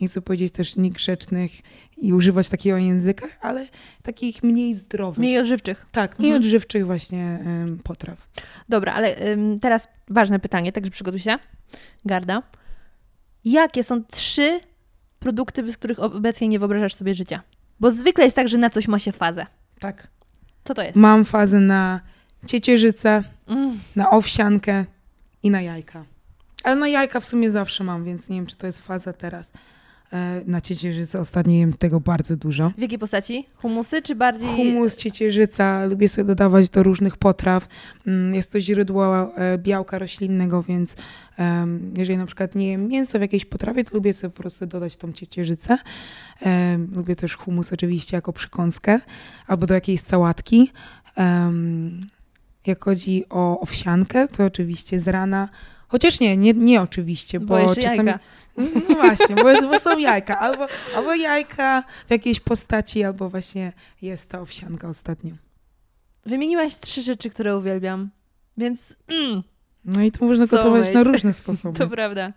nie 0.02 0.08
chcę 0.08 0.22
powiedzieć 0.22 0.54
też 0.54 0.76
niegrzecznych 0.76 1.52
i 1.98 2.14
używać 2.14 2.50
takiego 2.50 2.78
języka, 2.78 3.28
ale 3.42 3.68
takich 4.04 4.44
mniej 4.44 4.76
zdrowych. 4.76 5.18
Mniej 5.18 5.38
odżywczych. 5.40 5.86
tak, 5.92 6.20
mniej 6.20 6.32
Mhm. 6.32 6.42
odżywczych 6.42 6.86
właśnie 6.86 7.24
em, 7.46 7.80
potraw. 7.84 8.28
Dobra, 8.70 8.94
ale 8.94 9.32
ym, 9.34 9.60
teraz 9.60 9.88
ważne 10.10 10.40
pytanie, 10.40 10.72
także 10.72 10.92
przygotuj 10.92 11.20
się. 11.20 11.38
Garda. 12.06 12.44
Jakie 13.46 13.84
są 13.84 14.04
trzy 14.04 14.60
produkty, 15.20 15.64
bez 15.64 15.78
których 15.78 16.00
obecnie 16.00 16.48
nie 16.48 16.60
wyobrażasz 16.60 16.94
sobie 16.94 17.14
życia? 17.14 17.42
Bo 17.80 17.92
zwykle 17.92 18.24
jest 18.24 18.36
tak, 18.36 18.50
że 18.50 18.58
na 18.58 18.70
coś 18.70 18.88
ma 18.88 19.00
się 19.00 19.12
fazę. 19.12 19.46
Tak. 19.80 20.08
Co 20.64 20.74
to 20.74 20.82
jest? 20.84 20.96
Mam 20.96 21.26
fazę 21.26 21.60
na 21.60 22.02
ciecierzycę, 22.48 23.24
Mm. 23.48 23.80
na 23.96 24.10
owsiankę 24.12 24.86
i 25.44 25.50
na 25.52 25.62
jajka. 25.62 26.06
Ale 26.64 26.76
na 26.76 26.88
jajka 26.88 27.20
w 27.20 27.26
sumie 27.26 27.52
zawsze 27.52 27.84
mam, 27.84 28.04
więc 28.06 28.30
nie 28.30 28.36
wiem, 28.36 28.46
czy 28.46 28.56
to 28.56 28.68
jest 28.68 28.80
faza 28.80 29.14
teraz. 29.14 29.54
E, 30.14 30.42
Na 30.46 30.62
ciecierzycę 30.62 31.20
ostatnio 31.20 31.54
jem 31.54 31.74
tego 31.74 32.00
bardzo 32.00 32.36
dużo. 32.38 32.72
W 32.78 32.82
jakiej 32.82 33.00
postaci? 33.00 33.48
Humusy 33.56 34.02
czy 34.02 34.16
bardziej... 34.16 34.50
Humus, 34.56 34.98
ciecierzyca, 34.98 35.86
lubię 35.86 36.08
sobie 36.08 36.26
dodawać 36.26 36.70
do 36.70 36.84
różnych 36.84 37.18
potraw. 37.18 37.68
Mm, 38.08 38.34
Jest 38.34 38.52
to 38.52 38.62
źródło 38.62 39.38
e, 39.38 39.58
białka 39.58 40.00
roślinnego, 40.00 40.64
więc 40.64 40.96
jeżeli 41.98 42.18
na 42.18 42.26
przykład 42.26 42.56
nie 42.56 42.68
jem 42.72 42.88
mięsa 42.88 43.18
w 43.20 43.22
jakiejś 43.22 43.46
potrawie, 43.46 43.84
to 43.84 43.96
lubię 43.96 44.14
sobie 44.14 44.32
po 44.32 44.42
prostu 44.42 44.66
dodać 44.66 44.98
tą 44.98 45.14
ciecierzycę. 45.14 45.78
Lubię 46.92 47.16
też 47.16 47.38
humus 47.38 47.74
oczywiście 47.74 48.18
jako 48.18 48.34
przekąskę 48.34 49.00
albo 49.48 49.68
do 49.68 49.74
jakiejś 49.74 50.02
sałatki. 50.02 50.72
Jak 52.68 52.84
chodzi 52.84 53.24
o 53.30 53.60
owsiankę, 53.60 54.28
to 54.28 54.46
oczywiście 54.46 55.00
z 55.00 55.08
rana. 55.08 55.50
Chociaż 55.92 56.20
nie, 56.20 56.38
nie, 56.38 56.54
nie 56.54 56.82
oczywiście, 56.82 57.40
bo, 57.40 57.46
Bo 57.46 57.76
czasami... 57.76 57.98
jajka. 57.98 58.20
No 58.58 58.96
właśnie, 58.96 59.36
bo, 59.36 59.50
jest, 59.50 59.68
bo 59.68 59.80
są 59.80 59.98
jajka. 59.98 60.40
Albo, 60.40 60.68
albo 60.96 61.16
jajka 61.16 61.84
w 62.08 62.12
jakiejś 62.12 62.40
postaci, 62.40 63.04
albo 63.04 63.30
właśnie 63.30 63.74
jest 64.02 64.30
ta 64.30 64.42
owsianka 64.42 64.90
ostatnio. 64.90 65.34
Wymieniłaś 66.26 66.76
trzy 66.76 67.02
rzeczy, 67.02 67.30
które 67.30 67.58
uwielbiam. 67.58 68.10
Więc 68.58 68.96
mm, 69.08 69.44
No 69.86 70.02
i 70.02 70.12
to 70.12 70.26
można 70.26 70.48
gotować 70.48 70.94
na 70.94 71.04
różne 71.04 71.34
sposoby. 71.34 71.80
to 71.80 71.88
prawda. 71.88 72.34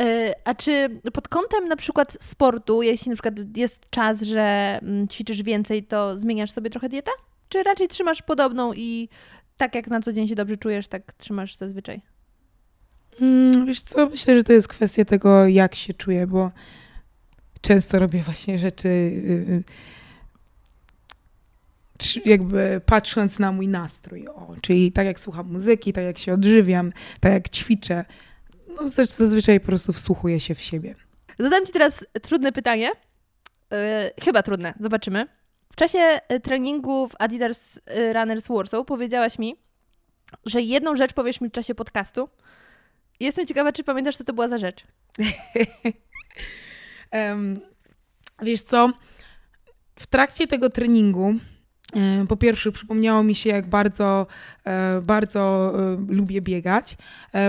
E, 0.00 0.34
A 0.44 0.54
czy 0.54 1.00
pod 1.12 1.28
kątem 1.28 1.64
na 1.64 1.76
przykład 1.76 2.16
sportu, 2.20 2.82
jeśli 2.82 3.10
na 3.10 3.14
przykład 3.16 3.56
jest 3.56 3.90
czas, 3.90 4.22
że 4.22 4.78
mm, 4.82 5.08
ćwiczysz 5.08 5.42
więcej, 5.42 5.84
to 5.84 6.18
zmieniasz 6.18 6.50
sobie 6.50 6.70
trochę 6.70 6.88
dietę? 6.88 7.10
Czy 7.48 7.62
raczej 7.62 7.88
trzymasz 7.88 8.22
podobną 8.22 8.72
i 8.72 9.08
tak 9.56 9.74
jak 9.74 9.86
na 9.86 10.00
co 10.00 10.12
dzień 10.12 10.28
się 10.28 10.34
dobrze 10.34 10.56
czujesz, 10.56 10.88
tak 10.88 11.12
trzymasz 11.12 11.56
zazwyczaj? 11.56 12.13
Mm, 13.20 13.66
wiesz 13.66 13.80
co, 13.80 14.06
myślę, 14.06 14.34
że 14.34 14.44
to 14.44 14.52
jest 14.52 14.68
kwestia 14.68 15.04
tego, 15.04 15.46
jak 15.48 15.74
się 15.74 15.94
czuję, 15.94 16.26
bo 16.26 16.50
często 17.60 17.98
robię 17.98 18.22
właśnie 18.22 18.58
rzeczy 18.58 18.88
yy, 18.88 19.62
trzy- 21.98 22.22
jakby 22.24 22.80
patrząc 22.86 23.38
na 23.38 23.52
mój 23.52 23.68
nastrój. 23.68 24.28
O, 24.28 24.54
czyli 24.62 24.92
tak 24.92 25.06
jak 25.06 25.20
słucham 25.20 25.52
muzyki, 25.52 25.92
tak 25.92 26.04
jak 26.04 26.18
się 26.18 26.32
odżywiam, 26.34 26.92
tak 27.20 27.32
jak 27.32 27.48
ćwiczę. 27.48 28.04
No 28.68 28.82
zaz- 28.88 29.16
zazwyczaj 29.16 29.60
po 29.60 29.66
prostu 29.66 29.92
wsłuchuję 29.92 30.40
się 30.40 30.54
w 30.54 30.60
siebie. 30.60 30.94
Zadam 31.38 31.66
Ci 31.66 31.72
teraz 31.72 32.04
trudne 32.22 32.52
pytanie. 32.52 32.92
E, 33.72 34.10
chyba 34.22 34.42
trudne, 34.42 34.74
zobaczymy. 34.80 35.26
W 35.72 35.76
czasie 35.76 35.98
e, 35.98 36.40
treningu 36.40 37.08
w 37.08 37.12
Adidas 37.18 37.80
Runners 38.14 38.48
Warsaw 38.48 38.86
powiedziałaś 38.86 39.38
mi, 39.38 39.56
że 40.46 40.60
jedną 40.60 40.96
rzecz 40.96 41.12
powiesz 41.12 41.40
mi 41.40 41.48
w 41.48 41.52
czasie 41.52 41.74
podcastu. 41.74 42.28
Jestem 43.20 43.46
ciekawa, 43.46 43.72
czy 43.72 43.84
pamiętasz, 43.84 44.16
co 44.16 44.24
to 44.24 44.32
była 44.32 44.48
za 44.48 44.58
rzecz. 44.58 44.84
Em, 47.10 47.60
wiesz 48.42 48.60
co, 48.60 48.92
w 49.96 50.06
trakcie 50.06 50.46
tego 50.46 50.70
treningu 50.70 51.34
e, 51.96 52.26
po 52.28 52.36
pierwsze 52.36 52.72
przypomniało 52.72 53.22
mi 53.22 53.34
się, 53.34 53.50
jak 53.50 53.68
bardzo, 53.68 54.26
e, 54.64 55.00
bardzo 55.00 55.72
e, 55.78 55.96
lubię 56.08 56.40
biegać. 56.40 56.96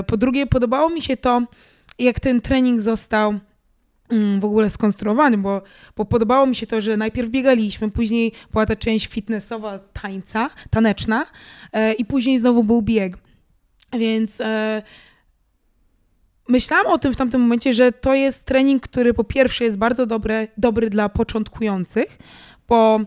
Po 0.07 0.17
drugie, 0.17 0.47
podobało 0.47 0.89
mi 0.89 1.01
się 1.01 1.17
to, 1.17 1.41
jak 1.99 2.19
ten 2.19 2.41
trening 2.41 2.81
został 2.81 3.39
mm, 4.09 4.39
w 4.39 4.45
ogóle 4.45 4.69
skonstruowany, 4.69 5.37
bo, 5.37 5.61
bo 5.95 6.05
podobało 6.05 6.45
mi 6.45 6.55
się 6.55 6.67
to, 6.67 6.81
że 6.81 6.97
najpierw 6.97 7.29
biegaliśmy, 7.29 7.91
później 7.91 8.31
była 8.51 8.65
ta 8.65 8.75
część 8.75 9.07
fitnessowa 9.07 9.79
tańca, 9.79 10.49
taneczna 10.69 11.25
i 11.97 12.05
później 12.05 12.39
znowu 12.39 12.63
był 12.63 12.81
bieg. 12.81 13.17
Więc 13.93 14.41
myślałam 16.47 16.87
o 16.87 16.97
tym 16.97 17.13
w 17.13 17.15
tamtym 17.15 17.41
momencie, 17.41 17.73
że 17.73 17.91
to 17.91 18.13
jest 18.13 18.45
trening, 18.45 18.83
który 18.83 19.13
po 19.13 19.23
pierwsze 19.23 19.65
jest 19.65 19.77
bardzo 19.77 20.05
dobry, 20.05 20.47
dobry 20.57 20.89
dla 20.89 21.09
początkujących, 21.09 22.17
bo 22.67 22.99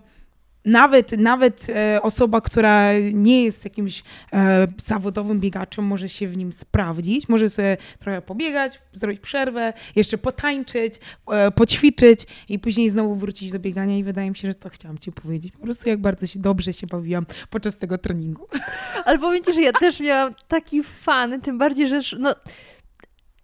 nawet, 0.68 1.12
nawet 1.12 1.66
e, 1.70 2.03
osoba, 2.03 2.41
która 2.41 2.93
nie 3.12 3.45
jest 3.45 3.64
jakimś 3.64 4.03
e, 4.32 4.66
zawodowym 4.82 5.41
biegaczem, 5.41 5.84
może 5.84 6.09
się 6.09 6.28
w 6.28 6.36
nim 6.36 6.53
sprawdzić, 6.53 7.28
może 7.28 7.51
sobie 7.51 7.76
trochę 7.99 8.22
pobiegać, 8.22 8.80
zrobić 8.93 9.20
przerwę, 9.20 9.72
jeszcze 9.97 10.18
potańczyć, 10.18 10.95
e, 11.30 11.51
poćwiczyć 11.51 12.26
i 12.49 12.59
później 12.59 12.91
znowu 12.91 13.14
wrócić 13.14 13.53
do 13.53 13.59
biegania 13.59 13.99
i 13.99 14.05
wydaje 14.05 14.30
mi 14.30 14.36
się, 14.36 14.49
że 14.49 14.55
to 14.55 14.68
chciałam 14.68 14.99
ci 14.99 15.12
powiedzieć. 15.12 15.53
Po 15.53 15.62
prostu 15.62 15.89
jak 15.89 16.01
bardzo 16.01 16.26
się 16.26 16.39
dobrze 16.39 16.72
się 16.72 16.86
bawiłam 16.86 17.26
podczas 17.51 17.78
tego 17.78 17.99
treningu. 17.99 18.47
Ale 19.05 19.18
powiem 19.18 19.45
Ci, 19.45 19.53
że 19.53 19.62
ja 19.62 19.72
też 19.72 20.01
miałam 20.01 20.34
taki 20.49 20.82
fan, 20.82 21.41
tym 21.41 21.59
bardziej, 21.59 21.89
że 21.89 22.16
no, 22.18 22.34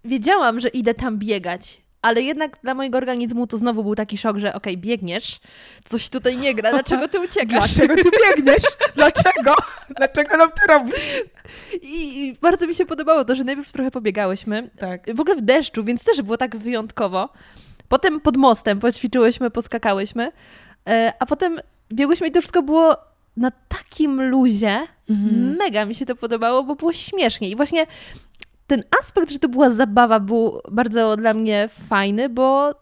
wiedziałam, 0.05 0.61
że 0.61 0.69
idę 0.69 0.95
tam 0.95 1.19
biegać. 1.19 1.85
Ale 2.03 2.23
jednak 2.23 2.59
dla 2.63 2.75
mojego 2.75 2.99
organizmu 2.99 3.47
to 3.47 3.59
znowu 3.59 3.83
był 3.85 3.95
taki 3.95 4.19
szok, 4.19 4.39
że 4.39 4.55
okej, 4.55 4.79
biegniesz, 4.79 5.41
coś 5.85 6.09
tutaj 6.09 6.39
nie 6.39 6.55
gra, 6.55 6.71
dlaczego 6.71 7.09
ty 7.09 7.21
uciekasz? 7.21 7.75
Dlaczego 7.75 7.95
ty 7.97 8.11
biegniesz? 8.27 8.63
Dlaczego? 8.95 9.55
Dlaczego 9.97 10.37
nam 10.37 10.51
to 10.51 10.73
robisz? 10.73 11.15
I, 11.83 12.27
I 12.27 12.37
bardzo 12.41 12.67
mi 12.67 12.75
się 12.75 12.87
podobało 12.87 13.25
to, 13.25 13.35
że 13.35 13.45
najpierw 13.45 13.73
trochę 13.73 13.91
pobiegałyśmy, 13.91 14.71
Tak. 14.79 15.15
w 15.15 15.21
ogóle 15.21 15.37
w 15.37 15.43
deszczu, 15.43 15.85
więc 15.85 16.05
też 16.05 16.23
było 16.23 16.37
tak 16.37 16.57
wyjątkowo. 16.57 17.29
Potem 17.89 18.21
pod 18.21 18.37
mostem 18.37 18.81
poćwiczyłyśmy, 18.81 19.51
poskakałyśmy, 19.51 20.33
e, 20.89 21.13
a 21.19 21.27
potem 21.27 21.61
biegłyśmy 21.93 22.29
i 22.29 22.31
to 22.31 22.41
wszystko 22.41 22.63
było 22.63 22.97
na 23.37 23.53
takim 23.69 24.23
luzie. 24.23 24.81
Mhm. 25.11 25.57
Mega 25.59 25.85
mi 25.85 25.95
się 25.95 26.07
to 26.07 26.17
podobało, 26.17 26.63
bo 26.65 26.75
było 26.75 26.93
śmiesznie. 26.93 27.51
I 27.51 27.57
właśnie 27.57 27.87
ten 28.67 28.83
aspekt, 29.01 29.31
że 29.31 29.39
to 29.39 29.49
była 29.49 29.71
zabawa, 29.71 30.21
był 30.21 30.61
bardzo 30.71 31.17
dla 31.17 31.35
mnie 31.35 31.69
fajny, 31.89 32.29
bo 32.29 32.75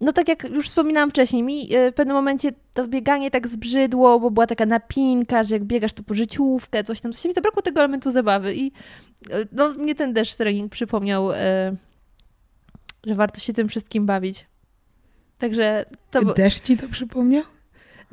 no 0.00 0.12
tak 0.12 0.28
jak 0.28 0.44
już 0.44 0.68
wspominałam 0.68 1.10
wcześniej, 1.10 1.42
mi 1.42 1.74
e, 1.74 1.92
w 1.92 1.94
pewnym 1.94 2.16
momencie 2.16 2.52
to 2.74 2.88
bieganie 2.88 3.30
tak 3.30 3.48
zbrzydło, 3.48 4.20
bo 4.20 4.30
była 4.30 4.46
taka 4.46 4.66
napinka, 4.66 5.44
że 5.44 5.54
jak 5.54 5.64
biegasz 5.64 5.92
to 5.92 6.02
po 6.02 6.14
życiówkę, 6.14 6.84
coś 6.84 7.00
tam, 7.00 7.12
coś 7.12 7.24
mi 7.24 7.32
zabrakło 7.32 7.62
tego 7.62 7.80
elementu 7.80 8.10
zabawy 8.10 8.54
i 8.54 8.72
e, 9.30 9.46
no 9.52 9.68
mnie 9.68 9.94
ten 9.94 10.12
deszcz 10.12 10.36
trening 10.36 10.72
przypomniał, 10.72 11.32
e, 11.32 11.76
że 13.06 13.14
warto 13.14 13.40
się 13.40 13.52
tym 13.52 13.68
wszystkim 13.68 14.06
bawić. 14.06 14.46
Także 15.38 15.84
to 16.10 16.22
Deszcz 16.22 16.60
ci 16.60 16.76
to 16.76 16.88
przypomniał? 16.88 17.42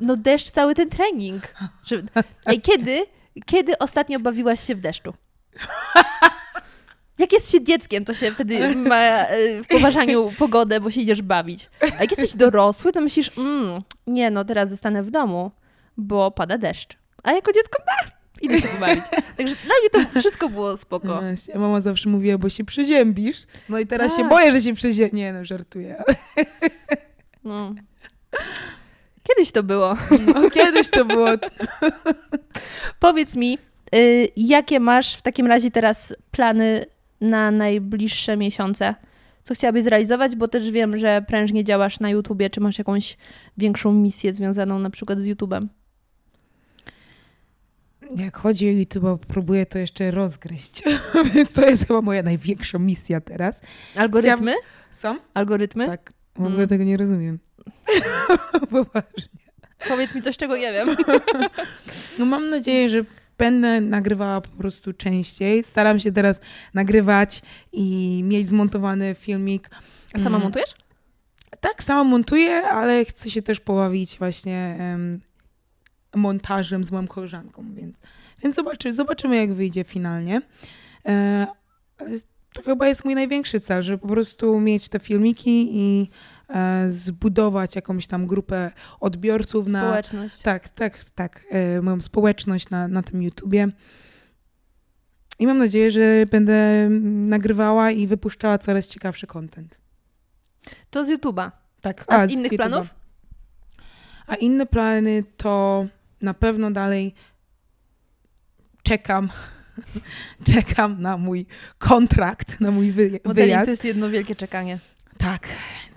no 0.00 0.16
deszcz, 0.16 0.50
cały 0.50 0.74
ten 0.74 0.90
trening. 0.90 1.54
Że, 1.84 2.02
ej, 2.46 2.60
kiedy, 2.60 3.06
kiedy 3.46 3.78
ostatnio 3.78 4.20
bawiłaś 4.20 4.60
się 4.60 4.74
w 4.74 4.80
deszczu? 4.80 5.14
Jak 7.18 7.32
jest 7.32 7.50
się 7.52 7.64
dzieckiem, 7.64 8.04
to 8.04 8.14
się 8.14 8.30
wtedy 8.30 8.76
ma 8.76 9.00
e, 9.00 9.62
w 9.62 9.66
poważaniu 9.66 10.30
pogodę, 10.38 10.80
bo 10.80 10.90
się 10.90 11.00
idziesz 11.00 11.22
bawić. 11.22 11.70
A 11.80 12.00
jak 12.00 12.10
jesteś 12.10 12.36
dorosły, 12.36 12.92
to 12.92 13.00
myślisz, 13.00 13.38
mm, 13.38 13.82
nie 14.06 14.30
no, 14.30 14.44
teraz 14.44 14.70
zostanę 14.70 15.02
w 15.02 15.10
domu, 15.10 15.50
bo 15.96 16.30
pada 16.30 16.58
deszcz. 16.58 16.96
A 17.22 17.32
jako 17.32 17.52
dziecko, 17.52 17.82
bah, 17.86 18.10
idę 18.42 18.58
się 18.58 18.68
pobawić. 18.68 19.04
Także 19.36 19.54
dla 19.64 19.74
mnie 19.80 19.90
to 20.14 20.20
wszystko 20.20 20.48
było 20.48 20.76
spoko. 20.76 21.08
No 21.08 21.20
właśnie, 21.20 21.54
mama 21.58 21.80
zawsze 21.80 22.08
mówiła, 22.08 22.38
bo 22.38 22.48
się 22.48 22.64
przeziębisz. 22.64 23.36
No 23.68 23.78
i 23.78 23.86
teraz 23.86 24.12
się 24.16 24.22
Tak. 24.22 24.28
boję, 24.30 24.52
że 24.52 24.60
się 24.60 24.74
przeziębię. 24.74 25.16
Nie 25.16 25.32
no, 25.32 25.44
żartuję. 25.44 26.02
No. 27.44 27.74
Kiedyś 29.22 29.52
to 29.52 29.62
było. 29.62 29.96
No, 30.26 30.50
kiedyś 30.50 30.90
to 30.90 31.04
było. 31.04 31.28
Powiedz 33.00 33.36
mi, 33.36 33.58
y, 33.94 34.28
jakie 34.36 34.80
masz 34.80 35.14
w 35.14 35.22
takim 35.22 35.46
razie 35.46 35.70
teraz 35.70 36.14
plany 36.30 36.86
na 37.20 37.50
najbliższe 37.50 38.36
miesiące? 38.36 38.94
Co 39.42 39.54
chciałabyś 39.54 39.84
zrealizować? 39.84 40.36
Bo 40.36 40.48
też 40.48 40.70
wiem, 40.70 40.98
że 40.98 41.24
prężnie 41.28 41.64
działasz 41.64 42.00
na 42.00 42.10
YouTubie. 42.10 42.50
Czy 42.50 42.60
masz 42.60 42.78
jakąś 42.78 43.16
większą 43.58 43.92
misję 43.92 44.32
związaną 44.32 44.78
na 44.78 44.90
przykład 44.90 45.18
z 45.20 45.24
YouTubem? 45.24 45.68
Jak 48.16 48.36
chodzi 48.36 48.68
o 48.68 48.70
YouTube, 48.72 49.26
próbuję 49.26 49.66
to 49.66 49.78
jeszcze 49.78 50.10
rozgryźć. 50.10 50.82
Więc 51.34 51.52
to 51.52 51.68
jest 51.68 51.86
chyba 51.86 52.00
moja 52.02 52.22
największa 52.22 52.78
misja 52.78 53.20
teraz. 53.20 53.60
Algorytmy? 53.96 54.54
Są? 54.90 55.16
Algorytmy? 55.34 55.86
Tak. 55.86 56.12
W 56.34 56.40
ogóle 56.40 56.54
Mm. 56.54 56.68
tego 56.68 56.84
nie 56.84 56.96
rozumiem. 56.96 57.38
Poważnie. 58.70 59.28
Powiedz 59.88 60.14
mi 60.14 60.22
coś, 60.22 60.36
czego 60.36 60.56
nie 60.56 60.72
wiem. 60.72 60.88
No 62.18 62.24
mam 62.26 62.50
nadzieję, 62.50 62.88
że 62.88 63.04
będę 63.38 63.80
nagrywała 63.80 64.40
po 64.40 64.48
prostu 64.48 64.92
częściej. 64.92 65.64
Staram 65.64 65.98
się 65.98 66.12
teraz 66.12 66.40
nagrywać 66.74 67.42
i 67.72 68.20
mieć 68.24 68.48
zmontowany 68.48 69.14
filmik. 69.14 69.70
A 70.14 70.18
sama 70.18 70.24
Mhm. 70.26 70.42
montujesz? 70.42 70.74
Tak, 71.60 71.82
sama 71.82 72.04
montuję, 72.04 72.62
ale 72.62 73.04
chcę 73.04 73.30
się 73.30 73.42
też 73.42 73.60
pobawić 73.60 74.18
właśnie 74.18 74.76
em, 74.80 75.20
montażem 76.16 76.84
z 76.84 76.90
moją 76.90 77.06
koleżanką, 77.06 77.74
więc, 77.74 78.00
więc 78.42 78.56
zobaczy, 78.56 78.92
zobaczymy, 78.92 79.36
jak 79.36 79.52
wyjdzie 79.54 79.84
finalnie. 79.84 80.42
E, 81.06 81.46
to 82.54 82.62
chyba 82.62 82.88
jest 82.88 83.04
mój 83.04 83.14
największy 83.14 83.60
cel, 83.60 83.82
żeby 83.82 83.98
po 83.98 84.08
prostu 84.08 84.60
mieć 84.60 84.88
te 84.88 84.98
filmiki 84.98 85.68
i 85.72 86.10
zbudować 86.88 87.76
jakąś 87.76 88.06
tam 88.06 88.26
grupę 88.26 88.70
odbiorców 89.00 89.68
na, 89.68 89.82
Społeczność. 89.82 90.38
tak, 90.38 90.68
tak, 90.68 91.04
tak. 91.04 91.44
E, 91.50 91.82
moją 91.82 92.00
społeczność 92.00 92.70
na, 92.70 92.88
na 92.88 93.02
tym 93.02 93.22
YouTubie. 93.22 93.68
I 95.38 95.46
mam 95.46 95.58
nadzieję, 95.58 95.90
że 95.90 96.26
będę 96.30 96.88
nagrywała 97.28 97.90
i 97.90 98.06
wypuszczała 98.06 98.58
coraz 98.58 98.86
ciekawszy 98.86 99.26
content. 99.26 99.78
To 100.90 101.04
z 101.04 101.08
YouTube'a. 101.10 101.50
Tak. 101.80 102.04
A 102.08 102.26
z 102.26 102.30
innych 102.30 102.52
YouTube'a. 102.52 102.56
planów? 102.56 102.94
A 104.26 104.34
inne 104.34 104.66
plany 104.66 105.24
to 105.36 105.86
na 106.22 106.34
pewno 106.34 106.70
dalej 106.70 107.14
czekam. 108.82 109.30
czekam 110.54 111.02
na 111.02 111.16
mój 111.16 111.46
kontrakt, 111.78 112.60
na 112.60 112.70
mój 112.70 112.92
wy, 112.92 113.10
Modeling 113.24 113.34
wyjazd. 113.34 113.64
to 113.64 113.70
jest 113.70 113.84
jedno 113.84 114.10
wielkie 114.10 114.36
czekanie. 114.36 114.78
Tak. 115.18 115.48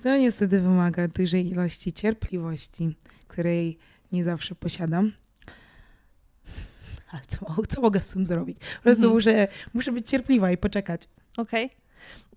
To 0.07 0.17
niestety 0.17 0.61
wymaga 0.61 1.07
dużej 1.07 1.47
ilości 1.47 1.93
cierpliwości, 1.93 2.95
której 3.27 3.77
nie 4.11 4.23
zawsze 4.23 4.55
posiadam. 4.55 5.11
Ale 7.11 7.21
co, 7.27 7.45
co 7.69 7.81
mogę 7.81 8.01
z 8.01 8.09
tym 8.13 8.25
zrobić? 8.25 8.57
Po 8.59 8.81
prostu 8.83 9.03
Mhm. 9.03 9.13
muszę, 9.13 9.47
muszę 9.73 9.91
być 9.91 10.09
cierpliwa 10.09 10.51
i 10.51 10.57
poczekać. 10.57 11.01
Okej. 11.37 11.69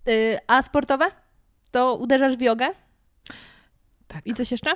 Y, 0.08 0.38
A 0.46 0.62
sportowe? 0.62 1.04
To 1.70 1.96
uderzasz 1.96 2.36
w 2.36 2.40
jogę? 2.40 2.66
Tak. 4.06 4.26
I 4.26 4.34
coś 4.34 4.50
jeszcze? 4.50 4.70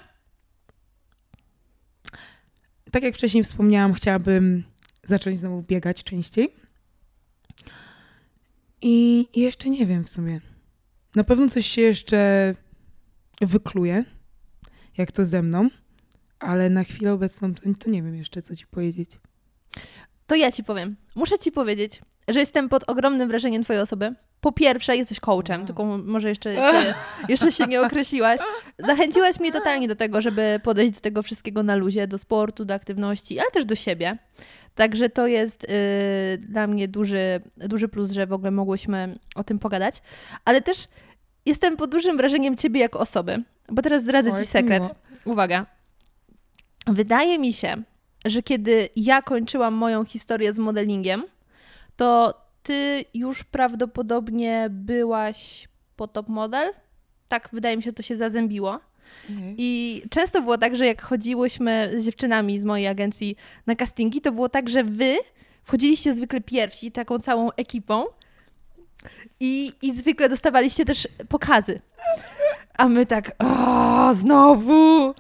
tak 2.91 3.03
jak 3.03 3.15
wcześniej 3.15 3.45
wspomniałam, 3.45 3.95
chciałabym 3.95 4.65
zacząć 5.05 5.39
znowu 5.39 5.63
biegać 5.63 6.05
częściej. 6.05 6.49
I 8.83 9.27
jeszcze 9.41 9.71
nie 9.71 9.87
wiem 9.87 10.05
w 10.05 10.09
sumie. 10.09 10.41
Na 11.15 11.25
pewno 11.25 11.49
coś 11.49 11.67
się 11.67 11.83
jeszcze 11.83 12.55
wykluje, 13.47 14.05
jak 14.99 15.13
to 15.13 15.25
ze 15.25 15.43
mną, 15.43 15.69
ale 16.39 16.71
na 16.71 16.85
chwilę 16.85 17.13
obecną 17.13 17.55
to, 17.55 17.63
to 17.79 17.91
nie 17.91 18.03
wiem 18.03 18.15
jeszcze, 18.17 18.43
co 18.43 18.57
ci 18.57 18.67
powiedzieć. 18.67 19.11
To 20.27 20.35
ja 20.35 20.53
ci 20.53 20.65
powiem. 20.65 20.97
Muszę 21.15 21.39
ci 21.39 21.53
powiedzieć, 21.53 22.01
że 22.29 22.41
jestem 22.41 22.69
pod 22.69 22.85
ogromnym 22.89 23.29
wrażeniem 23.29 23.63
twojej 23.63 23.83
osoby. 23.83 24.15
Po 24.41 24.53
pierwsze, 24.53 24.97
jesteś 24.97 25.21
coachem, 25.21 25.57
Wow. 25.61 25.67
tylko 25.67 25.85
może 25.99 26.29
jeszcze 26.29 26.55
się, 26.55 26.95
jeszcze 27.29 27.53
się 27.53 27.67
nie 27.67 27.81
określiłaś. 27.81 28.41
Zachęciłaś 28.79 29.41
mnie 29.41 29.53
totalnie 29.53 29.89
do 29.89 29.97
tego, 29.97 30.21
żeby 30.21 30.61
podejść 30.63 30.95
do 30.95 31.01
tego 31.01 31.23
wszystkiego 31.23 31.63
na 31.63 31.77
luzie, 31.77 32.07
do 32.09 32.19
sportu, 32.19 32.65
do 32.65 32.75
aktywności, 32.75 33.39
ale 33.39 33.51
też 33.51 33.65
do 33.65 33.75
siebie. 33.75 34.19
Także 34.75 35.09
to 35.09 35.27
jest 35.27 35.65
y, 35.65 35.69
dla 36.39 36.67
mnie 36.67 36.89
duży, 36.89 37.41
duży 37.57 37.89
plus, 37.89 38.11
że 38.11 38.27
w 38.27 38.33
ogóle 38.33 38.51
mogłyśmy 38.51 39.19
o 39.35 39.45
tym 39.45 39.59
pogadać. 39.59 40.03
Ale 40.45 40.63
też 40.63 40.89
jestem 41.47 41.77
pod 41.77 41.91
dużym 41.91 42.17
wrażeniem 42.17 42.57
ciebie 42.57 42.81
jako 42.81 42.99
osoby, 42.99 43.43
bo 43.69 43.83
teraz 43.83 44.03
zdradzę 44.03 44.31
ci 44.41 44.47
sekret. 44.47 44.83
miło. 44.83 44.95
Uwaga. 45.25 45.67
Wydaje 46.87 47.39
mi 47.39 47.53
się, 47.53 47.83
że 48.25 48.43
kiedy 48.43 48.89
ja 48.97 49.23
kończyłam 49.23 49.75
moją 49.75 50.05
historię 50.05 50.53
z 50.53 50.59
modelingiem, 50.59 51.25
to 51.97 52.35
ty 52.63 53.05
już 53.15 53.45
prawdopodobnie 53.45 54.67
byłaś 54.71 55.69
po 55.97 56.09
top 56.09 56.29
model. 56.29 56.73
Tak, 57.29 57.49
wydaje 57.53 57.77
mi 57.77 57.83
się, 57.83 57.93
to 57.93 58.03
się 58.03 58.17
zazębiło. 58.17 58.81
I 59.59 60.03
często 60.11 60.43
było 60.43 60.59
tak, 60.59 60.77
że 60.77 60.87
jak 60.87 61.03
chodziłyśmy 61.03 61.91
z 61.97 62.05
dziewczynami 62.05 62.59
z 62.59 62.65
mojej 62.65 62.87
agencji 62.87 63.37
na 63.67 63.77
castingi, 63.77 64.21
to 64.21 64.33
było 64.33 64.49
tak, 64.49 64.69
że 64.69 64.85
wy 64.85 65.17
wchodziliście 65.65 66.15
zwykle 66.15 66.41
pierwsi, 66.41 66.93
taką 66.93 67.19
całą 67.19 67.53
ekipą 67.53 68.05
i, 69.41 69.73
i 69.83 69.95
zwykle 69.97 70.29
dostawaliście 70.29 70.85
też 70.85 71.09
pokazy. 71.29 71.81
A 72.79 72.89
my 72.89 73.07
tak, 73.07 73.33
o, 73.39 74.15
znowu! 74.15 75.15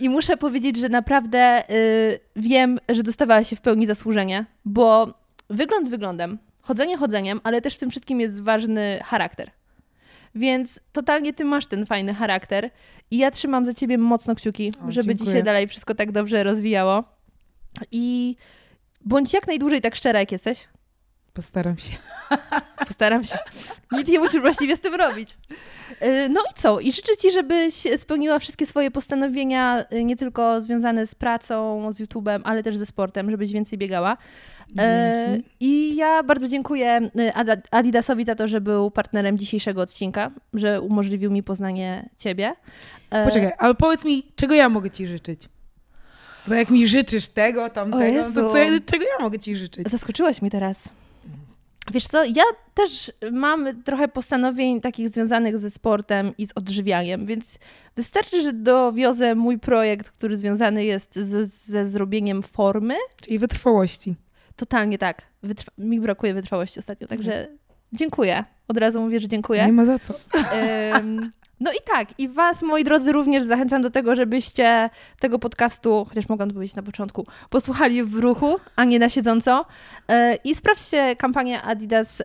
I 0.00 0.08
muszę 0.08 0.36
powiedzieć, 0.36 0.76
że 0.76 0.88
naprawdę 0.88 1.70
y, 1.70 2.20
wiem, 2.36 2.78
że 2.88 3.02
dostawała 3.02 3.44
się 3.44 3.56
w 3.56 3.60
pełni 3.60 3.86
zasłużenie, 3.86 4.44
bo 4.64 5.14
wygląd 5.50 5.88
wyglądem, 5.88 6.38
chodzenie 6.62 6.96
chodzeniem, 6.96 7.40
ale 7.44 7.62
też 7.62 7.74
w 7.74 7.78
tym 7.78 7.90
wszystkim 7.90 8.20
jest 8.20 8.42
ważny 8.42 9.00
charakter. 9.04 9.50
Więc 10.34 10.80
totalnie 10.92 11.32
ty 11.32 11.44
masz 11.44 11.66
ten 11.66 11.86
fajny 11.86 12.14
charakter 12.14 12.70
i 13.10 13.18
ja 13.18 13.30
trzymam 13.30 13.66
za 13.66 13.74
ciebie 13.74 13.98
mocno 13.98 14.34
kciuki, 14.34 14.72
O, 14.88 14.92
żeby 14.92 15.12
ci 15.12 15.18
dziękuję. 15.18 15.36
się 15.36 15.42
dalej 15.42 15.66
wszystko 15.68 15.94
tak 15.94 16.12
dobrze 16.12 16.44
rozwijało. 16.44 17.04
I 17.92 18.36
bądź 19.04 19.32
jak 19.34 19.46
najdłużej 19.46 19.80
tak 19.80 19.94
szczera, 19.96 20.20
jak 20.20 20.32
jesteś. 20.32 20.68
Postaram 21.34 21.78
się. 21.78 21.92
Postaram 22.88 23.24
się. 23.24 23.38
Nic 23.92 24.08
nie 24.08 24.18
musisz 24.18 24.40
właściwie 24.40 24.76
z 24.76 24.80
tym 24.80 24.94
robić. 24.94 25.38
Yy, 26.00 26.28
No 26.28 26.40
i 26.50 26.54
co? 26.54 26.80
I 26.80 26.92
życzę 26.92 27.16
Ci, 27.16 27.30
żebyś 27.30 27.74
spełniła 27.96 28.38
wszystkie 28.38 28.66
swoje 28.66 28.90
postanowienia, 28.90 29.84
yy, 29.90 30.04
nie 30.04 30.16
tylko 30.16 30.60
związane 30.60 31.06
z 31.06 31.14
pracą, 31.14 31.92
z 31.92 32.00
YouTube'em, 32.00 32.40
ale 32.44 32.62
też 32.62 32.76
ze 32.76 32.86
sportem, 32.86 33.30
żebyś 33.30 33.52
więcej 33.52 33.78
biegała. 33.78 34.16
E, 34.78 35.26
Dzięki. 35.28 35.50
I 35.60 35.96
ja 35.96 36.22
bardzo 36.22 36.48
dziękuję 36.48 37.10
y, 37.20 37.32
Adidasowi 37.70 38.24
za 38.24 38.34
to, 38.34 38.48
że 38.48 38.60
był 38.60 38.90
partnerem 38.90 39.38
dzisiejszego 39.38 39.80
odcinka, 39.80 40.30
że 40.54 40.80
umożliwił 40.80 41.30
mi 41.30 41.42
poznanie 41.42 42.08
Ciebie. 42.18 42.52
Poczekaj, 43.10 43.52
ale 43.58 43.74
powiedz 43.74 44.04
mi, 44.04 44.22
czego 44.36 44.54
ja 44.54 44.68
mogę 44.68 44.90
ci 44.90 45.06
życzyć? 45.06 45.48
Bo 46.46 46.54
jak 46.54 46.70
mi 46.70 46.86
życzysz 46.86 47.28
tego, 47.28 47.70
tamtego, 47.70 48.24
to 48.34 48.50
co, 48.50 48.56
czego 48.86 49.04
ja 49.04 49.24
mogę 49.24 49.38
ci 49.38 49.56
życzyć? 49.56 49.88
Zaskoczyłaś 49.90 50.42
mnie 50.42 50.50
teraz. 50.50 50.88
Wiesz 51.92 52.06
co, 52.06 52.24
ja 52.24 52.42
też 52.74 53.12
mam 53.32 53.82
trochę 53.82 54.08
postanowień 54.08 54.80
takich 54.80 55.08
związanych 55.08 55.58
ze 55.58 55.70
sportem 55.70 56.32
i 56.38 56.46
z 56.46 56.50
odżywianiem, 56.54 57.26
więc 57.26 57.58
wystarczy, 57.96 58.42
że 58.42 58.52
dowiozę 58.52 59.34
mój 59.34 59.58
projekt, 59.58 60.10
który 60.10 60.36
związany 60.36 60.84
jest 60.84 61.14
z, 61.16 61.50
ze 61.54 61.86
zrobieniem 61.86 62.42
formy. 62.42 62.94
Czyli 63.20 63.38
wytrwałości. 63.38 64.14
Totalnie 64.56 64.98
tak. 64.98 65.22
Wytrwa- 65.44 65.70
mi 65.78 66.00
brakuje 66.00 66.34
wytrwałości 66.34 66.80
ostatnio, 66.80 67.06
także 67.06 67.48
dziękuję. 67.92 68.44
Od 68.68 68.76
razu 68.76 69.00
mówię, 69.00 69.20
że 69.20 69.28
dziękuję. 69.28 69.66
Nie 69.66 69.72
ma 69.72 69.84
za 69.84 69.98
co. 69.98 70.14
Ym, 71.00 71.32
No 71.60 71.72
i 71.72 71.76
tak, 71.86 72.18
i 72.18 72.28
Was, 72.28 72.62
moi 72.62 72.84
drodzy, 72.84 73.12
również 73.12 73.44
zachęcam 73.44 73.82
do 73.82 73.90
tego, 73.90 74.16
żebyście 74.16 74.90
tego 75.20 75.38
podcastu, 75.38 76.06
chociaż 76.08 76.28
mogłam 76.28 76.48
to 76.48 76.54
powiedzieć 76.54 76.76
na 76.76 76.82
początku, 76.82 77.26
posłuchali 77.50 78.02
w 78.04 78.14
ruchu, 78.14 78.56
a 78.76 78.84
nie 78.84 78.98
na 78.98 79.08
siedząco. 79.08 79.66
Yy, 80.08 80.14
I 80.44 80.54
sprawdźcie 80.54 81.16
kampanię 81.16 81.62
Adidas 81.62 82.22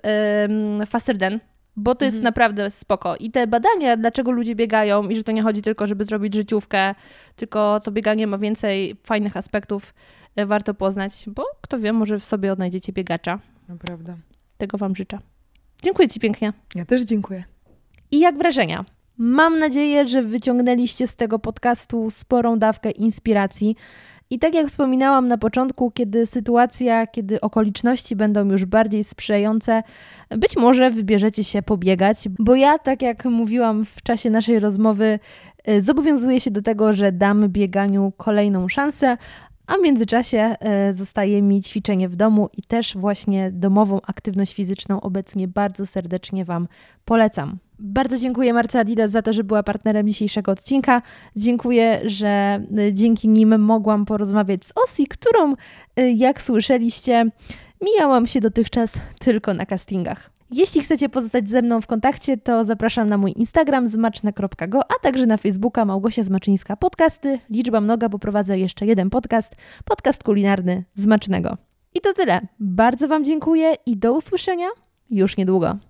Faster 0.88 1.18
Than, 1.18 1.40
bo 1.76 1.96
to 1.96 2.06
jest 2.06 2.18
Mhm. 2.18 2.24
naprawdę 2.24 2.72
spoko. 2.72 3.16
I 3.16 3.32
te 3.32 3.48
badania, 3.48 3.98
dlaczego 3.98 4.32
ludzie 4.32 4.56
biegają 4.56 5.10
i 5.10 5.16
że 5.16 5.24
to 5.24 5.32
nie 5.32 5.42
chodzi 5.44 5.62
tylko, 5.62 5.88
żeby 5.88 6.06
zrobić 6.06 6.34
życiówkę, 6.34 6.96
tylko 7.36 7.80
to 7.84 7.92
bieganie 7.92 8.28
ma 8.28 8.38
więcej 8.38 8.96
fajnych 9.04 9.38
aspektów, 9.38 9.94
yy, 10.36 10.46
warto 10.46 10.74
poznać, 10.74 11.26
bo 11.28 11.44
kto 11.62 11.80
wie, 11.80 11.94
może 11.94 12.20
w 12.20 12.26
sobie 12.26 12.52
odnajdziecie 12.52 12.94
biegacza. 12.94 13.40
Naprawdę. 13.68 14.18
Tego 14.58 14.78
Wam 14.78 14.96
życzę. 14.96 15.18
Dziękuję 15.84 16.08
Ci 16.08 16.20
pięknie. 16.20 16.54
Ja 16.76 16.86
też 16.86 17.02
dziękuję. 17.02 17.44
I 18.12 18.20
jak 18.20 18.38
wrażenia? 18.38 18.86
Mam 19.22 19.60
nadzieję, 19.60 20.08
że 20.08 20.22
wyciągnęliście 20.24 21.08
z 21.08 21.16
tego 21.16 21.40
podcastu 21.40 22.10
sporą 22.10 22.60
dawkę 22.60 22.92
inspiracji. 22.92 23.76
I 24.30 24.40
tak 24.40 24.56
jak 24.56 24.68
wspominałam 24.68 25.28
na 25.28 25.38
początku, 25.38 25.92
kiedy 25.92 26.26
sytuacja, 26.26 27.08
kiedy 27.08 27.42
okoliczności 27.42 28.16
będą 28.16 28.52
już 28.52 28.66
bardziej 28.66 29.04
sprzyjające, 29.04 29.84
być 30.30 30.56
może 30.56 30.92
wybierzecie 30.92 31.44
się 31.44 31.62
pobiegać, 31.62 32.18
bo 32.40 32.56
ja, 32.56 32.78
tak 32.78 33.02
jak 33.02 33.26
mówiłam 33.26 33.86
w 33.86 34.02
czasie 34.02 34.30
naszej 34.30 34.60
rozmowy, 34.60 35.20
E, 35.70 35.82
zobowiązuję 35.82 36.40
się 36.40 36.52
do 36.52 36.62
tego, 36.62 36.94
że 36.94 37.12
dam 37.12 37.50
bieganiu 37.50 38.14
kolejną 38.18 38.68
szansę, 38.68 39.18
a 39.70 39.78
w 39.78 39.82
międzyczasie 39.82 40.56
e, 40.60 40.94
zostaje 40.94 41.42
mi 41.42 41.62
ćwiczenie 41.62 42.10
w 42.10 42.16
domu 42.16 42.50
i 42.58 42.62
też 42.62 42.98
właśnie 42.98 43.52
domową 43.52 44.00
aktywność 44.08 44.54
fizyczną 44.54 45.02
obecnie 45.02 45.48
bardzo 45.48 45.88
serdecznie 45.88 46.46
Wam 46.46 46.68
polecam. 47.06 47.58
Bardzo 47.80 48.18
dziękuję 48.18 48.54
Marce 48.54 48.80
Adidas 48.80 49.12
za 49.12 49.22
to, 49.22 49.34
że 49.34 49.44
była 49.44 49.64
partnerem 49.64 50.08
dzisiejszego 50.08 50.52
odcinka. 50.52 51.02
Dziękuję, 51.36 52.02
że 52.06 52.28
e, 52.78 52.94
dzięki 52.94 53.30
nim 53.30 53.60
mogłam 53.60 54.06
porozmawiać 54.06 54.66
z 54.66 54.74
Osi, 54.76 55.08
którą, 55.08 55.56
e, 55.96 56.12
jak 56.12 56.42
słyszeliście, 56.42 57.26
mijałam 57.82 58.28
się 58.28 58.42
dotychczas 58.42 58.94
tylko 59.20 59.54
na 59.54 59.66
castingach. 59.66 60.39
Jeśli 60.52 60.82
chcecie 60.82 61.10
pozostać 61.10 61.50
ze 61.50 61.62
mną 61.62 61.82
w 61.82 61.88
kontakcie, 61.88 62.38
to 62.38 62.66
zapraszam 62.66 63.10
na 63.10 63.18
mój 63.18 63.34
Instagram 63.36 63.88
zmaczne.go, 63.88 64.91
a 64.91 64.93
także 65.02 65.26
na 65.26 65.38
Facebooka 65.38 65.86
Małgosia 65.86 66.24
Zmaczyńska 66.24 66.78
Podcasty. 66.78 67.39
Liczba 67.50 67.82
mnoga, 67.82 68.10
bo 68.10 68.20
prowadzę 68.20 68.60
jeszcze 68.60 68.86
jeden 68.86 69.10
podcast, 69.10 69.56
podcast 69.86 70.24
kulinarny 70.24 70.84
Zmacznego. 70.95 71.58
I 71.95 72.02
to 72.02 72.14
tyle. 72.14 72.41
Bardzo 72.60 73.08
Wam 73.08 73.26
dziękuję 73.26 73.74
i 73.86 73.97
do 73.97 74.14
usłyszenia 74.14 74.68
już 75.10 75.38
niedługo. 75.38 75.89